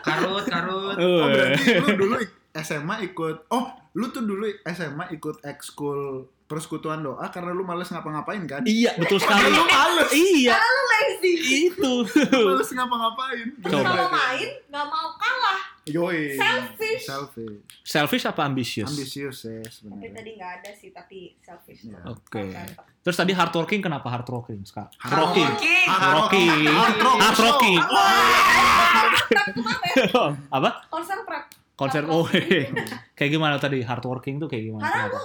Karut, 0.00 0.44
karut. 0.44 0.96
oh 0.96 1.02
Eh. 1.02 1.28
berarti 1.28 1.62
lu 1.76 1.88
dulu 1.98 2.14
SMA 2.54 2.94
ikut 3.04 3.36
oh 3.50 3.64
lu 3.92 4.06
tuh 4.08 4.22
dulu 4.22 4.44
SMA 4.64 5.10
ikut 5.10 5.42
ekskul 5.42 6.30
persekutuan 6.44 7.00
doa 7.00 7.24
karena 7.32 7.50
lu 7.50 7.64
males 7.64 7.88
ngapa-ngapain 7.88 8.44
kan 8.44 8.60
iya, 8.64 8.92
betul 8.94 9.16
sekali. 9.16 9.48
lu 9.48 9.64
males 9.64 10.10
iya, 10.12 10.54
Lu 10.54 10.82
lazy. 10.86 11.32
itu. 11.66 11.92
males 12.30 12.68
ngapa-ngapain 12.68 13.46
Coba. 13.64 13.80
kalau 13.82 14.06
main 14.08 14.48
nggak 14.68 14.86
mau 14.86 15.08
kalah. 15.16 15.60
Yoi. 15.84 16.32
Selfish. 16.34 17.04
Selfish. 17.04 17.60
Selfish 17.80 18.24
apa 18.24 18.40
ambisius? 18.42 18.88
Ambisius 18.88 19.44
ya 19.44 19.60
Tapi 19.60 19.68
sebenarnya. 19.68 20.10
tadi 20.12 20.30
nggak 20.32 20.52
ada 20.58 20.70
sih, 20.72 20.88
tapi 20.90 21.18
selfish. 21.38 21.80
Iya. 21.84 22.00
Oke. 22.08 22.40
Mantap. 22.40 22.88
Terus 23.00 23.16
tadi 23.18 23.32
hardworking 23.32 23.80
kenapa 23.80 24.08
hardworking, 24.08 24.64
Ska? 24.64 24.88
Hardworking. 24.96 25.44
Hardworking. 25.84 26.48
Rocking. 26.48 26.72
Hard 26.72 26.96
rock 27.00 27.16
Hard 27.20 27.36
show. 27.36 27.44
rocking. 27.44 27.80
Apa? 30.48 30.70
Konser 30.88 31.18
prep. 31.24 31.44
Konser 31.74 32.02
oh. 32.06 32.24
kayak 33.18 33.30
gimana 33.30 33.58
tadi 33.58 33.82
hardworking 33.82 34.38
tuh 34.38 34.48
kayak 34.48 34.70
gimana? 34.70 34.84
Karena 34.84 35.08
lu 35.10 35.20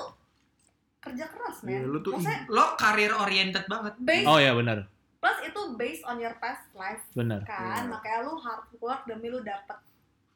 kerja 0.99 1.25
keras, 1.25 1.55
Iya, 1.61 1.79
men. 1.79 1.87
lu 1.87 1.99
tuh 1.99 2.11
Maksudnya 2.13 2.43
Lo 2.47 2.75
karir 2.75 3.11
oriented 3.13 3.63
banget. 3.65 3.93
based, 3.97 4.25
Oh 4.25 4.35
ya 4.35 4.51
benar, 4.51 4.83
plus 5.15 5.37
itu 5.41 5.61
based 5.73 6.03
on 6.03 6.15
your 6.15 6.35
past 6.37 6.67
life 6.73 7.03
benar. 7.11 7.43
kan. 7.43 7.81
Iya. 7.81 7.89
Makanya 7.89 8.19
lu 8.21 8.33
hard 8.35 8.63
work 8.77 9.01
demi 9.05 9.27
lu 9.27 9.39
dapet 9.39 9.79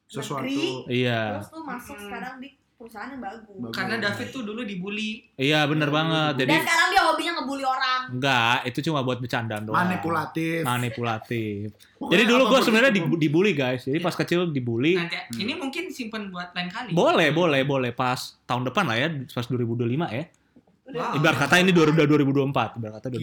sesuatu 0.06 0.44
negeri, 0.44 0.88
Iya. 1.04 1.38
terus 1.38 1.52
lu 1.52 1.62
masuk 1.64 1.96
Hmm. 1.96 2.06
sekarang 2.06 2.34
di 2.38 2.50
perusahaan 2.74 3.10
yang 3.10 3.22
bagus. 3.22 3.48
Bagus. 3.50 3.74
Karena 3.74 3.96
David 3.98 4.28
tuh 4.30 4.42
dulu 4.42 4.62
dibully. 4.62 5.12
Iya 5.36 5.64
benar 5.66 5.88
banget. 5.90 6.34
Jadi 6.38 6.52
Dan 6.54 6.62
sekarang 6.62 6.88
dia 6.90 7.02
hobinya 7.02 7.32
ngebully 7.34 7.66
orang. 7.66 8.02
enggak, 8.10 8.58
itu 8.66 8.80
cuma 8.82 9.00
buat 9.02 9.18
bercandaan 9.18 9.64
doang. 9.64 9.78
manipulatif. 9.78 10.62
Manipulatif. 10.64 11.72
Jadi 12.02 12.24
dulu 12.26 12.44
gue 12.46 12.60
sebenarnya 12.62 12.92
itu. 12.92 13.00
dibu- 13.02 13.18
dibully 13.18 13.54
guys. 13.54 13.84
Jadi 13.84 13.98
Iya. 13.98 14.06
pas 14.06 14.14
kecil 14.14 14.48
dibully. 14.50 14.96
Nanti 14.96 15.16
ini 15.38 15.54
mungkin 15.54 15.88
simpen 15.90 16.28
buat 16.28 16.52
lain 16.52 16.68
kali. 16.68 16.92
Boleh, 16.92 17.32
boleh, 17.32 17.64
boleh. 17.64 17.92
Pas 17.92 18.20
tahun 18.42 18.64
depan 18.66 18.84
lah 18.86 18.96
ya, 18.98 19.08
pas 19.28 19.46
2025 19.46 20.08
ya. 20.10 20.24
Wow. 20.94 21.18
Ibarat 21.18 21.38
kata 21.42 21.56
ini 21.58 21.74
2000 21.74 21.90
udah 21.92 22.06
2024. 22.06 22.78
Ibarat 22.78 22.94
kata 22.96 23.06
udah 23.10 23.22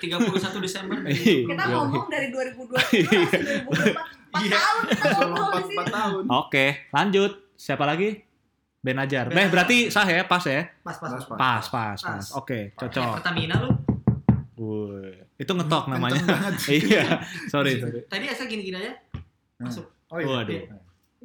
31 0.00 0.64
Desember. 0.64 0.96
Iya. 1.04 1.36
Kita 1.46 1.62
Iya. 1.62 1.74
ngomong 1.76 2.04
dari 2.08 2.26
2020 2.28 2.72
masih 2.72 3.00
2024. 3.04 3.92
4 4.28 4.40
Iya. 4.40 4.56
tahun 4.56 4.82
kita 4.88 5.04
empat 5.04 5.52
di 5.52 5.60
sini. 5.60 5.74
empat 5.76 5.86
tahun. 5.90 6.22
Oke, 6.30 6.66
lanjut. 6.90 7.32
Siapa 7.54 7.84
lagi? 7.84 8.08
Ben 8.78 8.96
Ajar. 8.96 9.24
Ben 9.26 9.36
Beh, 9.36 9.46
berarti 9.50 9.76
sah 9.88 10.06
ya, 10.06 10.22
pas 10.22 10.40
ya? 10.40 10.64
Pas, 10.80 10.94
pas, 10.94 11.10
Pas, 11.10 11.24
pas. 11.26 11.36
Pas, 11.66 11.98
pas. 11.98 12.24
Oke, 12.34 12.72
cocok. 12.72 13.20
Pertamina 13.20 13.56
lu. 13.58 13.70
Wuih. 14.54 15.28
Itu 15.34 15.52
ngetok 15.52 15.86
namanya. 15.88 16.18
Kenceng 16.18 16.30
banget. 16.30 16.54
iya, 16.78 17.04
sorry, 17.46 17.78
sorry. 17.78 18.00
Tadi 18.06 18.24
asa 18.26 18.42
gini-gini 18.44 18.74
aja. 18.74 18.92
Masuk. 19.58 19.84
Oh 20.08 20.16
iya. 20.16 20.26
Waduh. 20.26 20.60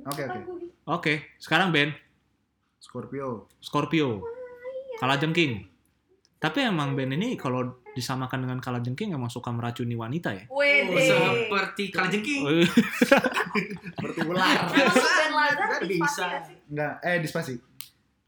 Oke 0.03 0.21
oke. 0.21 0.39
Oke, 0.85 1.13
sekarang 1.39 1.71
Ben, 1.71 1.93
Scorpio. 2.77 3.47
Scorpio. 3.57 4.21
Kalah 5.03 5.19
jengking. 5.19 5.67
Tapi 6.39 6.63
emang 6.63 6.95
Ben 6.95 7.11
ini 7.11 7.35
kalau 7.35 7.75
disamakan 7.91 8.47
dengan 8.47 8.63
kalah 8.63 8.79
jengking 8.79 9.11
emang 9.11 9.27
suka 9.27 9.51
meracuni 9.51 9.93
wanita 9.93 10.31
ya? 10.31 10.47
Wede. 10.47 10.95
Seperti 11.03 11.91
kalajengking. 11.91 12.41
Wih. 12.41 12.67
Seperti 13.91 14.19
ular. 14.23 14.63
Ben 14.71 14.87
Lazar 15.29 15.79
bisa. 15.83 16.27
Enggak, 16.65 17.03
eh 17.03 17.19
dispasi. 17.19 17.59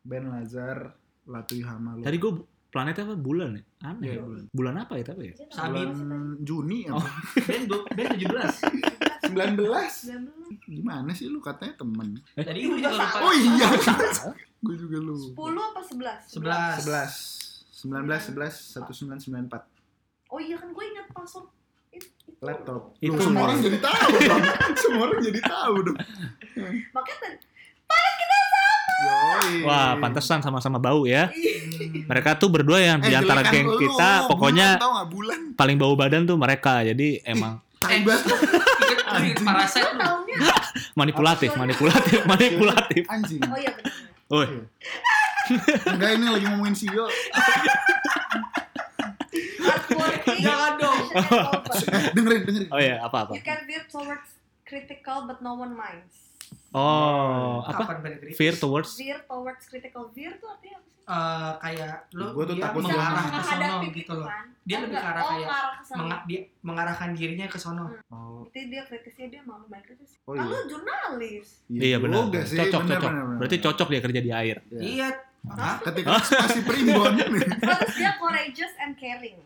Ben 0.04 0.28
Lazar, 0.28 0.92
Latu 1.26 1.56
Hamalu. 1.58 2.04
Tadi 2.04 2.18
gue 2.18 2.34
Planetnya 2.68 3.08
apa? 3.08 3.16
Bulan 3.16 3.56
ya? 3.56 3.64
Aneh 3.88 4.04
Iya, 4.04 4.14
ya. 4.14 4.22
bulan. 4.22 4.44
Bulan 4.52 4.76
apa 4.76 4.94
ya 5.00 5.04
tapi 5.08 5.32
ya? 5.32 5.34
Bulan 5.48 5.96
Juni 6.44 6.84
Oh. 6.92 7.00
apa? 7.00 7.08
Ben, 7.40 7.62
du- 7.64 7.88
ben 7.90 8.06
17. 8.12 8.52
19. 9.26 9.66
19. 9.66 10.70
Gimana 10.70 11.10
sih 11.12 11.26
lu 11.26 11.40
katanya 11.40 11.74
temen? 11.76 12.22
Tadi 12.32 12.60
gue 12.62 12.78
juga 12.78 12.92
lupa. 12.92 13.18
Oh 13.20 13.34
iya. 13.34 13.68
Gue 14.60 14.76
juga 14.76 14.98
lu. 14.98 15.16
10 15.16 15.36
apa 15.36 15.82
11? 15.82 16.32
11. 16.32 16.86
11 16.86 17.86
19 17.86 18.34
11 18.34 18.82
1994 19.46 19.62
Oh 20.28 20.40
iya 20.40 20.58
kan 20.58 20.70
gue 20.70 20.84
ingat 20.86 21.08
password 21.12 21.48
laptop. 22.40 22.94
Itu 22.98 23.16
semua 23.18 23.48
orang 23.48 23.62
jadi 23.62 23.80
tahu 23.80 24.10
dong. 24.20 24.44
semua 24.84 25.02
orang 25.06 25.20
jadi 25.22 25.42
tahu 25.42 25.76
dong. 25.82 25.98
Makanya 26.92 27.20
tadi 27.22 27.38
Yoi. 28.96 29.68
Wah, 29.68 30.00
pantesan 30.00 30.40
sama-sama 30.40 30.80
bau 30.80 31.04
ya. 31.04 31.28
Iya. 31.30 32.08
Mereka 32.08 32.40
tuh 32.40 32.48
berdua 32.48 32.80
yang 32.80 33.04
Eh, 33.04 33.12
di 33.12 33.14
antara 33.14 33.44
geng 33.44 33.76
kita 33.76 34.24
Bulan, 34.24 34.30
pokoknya 34.32 34.68
tahu 34.80 34.92
nggak 34.96 35.10
bulan? 35.12 35.40
paling 35.54 35.78
bau 35.78 35.94
badan 35.94 36.24
tuh 36.24 36.40
mereka. 36.40 36.80
Jadi 36.82 37.20
emang 37.22 37.60
Eh. 37.86 38.02
Gue 39.22 40.36
lu. 40.36 40.52
manipulatif, 41.00 41.52
manipulatif, 41.56 42.20
manipulatif. 42.28 43.04
Anjing. 43.08 43.42
Oh 43.46 43.58
iya 43.60 43.72
benar. 43.76 43.94
Woi, 44.26 44.48
Enggak 45.86 46.10
ini 46.18 46.26
lagi 46.26 46.46
ngomongin. 46.50 46.74
Hardworking. 49.62 50.40
Jangan 50.42 50.74
dong. 50.82 51.02
dengerin, 52.16 52.42
dengerin. 52.50 52.70
oh 52.74 52.82
ya 52.82 52.96
apa 53.06 53.18
apa? 53.30 53.34
You 53.38 53.46
can 53.46 53.62
veer 53.70 53.86
towards 53.86 54.30
critical 54.66 55.30
but 55.30 55.42
no 55.46 55.54
one 55.54 55.78
minds. 55.78 56.25
Oh, 56.76 57.64
apa? 57.64 57.82
Kapan 57.82 57.98
Ben 58.02 58.14
kritis? 58.18 58.36
Fear 58.36 58.56
towards 58.56 58.92
Veer 58.94 59.20
towards 59.24 59.64
critical. 59.64 60.12
Veer 60.12 60.36
tuh 60.36 60.50
artinya 60.50 60.76
apa 60.76 60.86
sih? 60.86 60.94
Eh, 61.06 61.52
kayak 61.62 61.94
lu 62.12 62.26
Gua 62.32 62.44
tuh 62.44 62.56
takut 62.58 62.82
mengarah 62.84 63.24
ke 63.24 63.40
sono 63.40 63.76
gitu 63.88 64.14
loh. 64.14 64.28
kan. 64.28 64.46
Dia 64.62 64.76
Oh, 64.76 64.82
lebih 64.82 64.96
ke 64.96 65.06
arah 65.06 65.22
oh, 65.22 65.30
kayak 65.30 65.40
ke 65.40 65.56
arah 65.56 65.72
ke 65.72 65.84
sana. 65.86 66.00
Menga- 66.02 66.24
dia 66.26 66.40
mengarahkan 66.62 67.10
dirinya 67.14 67.46
ke 67.46 67.58
sono. 67.58 67.86
Oh, 68.08 68.44
Berarti 68.44 68.60
dia 68.66 68.82
kritisnya 68.84 69.26
dia 69.30 69.42
mau 69.42 69.62
main 69.64 69.80
kritis. 69.80 70.18
Oh, 70.24 70.34
Kan 70.34 70.42
iya. 70.42 70.52
lu 70.52 70.60
jurnalis. 70.68 71.48
Iya 71.70 71.98
benar. 71.98 72.18
juga 72.26 72.42
sih, 72.44 72.58
Cocok, 72.60 72.82
benar, 72.82 72.92
cocok. 72.92 73.08
benar, 73.08 73.24
benar. 73.24 73.38
Berarti 73.38 73.58
cocok 73.62 73.88
dia 73.88 74.02
kerja 74.02 74.20
di 74.20 74.32
air. 74.34 74.58
Iya. 74.68 74.82
Iya. 74.84 75.08
Hah? 75.48 75.76
Ketika 75.80 76.10
masih 76.12 76.62
primbon. 76.64 77.14
Terus 77.62 77.92
dia 77.94 78.12
courageous 78.18 78.74
and 78.78 78.94
caring. 78.96 79.38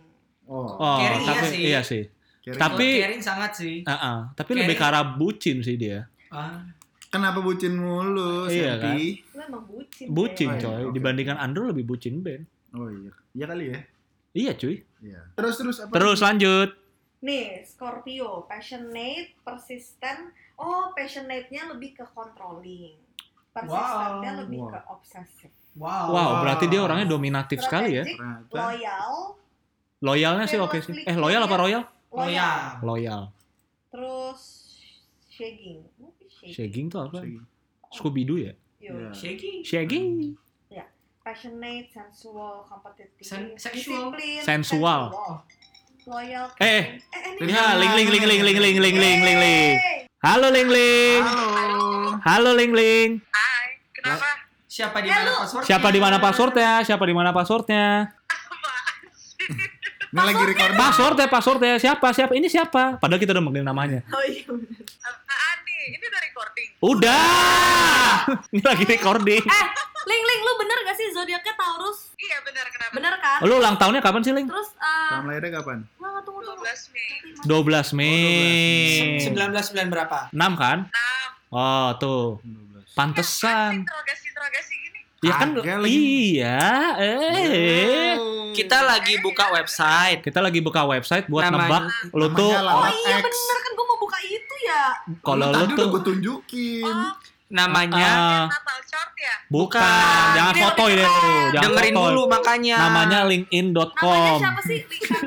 Oh, 0.45 0.65
Oh, 0.73 0.97
Caring 0.97 1.21
iya 1.21 1.29
tapi 1.29 1.45
sih. 1.45 1.59
iya 1.61 1.81
sih. 1.83 2.03
kira- 2.39 2.57
Tapi- 2.57 2.97
caring 2.97 3.21
sangat 3.21 3.51
sih. 3.53 3.75
Heeh, 3.83 4.17
tapi 4.33 4.49
Caring. 4.49 4.63
lebih 4.63 4.75
ke 4.75 4.85
arah 4.85 5.03
bucin 5.11 5.59
sih 5.59 5.75
dia. 5.75 6.07
Ah. 6.29 6.63
Kenapa 7.09 7.39
bucin 7.39 7.73
mulu, 7.73 8.45
Iya, 8.45 8.77
Septi? 8.77 9.25
Lu 9.29 9.41
emang 9.41 9.63
bucin. 9.65 10.05
Bucin 10.07 10.47
Oh, 10.47 10.53
iya, 10.53 10.61
coy, 10.61 10.81
oke. 10.85 10.93
dibandingkan 10.93 11.37
Andrew 11.37 11.65
lebih 11.65 11.83
bucin 11.83 12.21
Ben. 12.21 12.45
Oh 12.71 12.87
iya. 12.87 13.11
Iya 13.33 13.45
kali 13.45 13.65
ya. 13.67 13.77
Iya 14.31 14.51
cuy. 14.55 14.75
Iya. 14.99 15.21
Terus 15.33 15.55
terus 15.57 15.77
apa? 15.79 15.91
Terus 15.91 16.19
lanjut. 16.19 16.69
Nih, 17.19 17.61
Scorpio, 17.63 18.45
passionate, 18.45 19.35
persistent. 19.41 20.31
Oh, 20.55 20.93
passionate-nya 20.93 21.67
lebih 21.67 21.91
ke 21.93 22.05
controlling. 22.07 22.95
Persistentnya 23.49 24.31
Wow. 24.31 24.39
lebih 24.39 24.59
Wow. 24.61 24.71
ke 24.71 24.79
obsesif. 24.87 25.51
Wow. 25.75 26.07
Wow, 26.09 26.29
berarti 26.39 26.65
dia 26.65 26.79
orangnya 26.79 27.07
dominatif 27.07 27.59
sekali 27.59 27.95
ya. 27.95 28.03
Strategic. 28.03 28.53
Loyal, 28.53 29.13
Loyalnya 29.99 30.45
sih 30.45 30.55
oke 30.55 30.79
sih. 30.79 30.95
Eh, 31.03 31.11
loyal 31.13 31.43
apa 31.43 31.55
royal? 31.57 31.83
Loyal. 32.09 32.31
ya. 32.31 32.79
Loyal. 32.79 33.21
Terus 33.89 34.39
shagging. 35.29 35.83
Shagging 36.49 36.87
tuh 36.87 36.99
apa? 37.03 37.19
Scooby 37.89 38.23
Doo 38.23 38.37
ya? 38.37 38.53
Yo. 38.79 38.91
Iya. 38.91 39.09
Shaking. 39.11 39.57
Shagging. 39.61 40.07
Passionate, 41.19 41.85
sensual, 41.87 42.65
competitive, 42.65 43.13
Sen- 43.21 43.53
sexual. 43.53 44.09
discipline, 44.09 44.41
Sensual. 44.41 45.13
loyal, 46.03 46.49
Eh, 46.57 46.97
eh, 46.97 47.37
ini 47.37 47.53
Ya, 47.53 47.77
ling 47.77 47.93
ling 47.93 48.09
ling 48.09 48.25
ling 48.25 48.41
ling 48.41 48.57
ling 48.57 48.77
ling 48.81 48.97
ling 48.97 49.19
ling 49.21 49.37
ling. 49.37 49.73
Halo 50.17 50.49
ling 50.49 50.65
ling. 50.65 51.21
Halo. 51.21 52.17
Halo 52.17 52.49
ling 52.57 52.73
ling. 52.73 53.09
Hai, 53.29 53.67
kenapa? 53.93 54.25
Siapa 54.65 54.97
di 54.97 55.05
Eh, 55.05 55.13
mana 55.13 55.29
passwordnya? 55.37 55.67
Siapa 55.67 55.87
di 55.91 55.99
mana 56.01 56.17
passwordnya? 56.17 56.71
Siapa 56.81 57.03
di 57.05 57.13
mana 57.13 57.29
passwordnya? 57.29 57.85
Ini 60.09 60.17
lagi 60.17 60.41
recording. 60.43 60.79
Passwordnya, 60.79 61.27
passwordnya 61.29 61.73
siapa? 61.77 62.07
Siapa? 62.09 62.33
Ini 62.33 62.47
siapa? 62.47 62.97
Padahal 62.97 63.21
kita 63.21 63.29
udah 63.29 63.45
manggil 63.45 63.61
namanya. 63.61 64.01
Oh 64.09 64.23
iya. 64.25 64.49
Apaan? 64.49 65.57
Ini 65.81 65.95
udah 66.01 66.21
recording. 66.21 66.69
Udah. 66.81 68.11
Ini 68.53 68.61
lagi 68.61 68.83
recording. 68.85 69.41
Eh, 69.41 69.65
Ling 70.09 70.23
Ling, 70.23 70.41
lu 70.41 70.53
bener 70.57 70.77
gak 70.81 70.95
sih 70.95 71.07
zodiaknya 71.09 71.53
Taurus? 71.53 72.11
Iya 72.15 72.37
benar 72.41 72.65
kenapa? 72.67 72.91
Bener 72.93 73.13
kan? 73.17 73.39
Lu 73.41 73.53
ulang 73.55 73.75
tahunnya 73.75 74.01
kapan 74.01 74.21
sih, 74.21 74.31
Ling? 74.31 74.45
Terus, 74.45 74.69
eh, 74.75 75.09
Tahun 75.09 75.25
lahirnya 75.25 75.51
kapan? 75.55 75.77
nggak 75.89 76.09
nggak, 76.09 76.23
tunggu 76.23 76.41
tunggu. 76.41 76.61
12 76.61 76.91
Mei. 76.91 77.09
12 77.45 77.89
Mei. 77.93 79.19
19 79.23 79.71
bulan 79.71 79.87
berapa? 79.89 80.19
6 80.29 80.51
kan? 80.55 80.77
Nah, 80.85 81.25
Oh, 81.49 81.89
tuh. 81.97 82.23
12. 82.43 82.93
Pantesan. 82.93 83.71
interogasi-interogasi 83.81 84.73
gini. 84.75 84.88
Ya 85.19 85.33
kan 85.35 85.49
lagi. 85.51 85.91
iya, 86.33 86.59
eh. 86.95 88.15
Kita 88.49 88.81
lagi 88.81 89.19
buka 89.19 89.51
website. 89.51 90.19
Kita 90.21 90.39
lagi 90.39 90.59
buka 90.59 90.83
website 90.83 91.27
buat 91.27 91.43
Namanya- 91.43 91.91
nebak 91.91 92.13
lu 92.13 92.27
tuh 92.29 92.49
Namanya 92.49 92.71
Oh 92.71 92.81
Lalat 92.81 92.93
iya 92.97 93.17
X. 93.17 93.23
bener 93.23 93.57
kan 93.57 93.71
gue 93.71 93.85
mau 93.85 93.97
buka 93.97 94.17
itu 94.21 94.55
ya. 94.61 94.83
kalau 95.19 95.45
lu 95.45 95.55
tadi 95.55 95.63
tuh 95.65 95.75
udah 95.75 95.87
gue 95.89 96.01
tunjukin. 96.03 96.95
Namanya 97.49 98.45
Natal 98.45 98.79
chart 98.85 99.09
ya? 99.15 99.33
bukan, 99.47 99.81
Bukan. 99.81 100.35
jangan 100.37 100.53
Ini 100.53 100.61
foto 100.61 100.83
lu, 100.85 100.93
jangan 101.49 101.63
dengerin 101.65 101.93
foto. 101.93 102.05
dulu 102.05 102.21
makanya. 102.27 102.75
Namanya 102.77 103.17
Namanya 103.17 103.19
linkedin.com. 103.27 104.37
siapa 104.37 104.61
sih? 104.63 104.79
Linkan. 104.85 105.23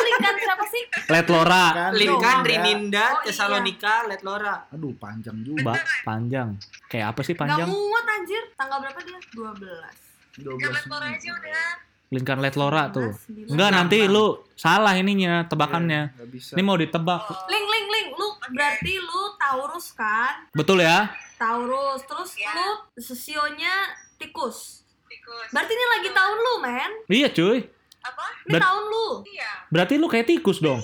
Linkan 0.00 0.34
siapa 0.38 0.64
sih? 0.66 0.82
Let 1.06 1.26
Lora. 1.26 1.64
Kan, 1.70 1.92
Linkan 1.92 2.36
Linda. 2.38 2.48
Rininda 2.48 3.04
Oh, 3.06 3.18
iya. 3.18 3.24
Tesalonika 3.26 3.94
Let 4.06 4.22
Lora. 4.22 4.56
Aduh, 4.70 4.96
panjang 4.96 5.36
juga. 5.40 5.60
Mbak, 5.70 5.80
panjang. 6.02 6.48
Kayak 6.86 7.06
apa 7.12 7.20
sih 7.20 7.34
Gak 7.34 7.40
panjang? 7.42 7.68
muat 7.68 8.06
anjir. 8.10 8.42
Tanggal 8.54 8.78
berapa 8.80 9.00
dia? 9.02 9.18
12. 9.30 10.40
12 10.40 10.56
Gambar 10.56 10.82
Tora 10.86 11.06
aja 11.10 11.28
udah. 11.30 11.68
Linkan 12.10 12.38
Let 12.38 12.54
Lora 12.54 12.90
tuh. 12.90 13.14
19. 13.24 13.54
Enggak, 13.54 13.70
nanti 13.70 13.98
lu 14.04 14.26
salah 14.52 14.92
ininya, 14.92 15.46
tebakannya. 15.46 16.10
Iya, 16.10 16.24
bisa. 16.26 16.52
Ini 16.52 16.62
mau 16.62 16.74
ditebak. 16.74 17.22
Ling 17.46 17.62
Ling 17.64 17.86
Ling, 17.88 18.08
lu 18.12 18.26
berarti 18.50 18.98
lu 18.98 19.20
Taurus 19.36 19.94
kan? 19.94 20.50
Betul 20.50 20.82
ya? 20.82 21.06
Taurus. 21.36 22.02
Terus 22.02 22.34
Iya. 22.34 22.50
lu 22.50 22.68
sesionya 22.96 23.74
tikus. 24.16 24.82
Tikus. 25.06 25.46
Berarti 25.48 25.70
ini 25.70 25.86
lagi 25.88 26.08
tahun 26.10 26.36
lu, 26.36 26.54
men. 26.60 26.90
Iya, 27.06 27.28
cuy. 27.30 27.62
Apa? 28.00 28.24
Ini 28.44 28.52
Ber- 28.52 28.60
tahun 28.60 28.82
lu. 28.84 29.06
Iya. 29.24 29.50
Berarti 29.68 29.94
lu 29.94 30.06
kayak 30.06 30.26
tikus 30.26 30.58
dong. 30.58 30.82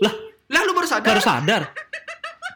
Lah, 0.00 0.14
Lah 0.48 0.62
lu 0.64 0.72
baru 0.72 0.88
sadar? 0.88 1.04
baru 1.06 1.20
sadar. 1.20 1.62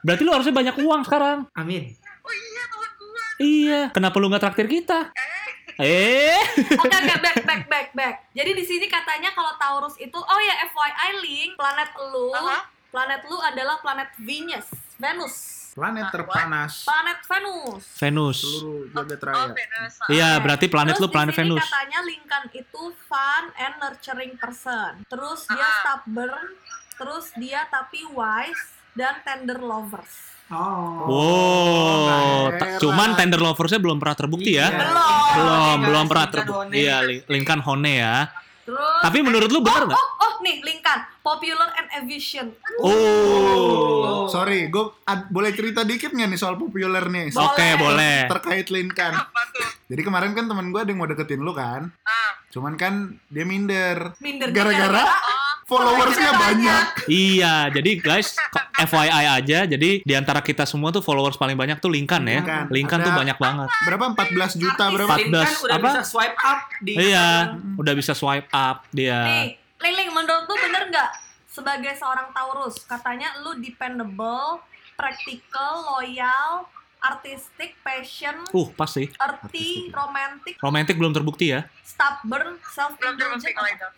Berarti 0.01 0.23
lu 0.23 0.33
harusnya 0.33 0.53
banyak 0.53 0.77
uang 0.79 1.03
sekarang. 1.03 1.45
Amin. 1.53 1.93
Oh 2.19 2.33
iya, 2.33 2.63
tahun 2.67 2.91
gua. 2.97 3.25
Iya, 3.39 3.81
kenapa 3.91 4.17
lu 4.17 4.27
nggak 4.27 4.41
traktir 4.43 4.67
kita? 4.67 5.11
Eh, 5.11 5.34
Oke 5.75 6.87
oke 6.87 7.15
back 7.19 7.39
back 7.43 7.63
back 7.65 7.89
back. 7.93 8.15
Jadi 8.31 8.51
di 8.53 8.65
sini 8.65 8.87
katanya 8.87 9.31
kalau 9.31 9.55
Taurus 9.57 9.97
itu 9.97 10.15
oh 10.15 10.41
ya 10.41 10.55
FYI 10.65 11.11
link 11.21 11.51
planet 11.55 11.91
lu 12.05 12.31
Aha. 12.31 12.67
planet 12.89 13.21
lu 13.25 13.37
adalah 13.37 13.79
planet 13.79 14.15
Venus 14.17 14.67
Venus 14.95 15.35
Planet 15.75 16.07
terpanas 16.09 16.87
planet 16.87 17.19
Venus. 17.27 17.83
Venus. 17.93 18.39
seluruh 18.39 18.87
jagat 18.95 19.21
Oh. 19.27 19.51
Venus. 19.51 19.93
Iya, 20.07 20.39
berarti 20.39 20.67
planet 20.69 20.95
Terus 20.95 21.03
lu 21.03 21.09
planet 21.11 21.35
Venus. 21.35 21.59
katanya 21.61 21.99
Lincoln 22.01 22.45
itu 22.55 22.83
fun 23.05 23.45
and 23.57 23.75
nurturing 23.77 24.39
person. 24.39 25.03
Terus 25.05 25.51
dia 25.51 25.59
Ah. 25.61 25.75
stubborn, 25.83 26.55
terus 26.95 27.27
dia 27.35 27.67
tapi 27.67 28.07
wise 28.07 28.63
dan 28.95 29.19
tender 29.21 29.59
lovers. 29.59 30.34
Oh. 30.53 31.09
Wow, 31.09 32.53
heran. 32.53 32.77
cuman 32.77 33.11
tender 33.17 33.41
loversnya 33.41 33.81
belum 33.81 33.97
pernah 33.97 34.17
terbukti 34.17 34.61
ya. 34.61 34.69
Iya. 34.69 34.77
Belum. 34.77 34.93
Belum, 35.35 35.57
Lincoln, 35.57 35.79
belum 35.89 36.05
pernah 36.05 36.27
Lincoln 36.29 36.35
terbukti. 36.45 36.61
Hone. 36.61 36.77
Iya, 36.77 36.97
Li- 37.01 37.25
Lincoln 37.33 37.61
Hone 37.65 37.93
ya. 37.97 38.17
Terus 38.65 39.01
Tapi 39.05 39.19
menurut 39.21 39.49
lu 39.53 39.61
benar 39.61 39.83
nggak? 39.85 39.97
Oh, 39.97 40.09
oh 40.21 40.33
nih 40.41 40.57
Lincoln, 40.61 41.01
popular 41.21 41.69
and 41.77 41.89
efficient. 42.01 42.49
Oh. 42.81 44.25
Sorry, 44.27 44.69
gue 44.69 44.85
boleh 45.29 45.51
cerita 45.53 45.85
dikit 45.85 46.13
nggak 46.13 46.29
nih 46.33 46.41
soal 46.41 46.57
populer 46.57 47.05
nih? 47.09 47.33
Oke, 47.33 47.77
boleh. 47.77 48.29
Terkait 48.29 48.67
Linkan. 48.69 49.13
Apa 49.17 49.43
tuh? 49.53 49.69
Jadi 49.85 50.01
kemarin 50.01 50.33
kan 50.33 50.45
teman 50.45 50.73
gue 50.73 50.81
ada 50.81 50.89
yang 50.89 51.01
mau 51.01 51.09
deketin 51.09 51.45
lu 51.45 51.53
kan. 51.53 51.93
Ah. 52.05 52.41
Cuman 52.49 52.77
kan 52.77 53.17
dia 53.29 53.45
minder. 53.45 54.17
Minder 54.21 54.49
Gara-gara 54.49 55.05
Oh, 55.05 55.44
followersnya 55.65 56.33
banyak. 56.33 56.85
Iya, 57.07 57.55
jadi 57.71 57.91
guys, 57.99 58.37
FYI 58.77 59.11
aja. 59.35 59.59
Jadi 59.65 60.01
di 60.01 60.15
antara 60.15 60.39
kita 60.39 60.63
semua 60.63 60.89
tuh 60.89 61.01
followers 61.01 61.35
paling 61.35 61.55
banyak 61.55 61.79
tuh 61.79 61.89
Lincoln 61.89 62.25
ya. 62.25 62.41
Lincoln. 62.41 62.65
Lincoln 62.71 63.01
tuh 63.03 63.15
banyak 63.15 63.37
banget. 63.37 63.69
Berapa? 63.83 64.05
14 64.15 64.55
juta 64.57 64.85
berapa? 64.89 65.15
14 65.15 65.25
Lincoln 65.25 65.49
udah 65.65 65.75
apa? 65.75 65.89
bisa 65.91 66.03
swipe 66.03 66.39
up 66.39 66.61
di 66.79 66.93
Iya, 66.95 67.29
Instagram. 67.51 67.79
udah 67.79 67.93
bisa 67.95 68.13
swipe 68.13 68.49
up 68.51 68.79
dia. 68.91 69.19
Nih, 69.23 69.49
Ling 69.81 69.95
Ling, 69.95 70.11
menurut 70.11 70.45
lu 70.45 70.55
bener 70.59 70.83
nggak 70.87 71.11
sebagai 71.47 71.93
seorang 71.95 72.29
Taurus 72.31 72.83
katanya 72.83 73.31
lu 73.41 73.57
dependable, 73.57 74.59
practical, 74.95 75.73
loyal, 75.93 76.67
artistic, 76.99 77.77
passion, 77.79 78.33
Uh, 78.51 78.67
pas 78.71 78.89
sih. 78.89 79.13
earthy, 79.15 79.93
romantic, 79.93 80.57
Romantic 80.59 80.97
belum 80.97 81.13
terbukti 81.13 81.53
ya. 81.53 81.69
stubborn, 81.85 82.57
Belum 82.57 82.59
terbukti 82.59 82.73
self-indulgent. 82.73 83.53
kalau 83.53 83.71
itu. 83.71 83.89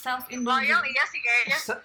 Self 0.00 0.24
Loyal 0.26 0.32
indulgent. 0.32 0.82
iya 0.86 1.04
sih 1.04 1.20
kayaknya. 1.20 1.56
Se- 1.60 1.80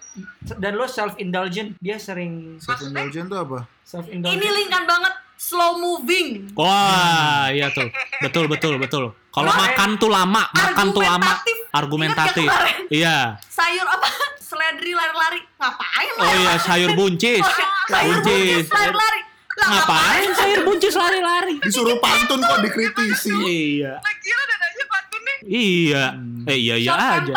Dan 0.56 0.72
lo 0.72 0.86
self 0.86 1.14
indulgent, 1.16 1.76
dia 1.76 1.96
sering 1.96 2.56
Self 2.56 2.80
indulgent 2.82 3.28
tuh 3.28 3.38
apa? 3.38 3.58
self 3.82 4.08
Ini 4.08 4.16
indulgent. 4.16 4.56
lingkan 4.56 4.82
banget 4.84 5.12
slow 5.36 5.76
moving. 5.76 6.48
Wah, 6.56 7.52
iya 7.52 7.68
tuh. 7.68 7.92
Betul, 8.18 8.48
betul, 8.48 8.74
betul. 8.76 9.04
Kalau 9.28 9.52
Kemarin- 9.52 9.68
makan 9.68 9.90
tuh 9.96 10.08
lama, 10.08 10.42
makan 10.48 10.86
tuh 10.90 11.02
lama. 11.02 11.32
Argumentatif. 11.70 12.48
Iya. 12.88 13.36
Sayur 13.46 13.84
apa? 13.84 14.08
Seledri 14.38 14.90
lari-lari. 14.90 15.44
Ngapain 15.54 16.10
Oh 16.16 16.32
iya, 16.34 16.54
sayur 16.56 16.90
buncis. 16.94 17.44
Sayur 17.86 18.16
buncis 18.16 18.64
Buncis. 18.64 18.72
lari-lari. 18.72 19.20
Lah, 19.56 19.66
Ngapain 19.68 20.28
sayur 20.32 20.60
buncis 20.62 20.94
lari-lari? 20.94 21.54
Disuruh 21.60 21.98
pantun 21.98 22.40
kok 22.40 22.58
dikritisi. 22.62 23.34
Iya. 23.76 23.98
Lagi 23.98 24.28
lo 24.30 24.42
udah 24.42 24.56
aja 24.62 24.84
pantun 24.86 25.20
nih. 25.20 25.38
Iya. 25.44 26.04
Eh 26.46 26.58
iya 26.58 26.74
iya 26.78 26.92
aja. 26.94 27.34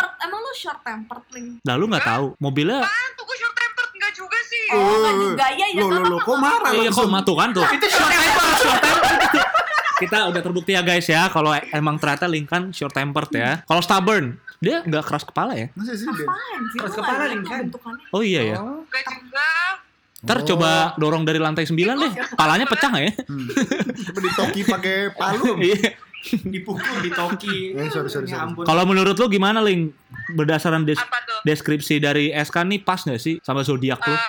Tempered. 0.59 0.61
Short 0.61 0.79
tempered, 0.83 1.25
Ling? 1.31 1.47
Nah, 1.63 1.73
lu 1.73 1.85
nggak 1.87 2.03
tahu 2.03 2.25
mobilnya 2.37 2.83
Apaan 2.83 3.09
tuh 3.15 3.23
gue 3.23 3.37
short 3.39 3.55
tempered 3.55 3.89
enggak 3.95 4.13
juga 4.13 4.39
sih. 4.43 4.63
Oh, 4.69 4.95
nggak 4.97 5.13
juga. 5.15 5.45
Ya, 5.49 5.65
ya, 5.65 5.79
Lo 5.79 5.87
lo 5.87 5.97
nggak 6.09 6.21
kok 6.21 6.37
marah 6.37 6.71
Iya, 6.73 6.89
kok 6.91 7.07
matu 7.07 7.33
kan 7.33 7.49
tuh. 7.49 7.65
Itu 7.65 7.87
short 7.87 8.09
temper, 8.09 8.45
short 8.57 8.79
temper. 8.81 9.17
Kita 9.99 10.17
udah 10.27 10.41
terbukti 10.41 10.71
ya 10.71 10.81
guys 10.81 11.07
ya, 11.07 11.27
kalau 11.27 11.51
emang 11.71 11.99
ternyata 11.99 12.23
Lincoln 12.23 12.71
short 12.71 12.91
tempered 12.91 13.31
ya. 13.31 13.63
Kalau 13.63 13.79
stubborn, 13.79 14.25
dia 14.57 14.79
nggak 14.81 15.03
keras 15.03 15.23
kepala 15.23 15.55
ya. 15.55 15.67
Masa 15.75 15.95
sih 15.95 16.07
dia? 16.07 16.27
Keras 16.75 16.93
kepala, 16.95 17.19
nggak 17.19 17.31
gitu 17.35 17.47
kan? 17.47 17.59
bentukannya. 17.67 18.05
Oh 18.11 18.23
iya 18.23 18.41
ya. 18.43 18.55
Oh. 18.59 18.83
Enggak 18.83 19.03
juga. 19.11 19.47
Ntar 20.19 20.35
Oh. 20.35 20.43
coba 20.43 20.71
dorong 20.95 21.23
dari 21.23 21.39
lantai 21.39 21.63
9 21.63 21.75
deh. 21.95 22.11
Kepalanya 22.35 22.67
pecah 22.67 22.91
nggak 22.91 23.03
ya? 23.07 23.13
Hmm. 23.23 23.47
Coba 24.07 24.19
ditoki 24.19 24.61
pakai 24.67 24.95
palu. 25.15 25.55
Iya. 25.63 25.95
dipukul, 26.53 26.97
ditoki. 26.99 27.73
Eh, 27.73 27.87
sorry, 27.87 28.07
sorry, 28.07 28.27
Ya 28.27 28.43
sorry. 28.43 28.63
Kalau 28.63 28.83
menurut 28.83 29.13
lu 29.13 29.27
gimana, 29.27 29.59
Ling? 29.59 29.91
Berdasarkan 30.29 30.83
des- 30.83 30.99
deskripsi 31.41 31.97
dari 31.97 32.29
SK 32.29 32.65
nih 32.65 32.79
pas 32.79 32.99
nggak 32.99 33.17
sih 33.17 33.39
sama 33.39 33.61
zodiak 33.61 33.97
lu? 33.99 34.11
Eh, 34.11 34.19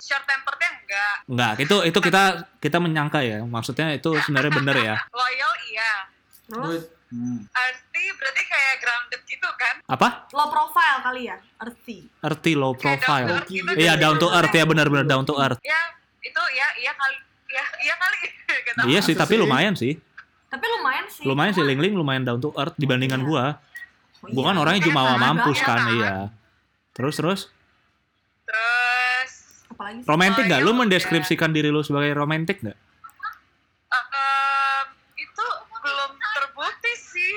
short 0.00 0.24
temperednya 0.24 0.70
enggak. 0.76 1.14
Enggak, 1.26 1.52
itu 1.60 1.76
itu 1.84 1.98
kita 2.00 2.22
kita 2.56 2.78
menyangka 2.78 3.20
ya. 3.20 3.42
Maksudnya 3.42 3.92
itu 3.92 4.14
sebenarnya 4.20 4.52
bener 4.52 4.76
ya. 4.78 4.96
Loyal 5.12 5.52
iya. 5.66 5.90
Terus 6.44 6.82
Hmm. 7.04 7.46
Arti 7.46 8.10
berarti 8.10 8.42
kayak 8.42 8.74
grounded 8.82 9.22
gitu 9.22 9.46
kan? 9.54 9.78
Apa? 9.86 10.26
low 10.34 10.50
profile 10.50 10.98
kali 10.98 11.30
ya, 11.30 11.38
earthy. 11.62 12.10
Earthy 12.18 12.52
low 12.58 12.74
Kayak 12.74 12.82
down 12.82 12.90
to 12.90 12.98
profile. 12.98 13.26
earth 13.30 13.48
gitu. 13.48 13.70
Iya, 13.70 13.92
down 13.94 14.16
to 14.18 14.28
earth 14.28 14.50
ya 14.50 14.64
benar-benar 14.66 15.06
down 15.06 15.22
to 15.22 15.34
earth. 15.38 15.62
Ya, 15.62 15.78
itu 16.18 16.42
ya 16.50 16.66
iya 16.74 16.90
kali. 16.90 17.16
Ya, 17.46 17.64
iya 17.78 17.94
kali. 17.94 18.18
Gak. 18.66 18.74
Iya 18.84 19.00
sih, 19.00 19.14
tapi 19.14 19.34
sih? 19.36 19.40
lumayan 19.40 19.78
sih. 19.78 19.94
Tapi 20.54 20.66
lumayan 20.70 21.06
sih. 21.08 21.24
Lumayan 21.24 21.50
sih 21.50 21.60
Cuma- 21.60 21.68
Ling 21.68 21.80
Ling 21.80 21.94
lumayan 21.94 22.22
down 22.22 22.38
to 22.38 22.54
earth 22.54 22.76
dibandingkan 22.76 23.20
Iya. 23.20 23.26
gua. 23.26 23.44
Oh, 24.22 24.30
Gua 24.30 24.38
iya. 24.38 24.46
kan 24.46 24.56
orangnya 24.56 24.80
Kayak 24.80 24.88
jumawa 24.88 25.10
sama 25.10 25.22
mampus 25.26 25.58
dong, 25.58 25.66
kan, 25.66 25.74
ya 25.74 25.82
kan? 25.82 25.92
iya. 25.92 26.14
Terus 26.92 27.14
terus 27.16 27.40
Terus 28.44 29.32
Apalagi 29.66 29.98
sih? 29.98 30.06
romantis 30.06 30.42
nggak? 30.44 30.60
Lu 30.60 30.72
mendeskripsikan 30.72 31.50
diri 31.50 31.68
lu 31.68 31.80
sebagai 31.80 32.14
romantis 32.14 32.54
em, 32.56 32.72
itu 35.16 35.46
belum 35.74 36.10
terbukti 36.14 36.92
sih. 36.94 37.34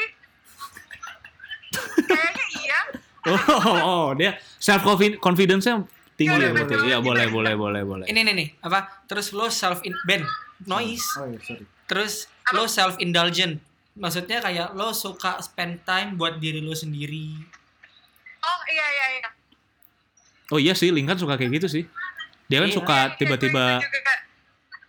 Kayaknya 2.03 2.45
iya. 2.55 2.79
Oh, 3.27 3.35
oh, 3.35 3.77
oh, 3.83 4.05
dia 4.13 4.31
self 4.57 4.81
confidence-nya 5.17 5.83
tinggi 6.15 6.31
Iya, 6.31 6.39
ya 6.39 6.51
berarti. 6.51 6.71
betul. 6.71 6.87
Iya, 6.87 6.97
boleh, 6.99 7.25
boleh, 7.27 7.53
boleh, 7.53 7.81
boleh. 7.83 8.05
Ini 8.05 8.19
nih 8.21 8.33
nih, 8.33 8.47
apa? 8.61 9.03
Terus 9.05 9.31
lo 9.31 9.47
self 9.47 9.83
in 9.83 9.91
Ben, 10.03 10.23
noise. 10.63 11.03
Oh 11.15 11.25
iya, 11.25 11.39
sorry. 11.41 11.65
Terus 11.85 12.13
lo 12.51 12.63
self 12.65 12.95
indulgent. 12.97 13.59
Maksudnya 13.93 14.39
kayak 14.39 14.67
lo 14.71 14.93
suka 14.93 15.41
spend 15.41 15.81
time 15.81 16.13
buat 16.13 16.37
diri 16.37 16.61
lo 16.61 16.71
sendiri. 16.71 17.33
Oh 18.39 18.59
iya 18.69 18.85
iya 18.87 19.07
iya. 19.15 19.29
Oh 20.47 20.59
iya 20.61 20.71
sih, 20.71 20.87
Ling 20.87 21.03
kan 21.03 21.17
suka 21.17 21.35
kayak 21.35 21.59
gitu 21.59 21.67
sih. 21.67 21.83
Dia 22.47 22.63
kan 22.63 22.71
Iya. 22.71 22.77
suka 22.79 22.97
Iya, 23.03 23.15
tiba-tiba 23.19 23.63
iya, 23.75 23.83
juga, 23.83 23.99
Kak. 24.01 24.19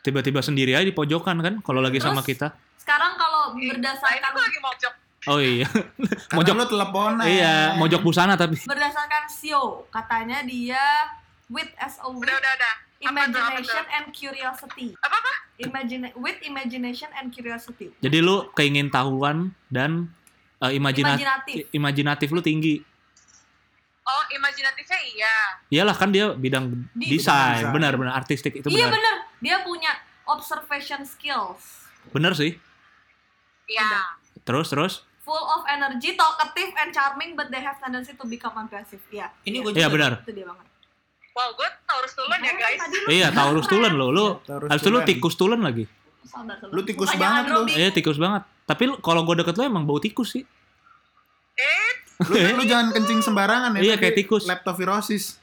tiba-tiba 0.01 0.41
sendiri 0.41 0.73
aja 0.73 0.87
di 0.87 0.95
pojokan 0.95 1.43
kan 1.43 1.55
kalau 1.59 1.83
lagi 1.83 1.99
sama 1.99 2.23
Terus, 2.23 2.31
kita. 2.31 2.47
Sekarang 2.79 3.19
kalau 3.19 3.59
berdasarkan 3.59 4.33
lagi 4.33 4.59
mojok. 4.63 4.95
Oh 5.27 5.43
iya. 5.43 5.67
Karena 6.31 6.37
mojok 6.39 6.55
lu 6.55 6.65
teleponan. 6.71 7.25
iya, 7.27 7.75
mojok 7.75 8.01
busana 8.01 8.39
tapi. 8.39 8.55
berdasarkan 8.63 9.27
Sio, 9.27 9.91
katanya 9.91 10.47
dia 10.47 10.79
with 11.51 11.67
as 11.77 11.99
a 11.99 12.07
with 12.07 12.23
Udah 12.23 12.39
udah 12.39 12.53
udah. 12.55 12.75
Imagination 13.01 13.85
and 13.93 14.07
curiosity. 14.11 14.95
Apa 14.99 15.17
apa? 15.17 15.33
Imagine 15.61 16.11
with 16.15 16.39
imagination 16.41 17.11
and 17.15 17.29
curiosity. 17.29 17.91
Jadi 17.99 18.19
lu 18.19 18.51
keingin 18.53 18.89
tahuan 18.89 19.51
dan 19.69 20.11
eh, 20.59 20.73
imajina- 20.73 21.15
Imajinatif. 21.15 21.71
imajinatif 21.71 22.29
lu 22.31 22.41
tinggi. 22.41 22.83
Oh 24.03 24.23
imajinatifnya 24.31 24.99
iya. 25.07 25.35
Iyalah 25.69 25.93
kan 25.93 26.09
dia 26.09 26.33
bidang 26.33 26.89
Di- 26.91 27.13
desain, 27.13 27.69
benar-benar 27.69 28.17
artistik 28.17 28.57
itu 28.57 28.67
Iya 28.67 28.89
benar. 28.89 29.29
dia 29.39 29.61
punya 29.61 29.93
observation 30.25 31.05
skills. 31.05 31.85
Bener 32.09 32.33
sih. 32.33 32.57
Iya. 33.67 34.17
Terus 34.43 34.69
terus. 34.69 34.95
Full 35.23 35.45
of 35.53 35.69
energy, 35.69 36.17
talkative 36.17 36.73
and 36.75 36.89
charming, 36.89 37.37
but 37.37 37.53
they 37.53 37.61
have 37.61 37.77
tendency 37.77 38.17
to 38.17 38.25
become 38.25 38.57
aggressive. 38.57 39.03
Iya. 39.09 39.29
Ini 39.45 39.61
gue 39.61 39.77
Iya 39.77 39.87
juga. 39.87 39.93
benar. 39.93 40.13
Itu 40.25 40.33
dia 40.33 40.47
banget. 40.49 40.67
Wow 41.39 41.55
gue 41.55 41.69
Taurus 41.85 42.13
duluan 42.13 42.41
ya 42.41 42.53
guys. 42.53 42.81
Iya, 43.07 43.27
Taurus 43.31 43.67
tulen 43.67 43.95
lo. 43.95 44.11
Lu 44.11 44.43
Taurus 44.43 44.75
lu 44.75 44.99
tulen. 44.99 45.07
tikus 45.07 45.35
tulen 45.35 45.63
lagi. 45.63 45.87
Lu 46.69 46.83
tikus 46.83 47.15
banget 47.15 47.45
lu. 47.49 47.63
Iya, 47.71 47.95
tikus 47.95 48.19
banget. 48.19 48.43
Tapi 48.67 48.83
lu- 48.85 48.99
kalau 48.99 49.23
gue 49.23 49.39
deket 49.39 49.55
lu 49.55 49.63
emang 49.65 49.87
bau 49.87 49.97
tikus 49.97 50.35
sih. 50.35 50.43
Eh 51.55 51.91
Lu, 52.21 52.35
lu 52.59 52.65
jangan 52.67 52.91
kencing 52.91 53.23
sembarangan 53.23 53.79
ya. 53.79 53.81
Iya, 53.81 53.95
kayak 53.97 54.19
tikus. 54.19 54.43
Leptovirosis. 54.45 55.39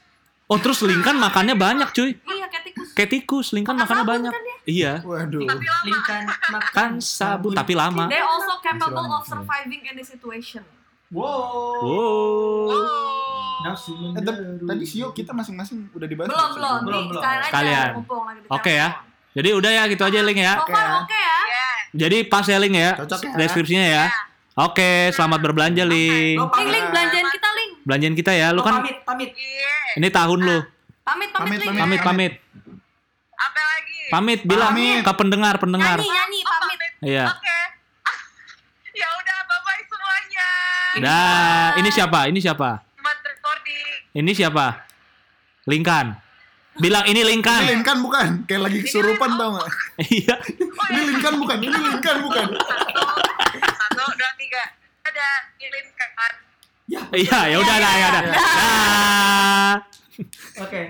Oh, 0.46 0.60
terus 0.60 0.78
Linkan 0.80 1.16
makannya 1.16 1.56
banyak, 1.56 1.88
cuy. 1.90 2.12
Iya 2.14 2.46
kayak 2.46 2.64
tikus. 2.68 2.88
Kayak 2.92 3.10
tikus, 3.10 3.46
Linkan 3.50 3.74
Makan 3.74 3.82
makannya 3.82 4.04
banyak. 4.04 4.32
kan 4.32 4.42
dia? 4.44 4.56
Iya. 4.68 4.92
Waduh. 5.00 5.42
tapi 5.42 5.64
lama. 5.64 5.82
Linkan 5.82 6.20
makan 6.28 6.60
Kan 6.70 6.90
sabun 7.00 7.50
tapi 7.50 7.72
lama. 7.72 8.04
They 8.06 8.20
also 8.20 8.60
capable 8.60 9.08
of 9.10 9.24
surviving 9.24 9.82
any 9.88 10.04
situation. 10.04 10.62
Wow. 11.08 11.80
Wow. 11.80 13.35
Nafsu 13.66 13.92
Eh, 14.12 14.22
tadi, 14.62 14.84
Sio 14.84 15.10
kita 15.10 15.30
masing-masing 15.30 15.90
udah 15.90 16.06
dibahas. 16.06 16.28
Belum, 16.28 16.50
belum. 16.54 16.76
Belum, 16.82 17.04
belum. 17.10 17.22
Sekalian 17.44 17.90
aja 17.92 18.52
Oke 18.52 18.72
ya. 18.72 18.88
Jadi 19.32 19.48
udah 19.52 19.70
ya 19.70 19.82
gitu 19.86 20.02
aja 20.02 20.18
Ling 20.22 20.38
ya. 20.38 20.54
Far 20.56 20.64
Oke. 20.64 20.72
oke 21.02 21.12
ya. 21.12 21.36
Iya. 21.44 21.66
Jadi 21.92 22.16
pas 22.24 22.42
ya 22.42 22.56
Ling 22.56 22.72
ya. 22.72 22.90
Cocok 22.96 23.20
ya. 23.20 23.32
Deskripsinya 23.36 23.84
ya. 23.84 24.04
Oke, 24.56 25.12
selamat 25.12 25.38
berbelanja 25.42 25.84
Ling. 25.84 26.40
Lo 26.40 26.46
Ling, 26.46 26.50
pamit. 26.50 26.72
Ling, 26.72 26.86
belanjain 26.88 27.28
kita, 27.28 27.48
Ling. 27.52 27.70
Belanjain 27.84 28.14
kita 28.16 28.32
ya. 28.32 28.48
Lu 28.50 28.56
Lo 28.56 28.62
kan 28.64 28.80
pamit, 28.80 28.96
pamit. 29.04 29.30
Iya. 29.32 29.76
ini 29.96 30.08
tahun 30.08 30.38
lu. 30.40 30.58
Pamit, 31.04 31.28
pamit, 31.30 31.58
Pamit. 31.60 31.76
Pamit, 31.76 32.00
pamit. 32.00 32.32
Apa 33.36 33.60
lagi? 33.62 33.98
Pamit 34.08 34.40
bilang 34.42 34.72
Pamit. 34.72 35.04
ke 35.04 35.12
pendengar, 35.12 35.54
pendengar. 35.56 35.98
Nyanyi, 35.98 36.08
nyanyi, 36.10 36.40
Oh, 36.40 36.50
pamit. 36.56 36.78
Iya. 37.04 37.24
Oke. 37.28 37.56
Ah, 38.02 38.16
ya 39.00 39.08
udah 39.12 39.38
bye 39.44 39.60
bye 39.60 39.82
semuanya. 39.84 40.48
Dah, 40.96 41.66
ini 41.76 41.88
siapa? 41.92 42.18
Ini 42.26 42.38
siapa? 42.40 42.70
Ini 44.16 44.32
siapa? 44.32 44.88
Lingkan. 45.68 46.16
Bilang 46.80 47.04
ini 47.04 47.20
Ini 47.20 47.36
Lingkan. 47.36 47.60
Linkan 47.68 48.00
bukan? 48.00 48.28
Kayak 48.48 48.62
lagi 48.64 48.78
kesurupan 48.80 49.36
tau 49.36 49.60
gak? 49.60 49.68
Iya. 50.08 50.36
Ini 50.88 51.00
Linkan 51.12 51.34
bukan? 51.36 51.58
Ini 51.60 51.76
Linkan 51.76 52.16
bukan? 52.24 52.46
Satu, 52.56 53.00
satu, 53.76 54.04
dua, 54.16 54.30
tiga. 54.40 54.62
Ada 55.04 55.26
Ilin 55.60 55.86
kan. 55.92 56.32
Iya, 57.12 57.38
ya 57.52 57.56
udah 57.60 57.76
dah, 57.76 57.92
ya 57.92 58.06
udah. 58.08 58.22
Dah. 58.24 59.74
Oke. 60.64 60.82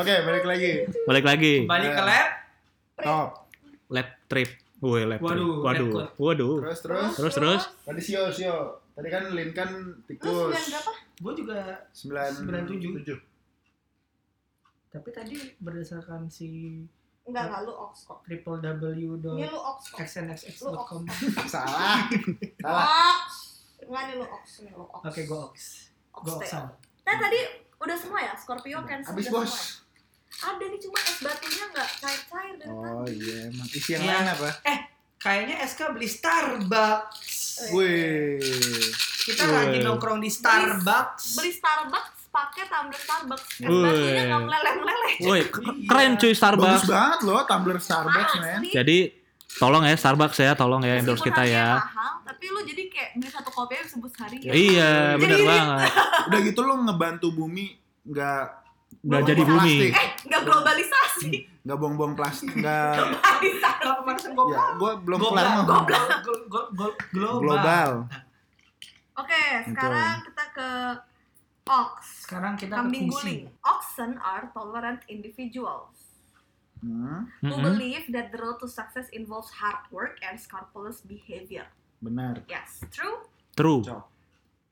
Oke, 0.00 0.14
balik 0.24 0.44
lagi. 0.48 0.72
Balik 1.04 1.24
lagi. 1.28 1.54
Kembali 1.68 1.88
ke 1.92 2.02
lab. 2.08 2.28
Top. 3.04 3.28
Lab 3.92 4.08
trip. 4.32 4.48
Woi, 4.80 5.04
lab 5.04 5.20
trip. 5.20 5.28
Waduh, 5.28 5.60
Waduh. 5.60 5.88
lab 5.92 5.92
coat. 5.92 6.08
Waduh. 6.16 6.54
Terus, 6.64 6.78
terus. 6.80 7.10
Terus 7.20 7.32
terus. 7.36 7.62
Tadi 7.84 8.00
Sio, 8.00 8.32
Sio. 8.32 8.79
Tadi 8.90 9.08
kan 9.08 9.24
Linkan 9.30 9.70
Lu 9.70 10.02
tikus. 10.04 10.28
sembilan 10.28 10.64
berapa? 10.68 10.92
Gue 11.16 11.32
juga. 11.34 11.58
9 11.92 12.44
97. 12.44 13.16
Tapi 14.90 15.08
tadi 15.10 15.36
berdasarkan 15.56 16.26
si 16.26 16.48
Enggak, 17.20 17.46
enggak, 17.46 17.60
lu 17.62 17.72
ox 17.72 17.92
kok. 18.04 18.18
triple 18.24 18.58
w 18.58 18.84
Ini 19.14 19.46
lu 19.46 19.60
ox 19.60 19.78
kok. 19.88 19.98
xnxx.com. 20.00 21.02
Salah. 21.46 22.10
Salah. 22.58 22.86
Ox. 23.22 23.30
Enggak, 23.80 24.02
ini 24.02 24.14
lu 24.16 24.26
ox. 24.26 24.44
Lu 24.66 24.82
ox. 24.82 25.02
Oke, 25.04 25.20
gue 25.24 25.38
ox. 25.38 25.56
Ox 26.10 26.24
Gue 26.24 26.34
oxan. 26.36 26.66
Nah, 27.06 27.16
tadi 27.16 27.38
udah 27.76 27.96
semua 27.96 28.18
ya? 28.20 28.32
Scorpio, 28.34 28.82
Cancer, 28.82 29.14
Habis 29.14 29.26
udah 29.26 29.34
bos. 29.36 29.46
semua 29.46 29.62
ya? 29.62 29.88
Ada 30.40 30.64
nih, 30.64 30.80
cuma 30.80 30.98
es 30.98 31.18
batunya 31.20 31.64
nggak 31.68 31.88
cair-cair 32.00 32.54
dari 32.56 32.70
Oh 32.72 33.04
iya, 33.04 33.36
emang 33.46 33.68
isi 33.68 33.90
yang 33.92 34.02
Iya. 34.02 34.10
lain 34.16 34.28
apa? 34.32 34.48
Kayaknya 35.20 35.56
SK 35.62 35.80
beli 35.92 36.08
Starbucks. 36.08 37.36
Wih. 37.70 38.40
Kita 39.20 39.44
Wih. 39.44 39.52
lagi 39.52 39.78
nongkrong 39.80 40.16
di 40.16 40.32
Starbucks. 40.32 41.36
Beli 41.36 41.52
Starbucks 41.52 42.32
pakai 42.32 42.64
tumbler 42.64 42.96
Starbucks. 42.96 43.48
Es 43.58 43.68
Wih. 43.68 43.84
batunya 43.84 44.22
nggak 44.26 44.42
meleleh-meleleh. 44.42 45.14
Woi, 45.20 45.40
keren 45.84 46.16
cuy 46.16 46.24
Bagus 46.26 46.40
Starbucks. 46.40 46.88
banget 46.88 47.20
loh 47.22 47.44
tumbler 47.44 47.76
Starbucks, 47.78 48.32
men. 48.38 48.60
Jadi 48.64 48.98
tolong 49.52 49.84
ya 49.84 49.92
Starbucks 49.92 50.38
ya, 50.40 50.52
tolong 50.54 50.80
ya 50.80 50.96
endorse 50.96 51.20
kita 51.20 51.44
ya. 51.44 51.76
mahal, 51.76 52.24
tapi 52.24 52.44
lu 52.48 52.64
jadi 52.64 52.82
kayak 52.88 53.10
beli 53.14 53.28
satu 53.28 53.50
kopi 53.50 53.76
aja 53.76 53.86
sebut 53.90 54.08
sehari 54.08 54.40
ya. 54.40 54.52
Iya, 54.56 54.90
ini- 55.20 55.44
banget. 55.44 55.90
Udah 56.32 56.40
gitu 56.40 56.60
lo 56.62 56.74
ngebantu 56.80 57.28
bumi 57.28 57.76
nggak 58.00 58.44
Udah 59.00 59.08
buang-buang 59.16 59.26
jadi 59.26 59.42
bumi. 59.42 59.76
Eh, 59.88 60.08
nggak 60.24 60.42
globalisasi. 60.44 61.30
nggak 61.60 61.76
buang-buang 61.76 62.14
plastik, 62.14 62.50
nggak 62.54 62.94
Globalisasi. 62.96 63.78
Pemanasan 63.80 64.32
global? 64.32 64.52
ya 64.52 64.64
gue 64.74 64.92
belum 65.02 65.18
Global, 65.18 65.44
global, 65.62 65.80
glo- 66.20 66.46
glo- 66.46 66.70
glo- 66.70 66.96
global. 67.10 67.40
global. 67.40 67.90
Oke, 69.14 69.42
sekarang 69.66 70.14
kita 70.22 70.44
ke 70.50 70.68
ox. 71.66 71.96
Sekarang 72.24 72.52
kita 72.54 72.74
Kambing 72.74 73.06
guling. 73.06 73.40
Oxen 73.62 74.16
are 74.18 74.48
tolerant 74.50 75.00
individuals 75.06 75.96
Hmm, 76.78 77.28
who 77.38 77.52
believe 77.58 78.08
that 78.08 78.32
the 78.32 78.38
road 78.38 78.56
to 78.56 78.64
success 78.64 79.04
involves 79.10 79.52
hard 79.54 79.84
work 79.90 80.16
and 80.22 80.36
scrupulous 80.36 81.00
behavior. 81.02 81.68
benar. 81.98 82.40
Yes, 82.46 82.80
true. 82.88 83.20
True. 83.52 83.84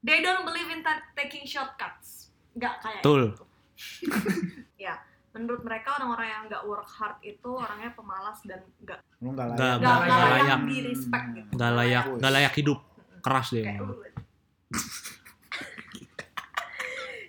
They 0.01 0.21
don't 0.21 0.41
believe 0.43 0.69
in 0.71 0.81
ta- 0.81 1.05
taking 1.13 1.45
shortcuts. 1.45 2.33
Nggak 2.55 2.75
kayak 2.81 3.01
Betul. 3.01 3.23
itu. 3.31 3.45
ya, 4.85 4.95
menurut 5.31 5.63
mereka 5.63 5.95
orang-orang 5.95 6.29
yang 6.29 6.43
nggak 6.47 6.63
work 6.65 6.87
hard 6.87 7.17
itu 7.21 7.47
orangnya 7.49 7.91
pemalas 7.93 8.39
dan 8.43 8.61
nggak 8.81 9.01
nggak 9.19 9.35
Nggak- 9.35 9.49
layak. 9.49 9.79
nggak 9.79 9.79
nggak 9.79 9.99
nggak 9.99 10.19
layak 10.21 10.41
layak. 10.41 10.61
di 10.65 10.79
respect 10.85 11.27
gitu. 11.33 11.51
Gak 11.53 11.73
layak, 11.73 12.05
gak 12.17 12.33
layak 12.33 12.53
hidup. 12.55 12.79
Keras 13.19 13.47
dia. 13.51 13.63
Kayak. 13.65 13.81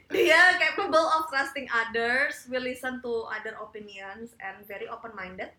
Dia 0.09 0.41
capable 0.61 1.05
of 1.11 1.29
trusting 1.29 1.69
others, 1.69 2.45
will 2.47 2.61
listen 2.61 2.97
to 2.99 3.29
other 3.29 3.53
opinions, 3.57 4.33
and 4.39 4.61
very 4.65 4.85
open-minded. 4.85 5.53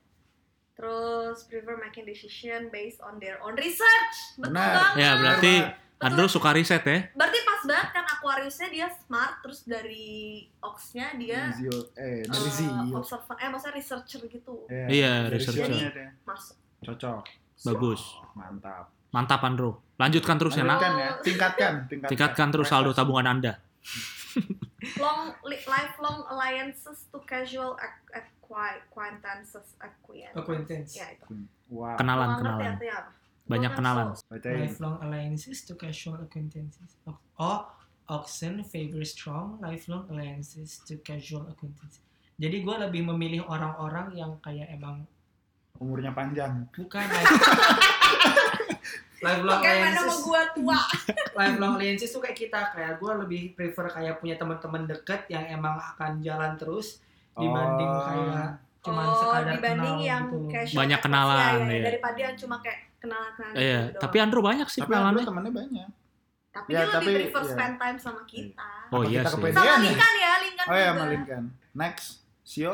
Terus 0.74 1.44
prefer 1.44 1.76
making 1.76 2.02
decision 2.04 2.66
based 2.68 2.98
on 2.98 3.18
their 3.18 3.36
own 3.38 3.52
research. 3.54 4.16
Betul 4.34 4.50
Benar. 4.50 4.70
banget. 4.72 4.96
Ya 4.96 5.10
berarti. 5.14 5.54
Andrew 6.00 6.28
suka 6.32 6.56
riset 6.56 6.80
ya. 6.80 7.12
Berarti 7.12 7.38
pas 7.44 7.60
banget 7.68 7.88
kan 7.92 8.04
Aquariusnya 8.08 8.68
dia 8.72 8.88
smart, 8.88 9.44
terus 9.44 9.68
dari 9.68 10.44
Ox-nya 10.64 11.12
dia 11.20 11.52
Zio, 11.52 11.92
eh 11.92 12.24
dari 12.24 12.48
eh, 12.48 12.52
Zio. 12.56 12.96
observer, 12.96 13.36
eh 13.36 13.48
maksudnya 13.52 13.74
researcher 13.76 14.20
gitu. 14.24 14.64
Iya, 14.68 15.28
dari 15.28 15.36
researcher. 15.36 15.68
Zio-nya 15.68 15.88
deh. 15.92 16.08
Masuk. 16.24 16.56
Cocok. 16.80 17.24
Bagus. 17.68 18.00
Mantap. 18.32 18.88
Mantap 19.12 19.40
Andrew. 19.44 19.76
Lanjutkan 20.00 20.40
terus 20.40 20.56
ya 20.56 20.64
nak. 20.64 20.80
Lanjutkan 20.80 20.92
ya. 20.96 21.10
Tingkatkan, 21.20 21.72
tingkatkan. 21.92 22.10
Tingkatkan 22.16 22.48
terus 22.48 22.66
saldo 22.72 22.96
tabungan 22.96 23.36
Anda. 23.36 23.60
Long 24.96 25.36
li- 25.44 25.64
lifelong 25.68 26.24
alliances 26.32 27.04
to 27.12 27.20
casual 27.28 27.76
acquaintances 28.56 29.76
acquaintance. 29.76 30.36
Acquaintance. 30.36 30.90
Ya 30.96 31.12
itu. 31.12 31.44
Wow. 31.68 32.00
Kenalan, 32.00 32.40
kenalan. 32.40 32.72
artinya 32.80 32.94
apa. 33.04 33.10
Banyak 33.50 33.72
kenalan. 33.74 34.14
Lifelong 34.30 34.96
alliances 35.00 35.66
to 35.66 35.74
casual 35.74 36.16
acquaintances. 36.16 36.94
Oh, 37.36 37.66
Oxen 38.06 38.62
favor 38.64 39.02
strong 39.02 39.58
lifelong 39.58 40.06
alliances 40.06 40.78
to 40.80 40.98
casual 41.00 41.46
acquaintances. 41.46 42.02
Jadi 42.34 42.58
gue 42.60 42.76
lebih 42.80 43.02
memilih 43.04 43.44
orang-orang 43.44 44.14
yang 44.14 44.34
kayak 44.38 44.66
emang 44.68 45.02
Umurnya 45.76 46.10
panjang. 46.10 46.66
bukan 46.70 47.00
life- 47.02 47.30
lifelong 49.20 49.60
mau 49.60 49.68
alliances. 49.68 50.16
gua 50.22 50.42
tua? 50.50 50.78
Lifelong 51.38 51.72
alliances 51.76 52.08
tuh 52.08 52.18
kayak 52.18 52.36
kita 52.36 52.60
kayak 52.70 52.92
gue 52.96 53.12
lebih 53.20 53.42
prefer 53.52 53.86
kayak 53.88 54.18
punya 54.18 54.34
teman-teman 54.34 54.84
deket 54.86 55.28
yang 55.28 55.44
emang 55.46 55.76
akan 55.76 56.18
jalan 56.20 56.56
terus 56.56 56.98
dibanding 57.32 57.86
Oh. 57.86 58.02
kayak 58.02 58.48
cuman 58.80 59.04
oh, 59.06 59.14
sekadar 59.14 59.54
dibanding 59.54 59.76
kenal 59.92 60.00
yang 60.02 60.22
gitu. 60.26 60.38
casual 60.50 60.78
Banyak 60.80 61.00
kenalan, 61.00 61.52
ya, 61.60 61.68
ya, 61.70 61.84
daripada 61.86 62.18
yang 62.18 62.34
cuma 62.34 62.56
kayak 62.58 62.89
kenalan-kenalan 63.00 63.54
Iya, 63.56 63.80
gitu 63.86 63.98
tapi 63.98 64.14
doang. 64.14 64.24
Andrew 64.26 64.42
banyak 64.42 64.66
sih 64.66 64.80
Tapi 64.80 64.86
Andrew 64.86 65.00
kenalannya. 65.00 65.26
temannya 65.26 65.52
banyak. 65.56 65.88
tapi 66.50 66.68
ya, 66.68 66.78
dia 66.78 66.90
tapi- 66.90 67.06
lebih 67.06 67.24
prefer 67.24 67.40
iya. 67.40 67.52
spend 67.52 67.74
time 67.76 67.98
sama 67.98 68.22
kita. 68.24 68.68
Oh 68.88 68.96
Apa 68.96 69.06
iya 69.06 69.20
kita 69.20 69.28
sih. 69.28 69.32
Sama 69.32 69.46
Gedean 69.46 69.62
ya? 69.62 69.78
Linkan 69.86 70.12
ya, 70.16 70.32
Linkan 70.40 70.64
Oh 70.66 70.74
ya, 70.74 70.82
juga. 70.84 70.98
malinkan. 71.00 71.42
Next. 71.72 72.06
Sio. 72.42 72.72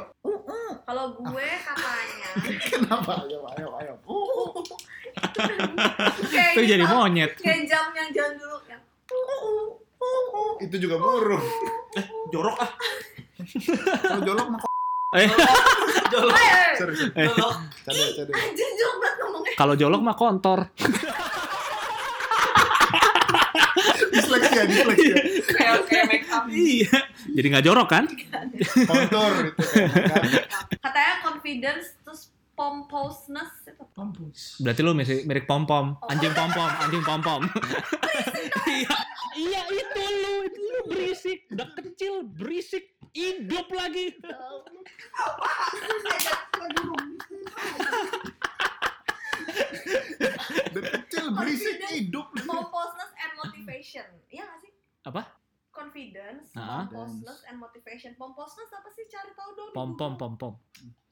Kalau 0.83 1.05
gue 1.14 1.49
katanya 1.61 2.31
Kenapa? 2.72 3.12
Ayo, 3.22 3.39
ayo, 3.53 3.68
ayo. 3.77 3.95
kayak 6.27 6.53
Itu 6.53 6.62
jadi 6.64 6.85
monyet. 6.87 7.33
Kayak 7.37 7.61
jam 7.66 7.87
yang 7.93 8.09
jalan 8.11 8.35
dulu 8.37 8.57
yang 8.64 8.81
Itu 10.59 10.77
juga 10.79 10.97
burung. 10.97 11.45
Jorok 12.29 12.57
ah. 12.57 12.70
Kalau 14.01 14.22
jolok 14.22 14.47
mah 14.49 14.61
Eh, 15.14 15.31
Jolok, 16.09 16.35
Eh, 16.35 16.72
sorry. 16.77 16.93
sorry. 16.97 17.09
jolok. 17.14 17.57
Cade. 17.87 18.33
anjir 18.33 18.68
jorok 18.74 18.97
banget 18.99 19.16
ngomongnya. 19.18 19.46
Kalau 19.57 19.75
jolok 19.75 20.05
mah 20.05 20.17
kontor. 20.17 20.69
Disleksia, 24.13 24.63
disleksia. 24.69 25.17
kayak 25.57 25.77
kayak 25.89 26.05
make 26.09 26.29
up. 26.29 26.45
iya. 26.53 26.93
Jadi 27.33 27.47
nggak 27.53 27.65
jorok 27.65 27.89
kan? 27.89 28.05
Kontur 28.85 29.33
itu 29.53 29.65
kan. 29.65 30.23
Katanya 30.81 31.15
confidence 31.25 31.97
terus 32.05 32.33
pompousness 32.57 33.69
itu 33.69 33.85
Mampus. 33.97 34.61
Berarti 34.61 34.81
lu 34.85 34.93
mirip, 34.93 35.25
mirip 35.25 35.45
pom 35.49 35.65
pom, 35.65 35.97
anjing 36.09 36.33
pom 36.37 36.53
pom, 36.53 36.69
anjing 36.85 37.05
pom 37.05 37.21
pom. 37.25 37.43
Iya, 38.67 38.97
iya 39.39 39.63
itu 39.73 40.01
lu, 40.01 40.33
itu 40.49 40.61
lu 40.61 40.81
berisik, 40.91 41.39
udah 41.53 41.69
kecil 41.77 42.29
berisik, 42.29 42.93
hidup 43.13 43.69
lagi. 43.73 44.17
Dan 50.72 50.84
kecil 50.84 51.24
berisik 51.32 51.78
hidup. 51.90 52.26
pompousness 52.44 53.11
and 53.16 53.32
motivation. 53.38 54.07
Iya 54.28 54.44
gak 54.44 54.59
sih? 54.62 54.72
Apa? 55.07 55.22
Confidence, 55.70 56.57
pompousness 56.57 57.40
and 57.47 57.57
motivation. 57.61 58.16
Pompousness 58.16 58.70
apa 58.72 58.88
sih? 58.92 59.05
Cari 59.12 59.32
tahu 59.36 59.51
dong. 59.53 59.70
Pom 59.76 59.90
pom 59.92 60.16
pom 60.16 60.32
pom, 60.34 60.55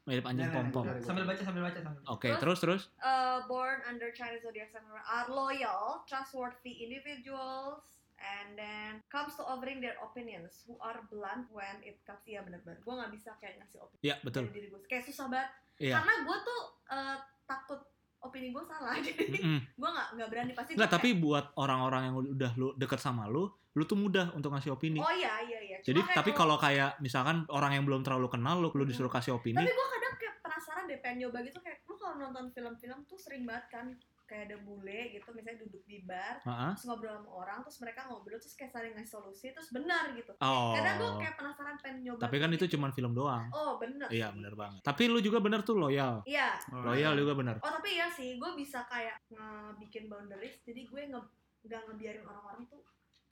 mirip 0.09 0.25
anjing 0.25 0.49
pom 0.49 0.73
pom. 0.73 0.89
Sambil 1.05 1.29
baca 1.29 1.43
sambil 1.45 1.69
baca 1.69 1.79
sambil. 1.85 2.01
Oke, 2.09 2.33
terus 2.41 2.59
terus. 2.65 2.83
uh, 3.05 3.45
born 3.45 3.85
under 3.85 4.09
Chinese 4.17 4.41
zodiac 4.41 4.73
sign 4.73 4.81
are 4.89 5.29
loyal, 5.29 6.01
trustworthy 6.09 6.81
individuals, 6.81 7.85
and 8.17 8.57
then 8.57 9.05
comes 9.13 9.37
to 9.37 9.45
offering 9.45 9.85
their 9.85 10.01
opinions, 10.01 10.65
who 10.65 10.81
are 10.81 11.05
blunt 11.13 11.45
when 11.53 11.77
it 11.85 12.01
comes. 12.09 12.25
Iya 12.25 12.41
benar-benar. 12.41 12.81
Gue 12.81 12.95
nggak 12.97 13.13
bisa 13.13 13.37
kayak 13.37 13.61
ngasih 13.61 13.85
opini 13.85 14.01
Iya 14.01 14.17
betul. 14.25 14.49
dari 14.49 14.57
diri 14.65 14.69
gue. 14.73 14.81
Kayak 14.89 15.05
susah 15.13 15.29
banget. 15.29 15.51
Iya. 15.77 16.01
Karena 16.01 16.15
gue 16.25 16.37
tuh 16.41 16.61
uh, 16.89 17.17
takut 17.45 17.81
opini 18.25 18.49
gue 18.51 18.65
salah. 18.65 18.97
Jadi 19.07 19.39
Mm-mm. 19.39 19.61
gue 19.77 19.89
nggak 19.93 20.09
nggak 20.17 20.29
berani 20.33 20.53
pasti. 20.57 20.71
Enggak, 20.75 20.91
gua 20.91 20.97
tapi 20.97 21.09
buat 21.15 21.45
orang-orang 21.61 22.03
yang 22.09 22.15
udah 22.17 22.53
lu 22.57 22.69
deket 22.75 23.01
sama 23.01 23.29
lu, 23.29 23.53
lu 23.77 23.85
tuh 23.85 23.99
mudah 24.01 24.33
untuk 24.33 24.51
ngasih 24.57 24.73
opini. 24.73 24.99
kayak, 24.99 25.07
oh 25.07 25.15
iya 25.15 25.33
iya 25.45 25.59
iya. 25.61 25.77
Cuma 25.85 25.89
Jadi 25.93 26.01
kayak 26.01 26.17
tapi 26.17 26.31
kalau 26.33 26.57
kayak 26.57 26.91
misalkan 27.05 27.45
orang 27.53 27.77
yang 27.77 27.85
belum 27.85 28.01
terlalu 28.01 28.33
kenal 28.33 28.59
lu, 28.59 28.73
lu 28.73 28.85
disuruh 28.89 29.13
kasih 29.13 29.37
opini, 29.37 29.61
tapi 29.61 29.71
gue 29.71 29.87
kadang 29.93 30.15
kayak 30.17 30.35
penasaran 30.41 30.85
deh 30.89 30.99
pengen 31.05 31.17
nyoba 31.29 31.39
gitu 31.45 31.59
kayak 31.61 31.79
lu 31.85 31.95
kalau 32.01 32.17
nonton 32.17 32.45
film-film 32.51 32.99
tuh 33.05 33.19
sering 33.21 33.45
banget 33.45 33.67
kan 33.69 33.87
kayak 34.35 34.51
ada 34.51 34.59
bule 34.61 35.01
gitu 35.13 35.31
misalnya 35.31 35.63
duduk 35.63 35.83
di 35.85 36.03
bar 36.03 36.43
Heeh. 36.43 36.71
terus 36.75 36.85
ngobrol 36.85 37.15
sama 37.15 37.31
orang 37.33 37.59
terus 37.63 37.79
mereka 37.79 38.01
ngobrol 38.05 38.35
terus 38.37 38.55
kayak 38.55 38.73
saling 38.73 38.91
ngasih 38.93 39.13
solusi 39.13 39.47
terus 39.49 39.71
benar 39.71 40.11
gitu 40.11 40.35
Oh. 40.37 40.75
kadang 40.75 40.99
gue 40.99 41.11
kayak 41.17 41.35
penasaran 41.37 41.79
pengen 41.79 41.99
nyoba 42.03 42.21
Tapi 42.21 42.37
kan 42.37 42.51
gitu. 42.51 42.59
itu 42.61 42.75
cuman 42.75 42.91
film 42.91 43.13
doang. 43.13 43.47
oh 43.49 43.79
bener 43.79 44.11
Iya, 44.11 44.27
sih. 44.29 44.35
bener 44.35 44.55
banget. 44.55 44.81
Tapi 44.83 45.03
lu 45.07 45.19
juga 45.21 45.39
bener 45.39 45.63
tuh 45.63 45.77
loyal. 45.77 46.27
iya 46.27 46.59
Loyal 46.69 47.15
juga 47.15 47.33
bener. 47.33 47.57
oh 47.57 47.71
tapi 47.71 47.95
iya 47.95 48.11
sih 48.11 48.35
gue 48.35 48.51
bisa 48.55 48.83
kayak 48.85 49.23
ngebikin 49.31 50.05
boundaries 50.07 50.59
jadi 50.61 50.83
gue 50.83 51.03
nge 51.07 51.21
nggak 51.63 51.81
ngebiarin 51.87 52.25
orang-orang 52.25 52.67
tuh 52.67 52.83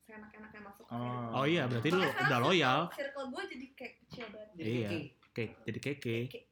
seenak-enaknya 0.00 0.60
masuk 0.62 0.86
Oh. 0.86 1.26
Oh 1.34 1.44
iya, 1.44 1.66
berarti 1.66 1.88
lu 1.88 1.98
Makanya 1.98 2.12
udah 2.12 2.22
circle- 2.22 2.44
loyal. 2.44 2.78
circle 2.92 3.26
gue 3.28 3.42
jadi 3.48 3.66
kayak 3.72 3.94
kecil 4.00 4.26
banget 4.28 4.54
Iya. 4.56 4.88
Oke, 5.26 5.44
jadi 5.64 5.78
keke. 5.80 5.98
Kayak- 5.98 5.98
kayak- 5.98 6.28
Keke 6.28 6.30
keke 6.30 6.51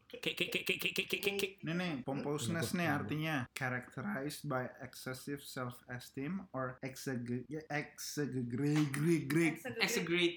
nih, 1.63 2.03
pompousness 2.03 2.75
nih 2.75 2.89
artinya 2.91 3.47
characterized 3.55 4.43
by 4.45 4.67
excessive 4.83 5.39
self-esteem 5.41 6.43
or 6.51 6.79
Exaggerate. 6.83 7.47
exaggerate 9.81 10.35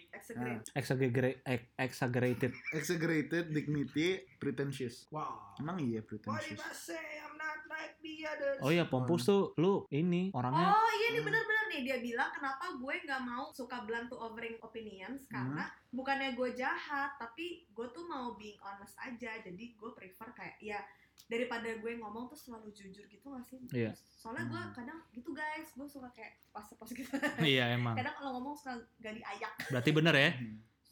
Exaggerate 0.75 1.37
exaggerated. 1.79 2.51
exaggerated 2.73 3.45
dignity 3.53 4.21
pretentious. 4.43 5.07
Wow. 5.07 5.55
Emang 5.57 5.79
iya 5.79 5.99
What 5.99 6.05
if 6.05 6.09
pretentious. 6.11 6.59
I 6.59 6.73
say 6.73 7.03
I'm 7.17 7.35
not 7.35 7.63
like 7.65 7.95
the 7.97 8.13
others? 8.23 8.59
Oh 8.59 8.69
iya, 8.69 8.83
Pompus 8.83 9.23
tuh 9.23 9.55
lu 9.55 9.87
ini 9.89 10.29
orangnya 10.31 10.67
Oh 10.69 10.89
iya 10.93 11.07
nih 11.11 11.21
bener-bener 11.21 11.65
nih 11.69 11.81
dia 11.81 11.97
bilang 11.99 12.29
kenapa 12.29 12.75
gue 12.75 12.95
nggak 13.01 13.21
mau 13.23 13.49
suka 13.49 13.81
blunt 13.81 14.05
to 14.05 14.15
offering 14.15 14.59
opinions 14.59 15.23
karena 15.25 15.65
bukannya 15.89 16.33
gue 16.33 16.49
jahat 16.53 17.15
tapi 17.15 17.45
gue 17.67 17.87
tuh 17.89 18.03
mau 18.03 18.33
being 18.33 18.59
honest 18.59 18.93
aja 18.97 19.39
jadi 19.39 19.63
gue 19.69 19.89
prefer 19.91 20.29
kayak 20.31 20.57
ya 20.59 20.79
daripada 21.23 21.69
gue 21.71 21.91
ngomong 21.95 22.27
tuh 22.27 22.35
selalu 22.35 22.69
jujur 22.71 23.05
gitu 23.05 23.25
gak 23.27 23.41
sih 23.43 23.57
Iya. 23.71 23.93
soalnya 24.13 24.45
gue 24.45 24.59
Hmm. 24.59 24.73
kadang 24.73 24.99
gitu 25.09 25.29
guys 25.31 25.71
gue 25.71 25.87
suka 25.87 26.09
kayak 26.11 26.33
pas-pas 26.49 26.89
gitu 26.89 27.09
Iya 27.39 27.73
emang. 27.73 27.95
kadang 27.99 28.13
kalau 28.13 28.31
ngomong 28.37 28.53
suka 28.53 28.73
gak 28.99 29.13
diayak 29.13 29.53
Berarti 29.69 29.89
bener 29.91 30.13
ya. 30.13 30.29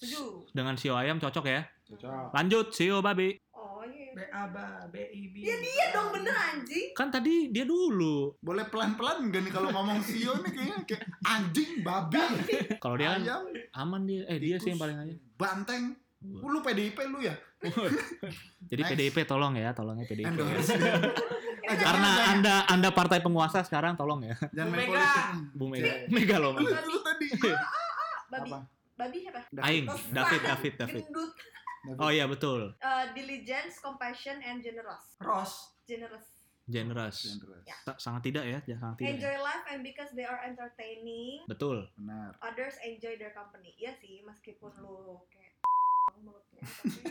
Setuju 0.01 0.49
Dengan 0.49 0.73
sio 0.73 0.93
ayam 0.93 1.15
cocok 1.15 1.45
ya. 1.45 1.61
Cocok. 1.85 2.33
Lanjut 2.33 2.65
sio 2.71 2.97
babi. 2.99 3.37
oh 3.51 3.83
iya 3.83 4.09
B 4.11 4.19
A 4.25 4.43
B 4.45 4.57
B 4.89 4.95
I 5.07 5.21
B. 5.29 5.35
ya 5.39 5.55
dia 5.55 5.85
dong 5.91 6.09
bener 6.11 6.33
anjing 6.33 6.89
Kan 6.91 7.07
tadi 7.07 7.47
dia 7.47 7.61
dulu. 7.63 8.33
Boleh 8.39 8.65
pelan-pelan 8.65 9.23
enggak 9.23 9.41
nih 9.41 9.51
kalau 9.51 9.69
ngomong 9.69 10.01
Sio 10.01 10.33
nih 10.37 10.51
kayaknya 10.51 10.77
kayak 10.83 11.03
anjing, 11.23 11.71
babi, 11.79 12.17
Kalau 12.83 12.95
dia 12.95 13.13
kan 13.13 13.21
ayam, 13.21 13.43
aman 13.73 14.01
dia. 14.03 14.25
Eh 14.25 14.37
dia 14.37 14.57
sih 14.57 14.69
yang 14.69 14.81
paling 14.81 14.97
aja. 14.97 15.13
Banteng. 15.35 15.93
Lu 16.21 16.59
PDIP 16.59 16.97
lu 17.07 17.21
ya? 17.21 17.33
Jadi 18.63 18.81
Nice. 18.83 18.91
PDIP 18.91 19.17
tolong 19.23 19.53
ya, 19.53 19.69
tolong 19.71 19.97
ya 19.97 20.05
PDIP. 20.05 20.33
ya. 20.33 20.97
Eh, 21.61 21.77
Karena 21.77 22.09
jangan, 22.09 22.31
Anda 22.33 22.55
Anda 22.67 22.89
partai 22.89 23.21
penguasa 23.21 23.61
sekarang 23.61 23.93
tolong 23.93 24.25
ya. 24.25 24.33
jangan 24.51 24.65
Bu 24.67 24.73
main 24.73 24.81
Mega. 24.81 24.97
politik. 24.97 25.25
Bu 25.53 25.65
Mega. 25.69 25.91
Mega 26.09 26.35
loh. 26.35 26.51
Lu, 26.53 26.65
lu 26.65 26.99
tadi 26.99 27.25
babi 27.31 27.53
apa? 28.33 28.59
Babi 29.01 29.17
siapa 29.19 29.39
Aing, 29.59 29.85
Terus 29.85 30.03
David, 30.09 30.41
David, 30.43 30.73
David. 30.77 31.03
gendut 31.05 31.33
Oh 31.97 32.07
iya 32.07 32.25
betul. 32.25 32.77
Uh, 32.77 33.09
diligence 33.11 33.81
compassion 33.81 34.37
and 34.39 34.61
generous 34.61 35.17
Ros. 35.17 35.73
generous 35.83 36.37
Generous. 36.69 37.17
Generous. 37.25 37.65
Ya. 37.65 37.75
Sa- 37.83 37.97
Sangat 37.99 38.21
tidak 38.23 38.45
ya, 38.45 38.61
ya, 38.63 38.77
sangat 38.77 38.95
tidak. 38.95 39.03
ya. 39.03 39.11
enjoy 39.11 39.35
life 39.41 39.65
and 39.67 39.81
because 39.81 40.13
they 40.13 40.23
are 40.23 40.39
entertaining 40.45 41.41
Betul. 41.43 41.89
Benar. 41.97 42.37
others 42.39 42.77
enjoy 42.79 43.17
their 43.17 43.33
company 43.33 43.73
iya 43.75 43.91
sih 43.93 44.21
meskipun 44.21 44.69
lu 44.77 45.19
kayak 45.27 45.57
mulutnya 46.23 46.61
tapi 46.61 47.01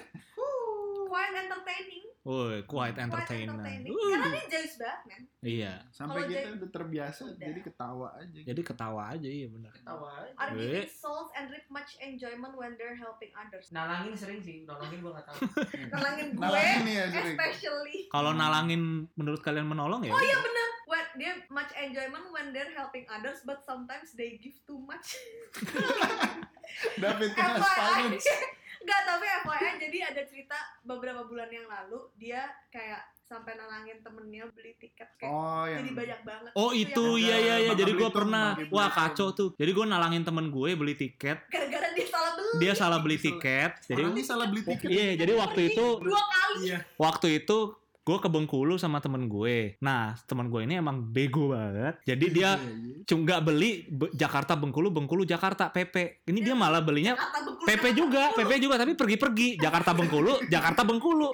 quite 1.11 1.35
entertaining 1.37 2.05
Woi, 2.21 2.63
quite 2.63 2.93
quite 2.93 2.97
entertainment. 3.01 3.59
entertaining 3.59 3.91
Uh, 3.91 4.13
karena 4.13 4.29
dia 4.31 4.45
jayus 4.47 4.75
banget 4.77 5.01
man 5.09 5.23
Iya. 5.41 5.73
Sampai 5.91 6.13
Kalau 6.13 6.29
kita 6.29 6.37
jadi- 6.39 6.53
udah 6.55 6.71
terbiasa 6.71 7.21
Udah. 7.25 7.41
jadi 7.43 7.61
ketawa 7.63 8.09
aja. 8.15 8.39
Jadi 8.45 8.61
ketawa 8.63 9.03
aja 9.09 9.29
iya 9.31 9.49
benar. 9.49 9.73
Ketawa 9.73 10.09
aja. 10.21 10.33
are 10.39 10.51
giving 10.53 10.85
souls 10.87 11.33
and 11.33 11.49
reap 11.49 11.65
much 11.67 11.97
enjoyment 11.99 12.53
when 12.55 12.77
they're 12.77 12.95
helping 12.95 13.33
others 13.33 13.73
Nalangin 13.73 14.13
sering 14.13 14.39
sih, 14.39 14.63
nolongin 14.63 15.01
gua 15.01 15.17
gak 15.17 15.27
tahu. 15.27 15.41
nalangin 15.97 16.27
gue 16.31 16.43
Nalangin 16.45 16.85
ya 16.87 17.05
sering. 17.09 17.35
especially 17.35 17.99
Kalau 18.07 18.31
nalangin 18.33 18.83
menurut 19.15 19.41
kalian 19.41 19.65
menolong 19.65 20.05
ya? 20.05 20.13
Oh 20.13 20.21
iya 20.21 20.37
bener 20.39 20.69
when 20.87 21.05
dia 21.17 21.33
much 21.49 21.73
enjoyment 21.75 22.29
when 22.29 22.53
they're 22.53 22.71
helping 22.71 23.09
others 23.09 23.41
but 23.43 23.65
sometimes 23.65 24.13
they 24.13 24.37
give 24.37 24.61
too 24.63 24.77
much 24.79 25.17
David 27.01 27.33
finance. 27.33 28.29
Enggak, 28.81 29.01
tapi 29.05 29.27
FYI 29.45 29.71
jadi 29.79 29.99
ada 30.07 30.23
cerita 30.25 30.57
beberapa 30.83 31.23
bulan 31.23 31.49
yang 31.49 31.65
lalu 31.65 32.01
dia 32.17 32.43
kayak 32.69 33.01
sampai 33.23 33.55
nalangin 33.55 34.03
temennya 34.03 34.51
beli 34.51 34.75
tiket 34.75 35.07
kayak 35.15 35.31
Oh, 35.31 35.63
yang 35.63 35.87
jadi 35.87 35.91
banyak 35.95 36.21
banget. 36.25 36.51
Oh 36.53 36.71
itu 36.73 37.05
yang- 37.15 37.23
iya 37.23 37.37
iya 37.39 37.55
iya. 37.61 37.71
Bangka 37.71 37.79
Jadi 37.79 37.93
gue 37.95 38.11
pernah, 38.11 38.47
wah 38.69 38.89
kacau 38.91 39.29
tuh. 39.31 39.49
Jadi 39.55 39.71
gue 39.71 39.87
nalangin 39.87 40.25
temen 40.25 40.51
gue 40.51 40.71
beli 40.75 40.95
tiket. 40.95 41.39
gara-gara 41.47 41.89
dia 41.93 42.07
salah 42.09 42.33
beli 42.35 42.51
Dia 42.59 42.73
salah 42.75 42.99
beli 42.99 43.17
tiket. 43.17 43.71
Jadi 43.87 44.03
Orang 44.03 44.19
salah 44.21 44.47
beli 44.49 44.63
tiket. 44.67 44.89
iya. 44.91 45.15
Jadi 45.15 45.33
waktu 45.37 45.61
itu 45.69 45.87
dua 46.01 46.23
kali. 46.27 46.59
Iya. 46.67 46.79
waktu 46.97 47.27
itu 47.39 47.59
gue 48.01 48.17
ke 48.17 48.27
Bengkulu 48.27 48.75
sama 48.75 48.99
temen 48.99 49.27
gue. 49.27 49.77
Nah 49.79 50.17
temen 50.25 50.49
gue 50.49 50.65
ini 50.65 50.77
emang 50.77 51.01
bego 51.03 51.53
banget. 51.53 52.01
Jadi 52.05 52.27
dia 52.29 52.51
Iya, 52.51 52.67
iya. 52.67 52.95
cuma 53.05 53.21
nggak 53.23 53.41
beli 53.43 53.71
Be- 53.87 54.13
Jakarta 54.13 54.55
Bengkulu 54.55 54.89
Bengkulu 54.89 55.23
Jakarta 55.23 55.69
PP. 55.69 56.25
Ini 56.25 56.39
dia 56.41 56.55
malah 56.55 56.81
belinya. 56.81 57.15
PP 57.61 57.93
juga, 57.93 58.33
PP 58.35 58.57
juga 58.59 58.75
tapi 58.75 58.97
pergi-pergi 58.97 59.55
Jakarta 59.57 59.93
Bengkulu, 59.93 60.49
Jakarta 60.49 60.83
Bengkulu. 60.83 61.29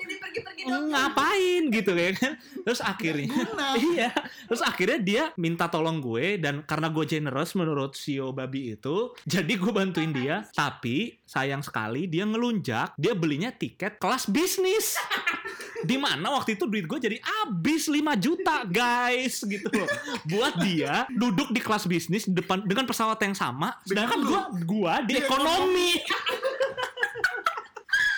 Ngapain 0.66 1.62
gitu 1.68 1.92
ya 1.94 2.10
kan 2.12 2.34
terus 2.60 2.82
akhirnya 2.82 3.30
iya 3.94 4.10
terus 4.44 4.58
akhirnya 4.60 4.98
dia 4.98 5.22
minta 5.36 5.70
tolong 5.70 6.02
gue 6.02 6.36
dan 6.36 6.62
karena 6.62 6.90
gue 6.90 7.06
generous 7.06 7.54
menurut 7.54 7.94
Sio 7.94 8.34
babi 8.34 8.74
itu 8.74 9.14
jadi 9.22 9.46
gue 9.48 9.70
bantuin 9.70 10.10
dia 10.10 10.42
tapi 10.50 11.22
sayang 11.22 11.62
sekali 11.62 12.10
dia 12.10 12.26
ngelunjak 12.26 12.98
dia 12.98 13.14
belinya 13.14 13.50
tiket 13.50 13.96
kelas 13.96 14.26
bisnis 14.26 14.98
di 15.90 15.96
mana 16.00 16.32
waktu 16.36 16.56
itu 16.56 16.64
duit 16.64 16.88
gue 16.88 16.98
jadi 16.98 17.18
habis 17.20 17.90
5 17.90 18.00
juta 18.16 18.64
guys 18.64 19.44
gitu 19.44 19.68
loh. 19.68 19.90
Buat 20.28 20.54
dia 20.62 21.04
duduk 21.12 21.52
di 21.52 21.60
kelas 21.60 21.84
bisnis 21.84 22.24
di 22.24 22.34
depan 22.36 22.64
dengan 22.64 22.88
pesawat 22.88 23.20
yang 23.20 23.36
sama. 23.36 23.76
Sedangkan 23.84 24.20
gue 24.24 24.40
gua 24.64 25.04
di 25.04 25.16
Di 25.16 25.20
ekonomi. 25.20 25.90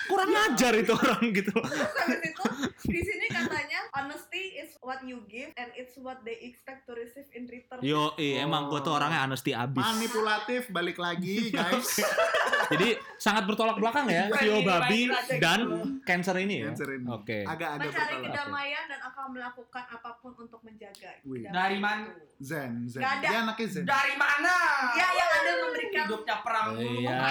kurang 0.09 0.33
ajar 0.33 0.73
itu 0.73 0.89
orang 0.89 1.21
gitu 1.37 1.53
Habis 1.53 2.17
itu 2.25 2.41
di 2.93 3.01
sini 3.05 3.25
katanya 3.29 3.79
honesty 3.93 4.57
is 4.57 4.73
what 4.81 4.99
you 5.05 5.21
give 5.29 5.53
and 5.55 5.69
it's 5.77 5.93
what 6.01 6.17
they 6.25 6.35
expect 6.41 6.89
to 6.89 6.97
receive 6.97 7.29
in 7.37 7.45
return. 7.45 7.79
Yo, 7.85 8.17
iya, 8.17 8.43
emang 8.49 8.67
gue 8.67 8.81
tuh 8.81 8.97
orangnya 8.97 9.21
honesty 9.23 9.53
abis. 9.53 9.81
Manipulatif 9.81 10.73
balik 10.73 10.97
lagi, 10.97 11.47
guys. 11.55 12.01
Jadi 12.73 12.97
sangat 13.17 13.49
bertolak 13.49 13.81
belakang 13.81 14.05
ya, 14.05 14.29
Sio 14.37 14.61
iya, 14.61 14.65
babi 14.65 15.09
iya, 15.09 15.17
iya, 15.25 15.41
dan 15.41 15.59
cancer 16.05 16.37
ini 16.37 16.61
ya. 16.61 16.69
Cancer 16.69 16.89
ini. 17.01 17.07
Oke. 17.09 17.41
Agak-agak 17.41 17.89
Mencari 17.89 18.13
bertolak. 18.13 18.29
kedamaian 18.29 18.83
dan 18.85 18.99
akan 19.09 19.25
melakukan 19.33 19.83
apa 19.89 20.09
pun 20.21 20.31
untuk 20.37 20.61
menjaga. 20.61 21.11
Dari 21.25 21.77
mana? 21.81 22.13
Zen, 22.37 22.85
Zen. 22.85 23.01
Nggak 23.01 23.13
ada. 23.21 23.25
Dia 23.25 23.37
anaknya 23.41 23.67
Zen. 23.73 23.85
Dari 23.89 24.13
mana? 24.21 24.53
Ya, 24.93 25.07
yang 25.17 25.29
ada 25.33 25.51
memberikan 25.65 26.03
hidupnya 26.05 26.37
perang 26.45 26.67
dulu. 26.77 27.01
Iya, 27.01 27.21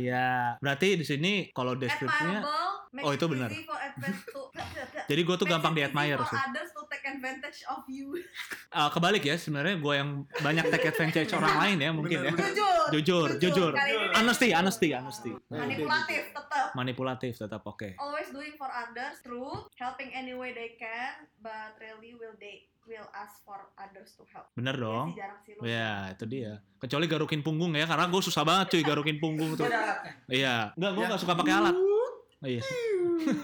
iya. 0.00 0.28
Berarti 0.64 0.88
di 0.96 1.04
sini 1.04 1.32
kalau 1.52 1.76
deskripsinya 1.76 2.40
Oh, 2.90 3.14
itu 3.14 3.22
it 3.22 3.30
benar. 3.30 3.50
Jadi 5.06 5.20
gue 5.20 5.36
tuh 5.36 5.44
gampang 5.44 5.72
di 5.72 5.80
admire 5.80 6.20
sih. 6.22 6.36
others 6.36 6.70
to 6.70 6.82
take 6.86 7.06
advantage 7.06 7.60
of 7.66 7.82
you. 7.86 8.14
Eh, 8.70 8.86
kebalik 8.88 9.18
ya, 9.20 9.34
sebenarnya 9.34 9.76
gue 9.76 9.94
yang 9.96 10.10
banyak 10.38 10.70
take 10.70 10.86
advantage 10.88 11.34
orang 11.34 11.58
lain 11.58 11.76
ya 11.76 11.90
mungkin 11.90 12.18
ya. 12.22 12.30
Benar, 12.30 12.54
jujur, 12.54 12.86
Jujur, 12.88 13.28
jujur. 13.36 13.72
Kali 13.74 13.90
ini 13.90 14.14
Honesty, 14.14 14.48
honesty, 14.52 14.88
honesty. 14.92 15.32
manipulatif 15.50 16.22
tetap. 16.30 16.66
Manipulatif 16.72 17.32
tetap 17.34 17.62
oke. 17.64 17.98
Always 17.98 18.30
doing 18.30 18.54
for 18.54 18.70
others, 18.70 19.18
true, 19.20 19.66
helping 19.74 20.14
any 20.14 20.32
way 20.32 20.54
they 20.54 20.78
can, 20.78 21.26
but 21.38 21.74
really 21.78 22.14
will 22.14 22.38
they 22.38 22.70
will 22.86 23.10
ask 23.10 23.42
for 23.42 23.58
others 23.74 24.14
to 24.14 24.22
help. 24.28 24.46
Bener 24.54 24.72
Iya 24.72 24.82
dong. 24.86 25.06
sih, 25.08 25.18
jarang 25.18 25.40
sih. 25.42 25.52
Ya, 25.60 25.94
itu 26.10 26.24
dia. 26.26 26.52
Kecuali 26.78 27.06
garukin 27.06 27.42
punggung 27.42 27.74
ya, 27.74 27.84
karena 27.84 28.06
gue 28.06 28.22
susah 28.22 28.42
banget 28.42 28.70
cuy 28.70 28.82
garukin 28.84 29.18
punggung 29.18 29.58
tuh. 29.58 29.66
Iya, 30.26 30.70
enggak 30.74 30.90
gue 30.94 31.02
Ya. 31.02 31.08
nggak 31.10 31.20
suka 31.20 31.34
pakai 31.34 31.54
alat. 31.56 31.74
Iya. 32.40 32.64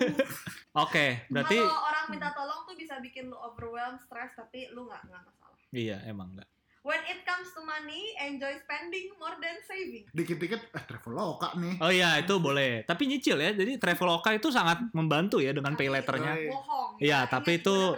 Oke, 0.85 1.29
berarti 1.29 1.57
Kalau 1.61 1.81
orang 1.85 2.05
minta 2.09 2.33
tolong 2.33 2.65
tuh 2.65 2.77
bisa 2.77 2.97
bikin 3.01 3.29
lu 3.29 3.37
overwhelmed, 3.37 4.01
stress, 4.01 4.33
tapi 4.37 4.73
lu 4.73 4.89
nggak 4.89 5.03
nggak 5.09 5.23
masalah. 5.25 5.57
iya 5.73 6.01
emang 6.09 6.33
enggak. 6.33 6.49
When 6.87 7.03
it 7.11 7.27
comes 7.27 7.51
to 7.51 7.67
money, 7.67 8.15
enjoy 8.23 8.55
spending 8.63 9.11
more 9.19 9.35
than 9.43 9.59
saving. 9.67 10.07
Dikit-dikit, 10.15 10.71
eh 10.71 10.85
Traveloka 10.87 11.59
nih. 11.59 11.83
Oh 11.83 11.91
iya, 11.91 12.23
itu 12.23 12.39
boleh. 12.39 12.87
Tapi 12.87 13.11
nyicil 13.11 13.43
ya. 13.43 13.51
Jadi 13.51 13.75
Traveloka 13.75 14.31
itu 14.31 14.55
sangat 14.55 14.87
membantu 14.95 15.43
ya 15.43 15.51
dengan 15.51 15.75
pay 15.75 15.91
letternya. 15.91 16.39
Iya. 16.39 16.51
Bohong. 16.55 16.91
Iya, 17.03 17.19
ya. 17.19 17.21
tapi 17.27 17.59
itu-. 17.59 17.91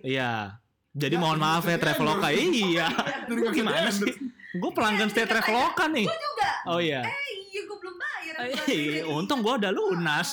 Iya. 0.00 0.56
Jadi 0.96 1.14
Ya, 1.14 1.20
mohon 1.20 1.36
maaf 1.36 1.68
ya 1.68 1.76
Traveloka. 1.76 2.32
Iya. 2.32 2.88
Gue 3.28 3.52
gimana 3.52 3.92
sih? 3.92 4.08
Gue 4.56 4.70
pelanggan 4.72 5.12
setia 5.12 5.28
Traveloka 5.28 5.84
nih. 5.92 6.08
Gue 6.08 6.16
juga. 6.16 6.50
Oh 6.64 6.80
iya. 6.80 7.04
Eh, 7.04 7.43
iya 8.42 8.52
gue 8.52 8.66
belum 8.66 8.74
bayar. 8.98 9.06
Eh, 9.06 9.14
untung 9.14 9.40
gue 9.40 9.54
udah 9.62 9.72
lunas. 9.72 10.28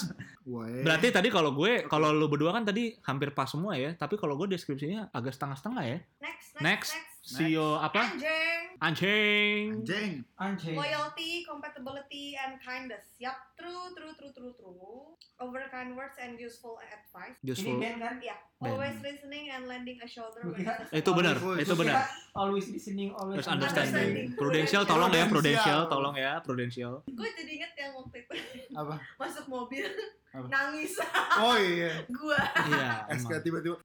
Berarti 0.82 1.08
tadi 1.14 1.30
kalau 1.30 1.54
gue, 1.54 1.86
kalau 1.86 2.10
lu 2.10 2.26
berdua 2.26 2.52
kan 2.52 2.66
tadi 2.66 2.98
hampir 3.06 3.32
pas 3.32 3.46
semua 3.46 3.78
ya. 3.78 3.94
Tapi 3.94 4.18
kalau 4.18 4.34
gue 4.36 4.50
deskripsinya 4.52 5.14
agak 5.14 5.38
setengah-setengah 5.38 5.84
ya. 5.86 5.98
Next, 6.20 6.48
next, 6.58 6.62
Next, 6.62 6.92
next. 6.98 7.11
Sio 7.22 7.78
apa? 7.78 8.02
Anjing. 8.12 8.82
Anjing. 8.82 9.66
Anjing. 9.78 10.14
Anjing. 10.36 10.74
Loyalty, 10.74 11.46
compatibility, 11.46 12.34
and 12.34 12.58
kindness. 12.58 13.14
Yap, 13.22 13.38
true, 13.54 13.94
true, 13.94 14.10
true, 14.18 14.34
true, 14.34 14.54
true. 14.58 15.14
Over 15.38 15.62
kind 15.70 15.94
words 15.94 16.18
and 16.18 16.34
useful 16.36 16.82
advice. 16.82 17.38
Ini 17.40 17.46
Useful. 17.48 17.78
band 17.78 17.98
kan? 17.98 18.16
Yeah, 18.20 18.38
Ben. 18.58 18.74
always 18.74 18.98
listening 19.00 19.50
and 19.50 19.66
lending 19.66 19.98
a 19.98 20.06
shoulder 20.06 20.42
when 20.44 20.66
necessary. 20.66 20.98
Itu 20.98 21.10
benar, 21.14 21.38
Always- 21.38 21.62
itu 21.62 21.74
benar. 21.74 21.98
Always 22.32 22.66
listening, 22.70 23.10
always 23.14 23.38
Terus 23.38 23.50
understanding. 23.50 23.94
Understanding. 23.94 24.28
Prudential 24.38 24.84
tolong 24.84 25.12
ya, 25.12 25.26
Prudential. 25.26 25.80
tolong 25.88 26.16
ya, 26.16 26.32
prudential. 26.42 26.94
Gue 27.08 27.30
jadi 27.34 27.52
inget 27.54 27.74
yang 27.76 27.92
waktu 27.94 28.18
itu 28.20 28.34
Apa? 28.74 28.96
masuk 29.22 29.46
mobil 29.46 29.86
Apa? 30.32 30.46
nangis 30.48 30.98
Oh 31.38 31.54
iya. 31.54 32.02
gue. 32.18 32.40
Iya. 32.66 33.06
Tiba-tiba. 33.42 33.78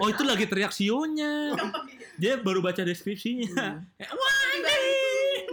Oh 0.00 0.08
itu 0.08 0.22
lagi 0.24 0.48
teriak 0.48 0.72
sionya. 0.72 1.52
Dia 2.16 2.40
baru 2.40 2.64
baca 2.64 2.80
deskripsinya. 2.80 3.84
Eh, 4.00 4.08
Wah, 4.08 4.36
anjing. 4.56 5.46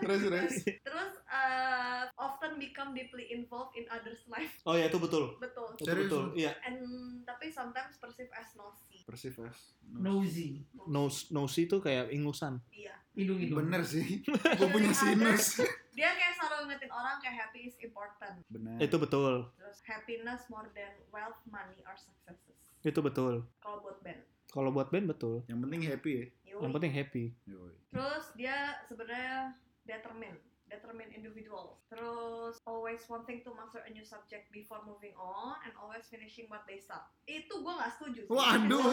Terus, 0.00 0.20
terus. 0.28 0.52
Terus 0.84 1.12
uh, 1.26 2.04
often 2.20 2.60
become 2.60 2.92
deeply 2.92 3.32
involved 3.32 3.74
in 3.74 3.88
others' 3.88 4.22
life. 4.28 4.52
Oh 4.68 4.76
ya 4.76 4.92
itu 4.92 5.00
betul. 5.00 5.40
Betul. 5.40 5.74
Itu 5.80 5.84
Serius 5.88 6.08
betul. 6.12 6.24
Iya. 6.36 6.52
And 6.68 6.78
tapi 7.24 7.48
sometimes 7.48 7.96
perceive 7.96 8.28
as 8.36 8.52
nosy. 8.54 9.00
Persifas. 9.08 9.56
Nosy. 9.90 10.62
Nose 10.86 11.32
nose 11.32 11.56
itu 11.64 11.80
kayak 11.80 12.12
ingusan. 12.12 12.60
Iya. 12.70 12.94
Hidung-hidung. 13.16 13.66
Bener 13.66 13.82
sih. 13.82 14.22
Gue 14.60 14.68
punya 14.70 14.94
sinus. 14.94 15.58
Dia 15.98 16.14
kayak 16.14 16.38
selalu 16.38 16.70
ngingetin 16.70 16.90
orang 16.94 17.18
kayak 17.18 17.36
happy 17.48 17.66
is 17.66 17.76
important. 17.82 18.38
Bener. 18.46 18.78
Itu 18.78 18.96
betul. 19.02 19.50
Terus 19.58 19.78
happiness 19.84 20.46
more 20.46 20.70
than 20.76 20.94
wealth, 21.10 21.40
money, 21.50 21.82
or 21.84 21.98
successes. 21.98 22.49
Itu 22.80 23.00
betul. 23.04 23.44
Kalau 23.60 23.78
buat 23.84 23.98
band. 24.00 24.20
Kalau 24.50 24.70
buat 24.72 24.88
band 24.88 25.06
betul. 25.12 25.44
Yang 25.46 25.58
penting 25.68 25.82
happy 25.84 26.12
ya. 26.12 26.24
Yoi. 26.50 26.60
Yang 26.64 26.72
penting 26.76 26.92
happy. 26.92 27.24
Yoi. 27.44 27.72
Terus 27.92 28.24
dia 28.34 28.56
sebenarnya 28.88 29.54
determined, 29.84 30.40
determined 30.66 31.12
individual. 31.12 31.76
Terus 31.92 32.56
always 32.64 33.04
wanting 33.06 33.44
to 33.44 33.52
master 33.52 33.84
a 33.84 33.90
new 33.92 34.02
subject 34.02 34.48
before 34.48 34.80
moving 34.82 35.12
on 35.14 35.60
and 35.62 35.76
always 35.76 36.08
finishing 36.08 36.48
what 36.48 36.64
they 36.64 36.80
start. 36.80 37.04
Itu 37.28 37.60
gue 37.60 37.72
nggak 37.74 37.90
setuju. 38.00 38.20
sih. 38.24 38.32
Waduh. 38.32 38.84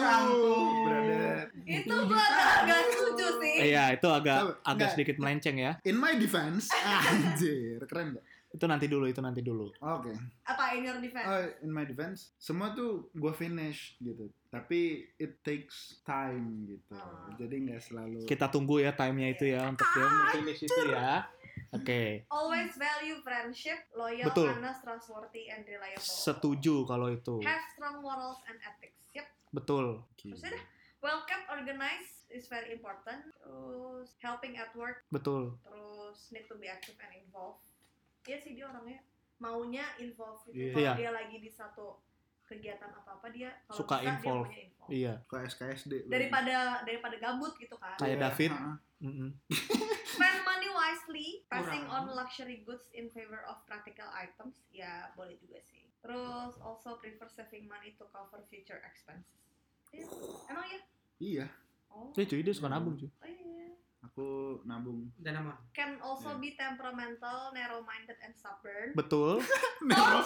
Brother. 0.84 1.48
Itu 1.64 1.94
gue 1.96 2.24
agak 2.28 2.80
setuju 2.92 3.26
sih. 3.40 3.56
Iya, 3.72 3.84
itu 3.96 4.08
agak 4.12 4.60
agak 4.62 4.88
sedikit 4.94 5.16
melenceng 5.16 5.56
ya. 5.56 5.72
In 5.88 5.96
my 5.96 6.14
defense, 6.20 6.68
anjir, 7.08 7.80
keren 7.88 8.20
gak? 8.20 8.24
Itu 8.58 8.66
nanti 8.66 8.90
dulu, 8.90 9.06
itu 9.06 9.22
nanti 9.22 9.38
dulu. 9.38 9.70
Oke. 9.78 10.10
Apa 10.42 10.74
in 10.74 10.82
your 10.82 10.98
defense? 10.98 11.30
Oh, 11.30 11.46
in 11.62 11.70
my 11.70 11.86
defense, 11.86 12.34
semua 12.42 12.74
tuh 12.74 13.06
gue 13.14 13.30
finish 13.38 13.94
gitu. 14.02 14.26
Tapi 14.50 15.06
it 15.14 15.38
takes 15.46 16.02
time 16.02 16.66
gitu. 16.66 16.98
Ah. 16.98 17.30
Jadi 17.38 17.70
nggak 17.70 17.78
selalu. 17.78 18.26
Kita 18.26 18.50
tunggu 18.50 18.82
ya 18.82 18.90
time-nya 18.98 19.30
itu 19.30 19.54
ya 19.54 19.62
untuk 19.70 19.86
dia 19.94 20.10
finish 20.34 20.66
itu 20.66 20.82
ya. 20.90 21.22
Oke. 21.70 22.26
Always 22.34 22.74
value 22.74 23.22
friendship, 23.22 23.78
loyal, 23.94 24.26
Betul. 24.26 24.50
honest, 24.58 24.82
trustworthy, 24.82 25.54
and 25.54 25.62
reliable. 25.62 26.02
Setuju 26.02 26.82
kalau 26.90 27.14
itu. 27.14 27.38
Have 27.46 27.62
strong 27.78 28.02
morals 28.02 28.42
and 28.50 28.58
ethics. 28.66 28.98
Yep. 29.14 29.26
Betul. 29.54 30.02
Terus 30.18 30.42
udah. 30.42 30.64
Well 30.98 31.22
kept, 31.30 31.46
organized 31.46 32.26
is 32.34 32.50
very 32.50 32.74
important. 32.74 33.22
Terus 33.38 34.18
helping 34.18 34.58
at 34.58 34.74
work. 34.74 35.06
Betul. 35.14 35.54
Terus 35.62 36.18
need 36.34 36.50
to 36.50 36.58
be 36.58 36.66
active 36.66 36.98
and 36.98 37.14
involved. 37.22 37.62
Iya 38.24 38.38
sih 38.38 38.52
dia 38.52 38.66
orangnya 38.66 38.98
maunya 39.38 39.84
involved 39.96 40.48
Iya. 40.48 40.52
gitu. 40.52 40.74
Kalau 40.74 40.82
Iya. 40.82 40.92
dia 40.96 41.10
lagi 41.12 41.36
di 41.38 41.48
satu 41.48 41.86
kegiatan 42.42 42.90
apa 42.90 43.10
apa 43.14 43.28
dia 43.28 43.52
kalau 43.62 43.76
Suka 43.76 43.96
bisa 43.98 44.08
involve. 44.10 44.48
dia 44.48 44.62
involve. 44.64 44.90
Iya. 44.90 45.14
Ke 45.24 45.36
SKSD. 45.44 45.92
Daripada 46.06 46.56
daripada 46.82 47.16
gabut 47.16 47.52
gitu 47.54 47.76
kan. 47.76 47.94
Kayak 47.96 48.08
Iya, 48.10 48.22
David. 48.24 48.52
ha-ha. 48.52 48.72
Mm-mm. 48.98 49.30
Spend 50.10 50.38
money 50.42 50.66
wisely, 50.68 51.28
passing 51.46 51.86
Kurang. 51.86 52.08
on 52.08 52.16
luxury 52.16 52.66
goods 52.66 52.90
in 52.90 53.06
favor 53.08 53.44
of 53.44 53.62
practical 53.62 54.10
items. 54.10 54.58
Ya, 54.68 55.12
boleh 55.14 55.38
juga 55.38 55.62
sih. 55.62 55.86
Terus 56.00 56.58
also 56.58 56.96
prefer 56.96 57.28
saving 57.28 57.66
money 57.66 57.94
to 57.94 58.08
cover 58.08 58.42
future 58.44 58.82
expenses. 58.82 59.38
Iya. 59.88 60.08
Emang 60.48 60.66
ya? 60.66 60.80
Iya, 61.18 61.46
Oh. 61.88 62.10
Dia 62.12 62.24
cuy, 62.24 62.42
dia 62.42 62.52
suka 62.52 62.68
nabung 62.68 62.94
cuy. 62.94 63.08
Oh, 63.08 63.24
iya. 63.24 63.72
Aku 64.02 64.58
nabung. 64.62 65.10
Dan 65.18 65.42
nama. 65.42 65.58
Can 65.74 65.98
also 65.98 66.38
Iya. 66.38 66.42
be 66.42 66.50
temperamental, 66.54 67.50
narrow-minded, 67.50 68.18
and 68.22 68.34
stubborn. 68.38 68.94
Betul. 68.94 69.42
narrow, 69.90 70.22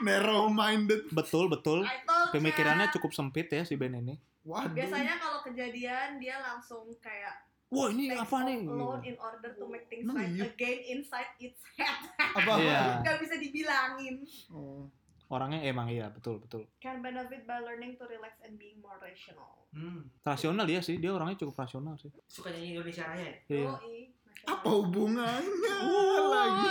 narrow 0.00 0.42
minded. 0.48 1.08
Betul, 1.12 1.52
betul. 1.52 1.84
Ya! 1.84 2.04
Pemikirannya 2.32 2.88
cukup 2.96 3.12
sempit 3.12 3.52
ya 3.52 3.62
si 3.62 3.76
Ben 3.76 3.94
ini. 3.94 4.16
Waduh. 4.44 4.76
Biasanya 4.76 5.16
kalau 5.16 5.40
kejadian 5.40 6.20
dia 6.20 6.36
langsung 6.40 6.84
kayak 7.00 7.48
Wah, 7.72 7.88
ini 7.90 8.12
apa 8.12 8.44
nih? 8.44 8.60
alone 8.68 9.02
in 9.02 9.16
order 9.18 9.50
to 9.56 9.64
make 9.66 9.88
things 9.90 10.06
right 10.06 10.30
iya? 10.30 10.46
again 10.46 10.78
inside 10.94 11.32
its 11.40 11.58
head. 11.74 11.96
Apa? 12.38 12.60
Iya. 12.60 13.02
Gak 13.02 13.18
bisa 13.24 13.34
dibilangin. 13.40 14.22
Oh. 14.52 14.86
Orangnya 15.26 15.64
emang 15.64 15.88
iya, 15.88 16.08
betul, 16.08 16.38
betul. 16.38 16.68
Can 16.78 17.00
benefit 17.00 17.44
by 17.44 17.58
learning 17.58 17.96
to 17.96 18.04
relax 18.04 18.36
and 18.44 18.54
being 18.54 18.76
more 18.78 19.00
rational. 19.00 19.64
Hmm. 19.72 20.06
Rasional 20.20 20.64
dia 20.64 20.78
sih, 20.78 21.00
dia 21.00 21.10
orangnya 21.10 21.40
cukup 21.40 21.64
rasional 21.64 21.96
sih. 21.96 22.12
Suka 22.24 22.48
nyanyi 22.48 22.76
Indonesia 22.76 23.04
Raya 23.04 23.24
ya? 23.24 23.34
Iya. 23.48 23.72
Yoi, 23.80 24.00
Apa 24.44 24.52
nasional. 24.52 24.72
hubungannya 24.84 25.72
Uh. 25.80 26.24
lagi? 26.36 26.68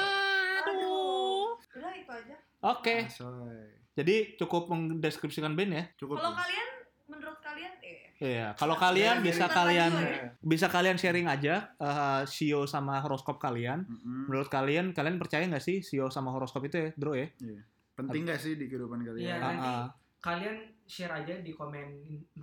Aduh. 0.63 1.47
Udah 1.73 1.93
itu 1.93 2.11
aja. 2.11 2.35
Oke, 2.63 2.95
Asoy. 3.03 3.67
jadi 3.93 4.15
cukup 4.39 4.71
mendeskripsikan 4.71 5.51
Ben 5.53 5.73
ya. 5.73 5.83
Cukup. 5.99 6.15
Kalau 6.15 6.31
ya? 6.31 6.39
kalian 6.39 6.67
menurut 7.09 7.39
kalian 7.43 7.73
eh 7.83 7.99
Iya, 8.23 8.47
kalau 8.55 8.79
kalian 8.79 9.19
Iya, 9.19 9.25
bisa 9.25 9.45
iya. 9.45 9.51
kalian 9.51 9.91
lagi, 9.91 10.15
bisa 10.39 10.67
kalian 10.71 10.95
sharing 10.95 11.27
aja 11.27 11.75
eh, 11.75 12.21
sio 12.23 12.63
sama 12.63 13.03
horoskop 13.03 13.35
kalian. 13.35 13.83
Mm-mm. 13.83 14.31
Menurut 14.31 14.47
kalian, 14.47 14.95
kalian 14.95 15.19
percaya 15.19 15.43
nggak 15.43 15.59
sih 15.59 15.83
sio 15.83 16.07
sama 16.07 16.31
horoskop 16.31 16.63
itu 16.63 16.77
ya, 16.79 16.89
Bro 16.95 17.19
ya? 17.19 17.27
Iya. 17.43 17.59
Penting 17.93 18.25
gak 18.25 18.37
sih 18.37 18.53
di 18.53 18.65
kehidupan 18.65 18.99
kalian? 18.99 19.21
Iya, 19.21 19.35
Ah, 19.35 19.41
nanti 19.43 19.67
ah. 19.67 19.85
kalian 20.19 20.55
share 20.83 21.13
aja 21.13 21.33
di 21.37 21.51
komen 21.51 21.87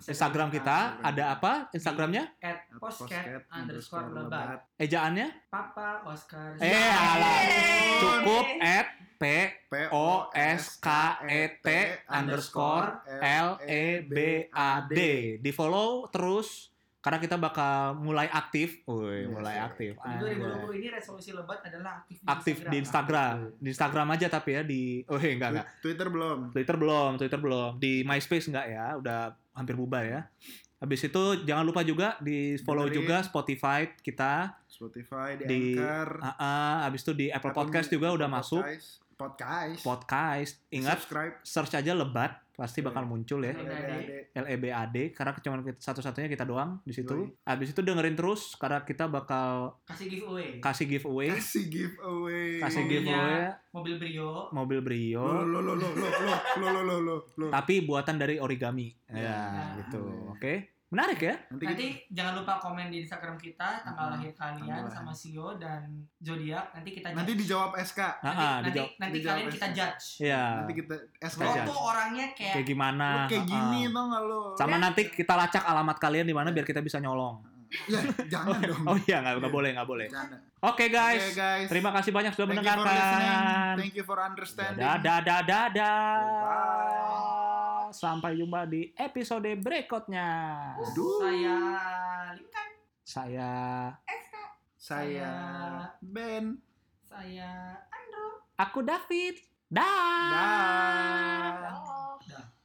Instagram 0.01 0.49
kita 0.49 0.79
Instagram. 0.97 1.09
ada 1.11 1.25
apa? 1.31 1.53
Instagramnya? 1.71 2.25
at 2.41 2.59
postcat 2.77 3.45
underscore 3.49 4.09
lebat 4.11 4.65
Ejaannya? 4.77 5.29
Papa 5.49 6.05
Oscar 6.05 6.55
Eh, 6.57 6.71
alah. 6.89 7.39
Cukup 7.99 8.47
at 8.59 8.87
P 9.17 9.25
P 9.67 9.73
O 9.91 10.09
S 10.33 10.79
K 10.79 10.89
E 11.27 11.43
T 11.59 11.67
underscore 12.09 12.89
L 13.21 13.61
E 13.61 13.85
B 14.03 14.17
A 14.49 14.87
D. 14.87 14.99
Di 15.37 15.51
follow 15.51 16.09
terus 16.09 16.73
karena 17.01 17.17
kita 17.17 17.41
bakal 17.41 17.97
mulai 17.97 18.29
aktif. 18.29 18.85
Woi, 18.85 19.25
Yes, 19.25 19.33
mulai 19.33 19.57
aktif. 19.57 19.97
Di 19.97 20.05
Anjay. 20.05 20.37
2020 20.37 20.81
ini 20.85 20.89
resolusi 20.93 21.33
lebat 21.33 21.65
adalah 21.65 22.05
aktif 22.05 22.17
di 22.21 22.27
Aktif 22.29 22.57
di 22.69 22.77
Instagram. 22.77 23.37
Di 23.57 23.69
Instagram 23.73 24.07
aja 24.13 24.27
tapi 24.29 24.51
ya 24.53 24.63
di 24.63 25.01
oh 25.09 25.17
eh, 25.17 25.33
enggak 25.33 25.51
enggak. 25.57 25.67
Twitter 25.81 26.07
belum. 26.13 26.39
Twitter 26.53 26.77
belum, 26.77 27.11
Twitter 27.17 27.41
belum. 27.41 27.71
Di 27.81 27.93
MySpace 28.05 28.47
enggak 28.53 28.67
ya, 28.69 28.87
udah 29.01 29.19
hampir 29.57 29.75
bubar 29.81 30.05
ya. 30.05 30.21
Habis 30.81 31.13
itu 31.13 31.25
jangan 31.45 31.65
lupa 31.65 31.85
juga 31.85 32.17
di 32.21 32.57
follow 32.61 32.89
Dengerin. 32.89 33.01
juga 33.05 33.17
Spotify 33.21 33.81
kita. 34.01 34.57
Spotify, 34.65 35.37
di, 35.37 35.45
Di 35.45 35.61
Anchor. 35.77 36.09
Ah, 36.25 36.37
ah, 36.41 36.75
habis 36.89 37.05
itu 37.05 37.13
di 37.13 37.27
Apple 37.29 37.53
Podcast 37.53 37.93
juga 37.93 38.13
udah 38.13 38.29
masuk. 38.29 38.65
Podcast. 38.65 39.05
Podcast. 39.21 39.81
Podcast. 39.85 40.53
Ingat 40.73 41.05
Subscribe. 41.05 41.35
search 41.45 41.77
aja 41.77 41.93
lebat 41.93 42.33
pasti 42.61 42.85
bakal 42.85 43.03
muncul 43.03 43.41
ya. 43.41 43.57
LEBAD 44.31 45.11
karena 45.11 45.33
cuma 45.35 45.57
kita- 45.61 45.81
satu-satunya 45.81 46.29
kita 46.29 46.45
doang 46.45 46.77
di 46.83 46.93
situ. 46.93 47.09
Yoi. 47.25 47.33
Habis 47.43 47.73
itu 47.73 47.81
dengerin 47.81 48.13
terus 48.13 48.53
karena 48.55 48.85
kita 48.85 49.09
bakal 49.09 49.81
kasih 49.83 50.07
giveaway 50.07 50.61
kasih 50.61 50.85
giveaway, 50.87 51.33
Kasih 51.33 51.65
giveaway. 51.67 52.61
kasih 52.61 52.83
giveaway 52.85 53.49
mobil 53.71 53.97
Brio 53.97 54.53
mobil 54.53 54.79
Lo 54.79 54.85
Brio 54.85 55.25
lo 55.25 55.59
lo 55.59 55.73
lo 55.73 55.75
lo 55.75 55.89
lo 55.89 55.99
lo 56.61 56.69
lo 56.69 56.81
lo 56.83 56.97
lo 57.01 57.17
lo. 57.35 57.47
tapi 57.49 57.81
buatan 57.81 58.17
dari 58.17 58.37
origami. 58.37 58.93
Ya, 59.09 59.17
Ya. 59.17 59.37
gitu. 59.81 60.03
Ya. 60.05 60.31
Oke. 60.31 60.55
Menarik 60.91 61.23
ya? 61.23 61.39
Nanti, 61.47 61.65
nanti 61.65 61.87
kita, 61.87 62.11
jangan 62.11 62.33
lupa 62.37 62.59
komen 62.59 62.91
di 62.91 62.99
Instagram 63.01 63.39
kita 63.39 63.79
tanggal 63.81 63.95
Hmm, 64.03 64.15
lahir 64.19 64.35
kalian 64.35 64.67
tanggal 64.67 64.91
sama 64.91 65.15
Sio 65.15 65.55
dan 65.55 65.87
zodiak 66.19 66.75
nanti 66.75 66.91
kita 66.91 67.07
nanti 67.11 67.31
judge. 67.31 67.41
dijawab 67.41 67.71
SK. 67.79 68.01
Nanti, 68.01 68.27
ah, 68.27 68.51
nanti, 68.59 68.67
dijawab. 68.67 68.91
nanti 68.99 69.15
dijawab 69.15 69.37
kalian 69.39 69.55
kita 69.55 69.67
aja. 69.67 69.77
judge 69.79 70.05
Iya. 70.19 70.45
Nanti 70.57 70.73
kita 70.75 70.95
SK. 71.23 71.41
Kita 71.41 71.47
lo 71.47 71.63
tuh 71.65 71.79
orangnya 71.81 72.27
kayak 72.35 72.55
Kayak 72.59 72.67
gimana? 72.67 73.07
Lu 73.07 73.21
kayak 73.25 73.39
Ah, 73.41 73.47
gini 73.47 73.81
ah. 73.81 73.89
tau 73.89 74.05
gak 74.05 74.23
lo? 74.25 74.41
Sama 74.59 74.77
nanti 74.77 75.03
kita 75.07 75.33
lacak 75.33 75.63
alamat 75.65 75.97
kalian 75.97 76.27
di 76.27 76.35
mana 76.35 76.49
biar 76.51 76.67
kita 76.67 76.83
bisa 76.83 76.99
nyolong. 76.99 77.39
Ya, 77.87 78.03
jangan 78.27 78.59
dong. 78.67 78.83
Oh 78.83 78.99
iya, 79.01 79.23
nggak 79.23 79.35
nggak 79.39 79.53
boleh, 79.55 79.71
nggak 79.79 79.87
boleh. 79.87 80.07
Jangan. 80.11 80.43
Oke 80.61 80.91
guys, 80.91 81.23
Oke, 81.23 81.39
guys. 81.39 81.69
terima 81.71 81.95
kasih 81.95 82.11
banyak 82.11 82.35
sudah 82.35 82.51
Thank 82.51 82.59
you 82.59 82.67
mendengarkan. 82.67 83.75
Thank 83.79 83.95
you 83.95 84.03
for 84.03 84.19
understanding. 84.19 84.83
Dadah, 84.83 85.19
dadah, 85.23 85.41
dadah. 85.71 86.19
Bye. 86.43 87.60
Sampai 87.91 88.39
jumpa 88.39 88.67
di 88.67 88.95
episode 88.95 89.51
berikutnya. 89.59 90.29
Duh. 90.95 91.21
Saya 91.23 91.57
Lingkan 92.39 92.71
Saya 93.03 93.51
Eka. 94.07 94.45
Saya 94.79 95.33
Ben. 95.99 96.59
Saya 97.11 97.51
Andro. 97.91 98.47
Aku 98.55 98.81
David. 98.87 99.43
Dah. 99.71 100.31
Dah. 100.31 101.71
Da. 102.27 102.60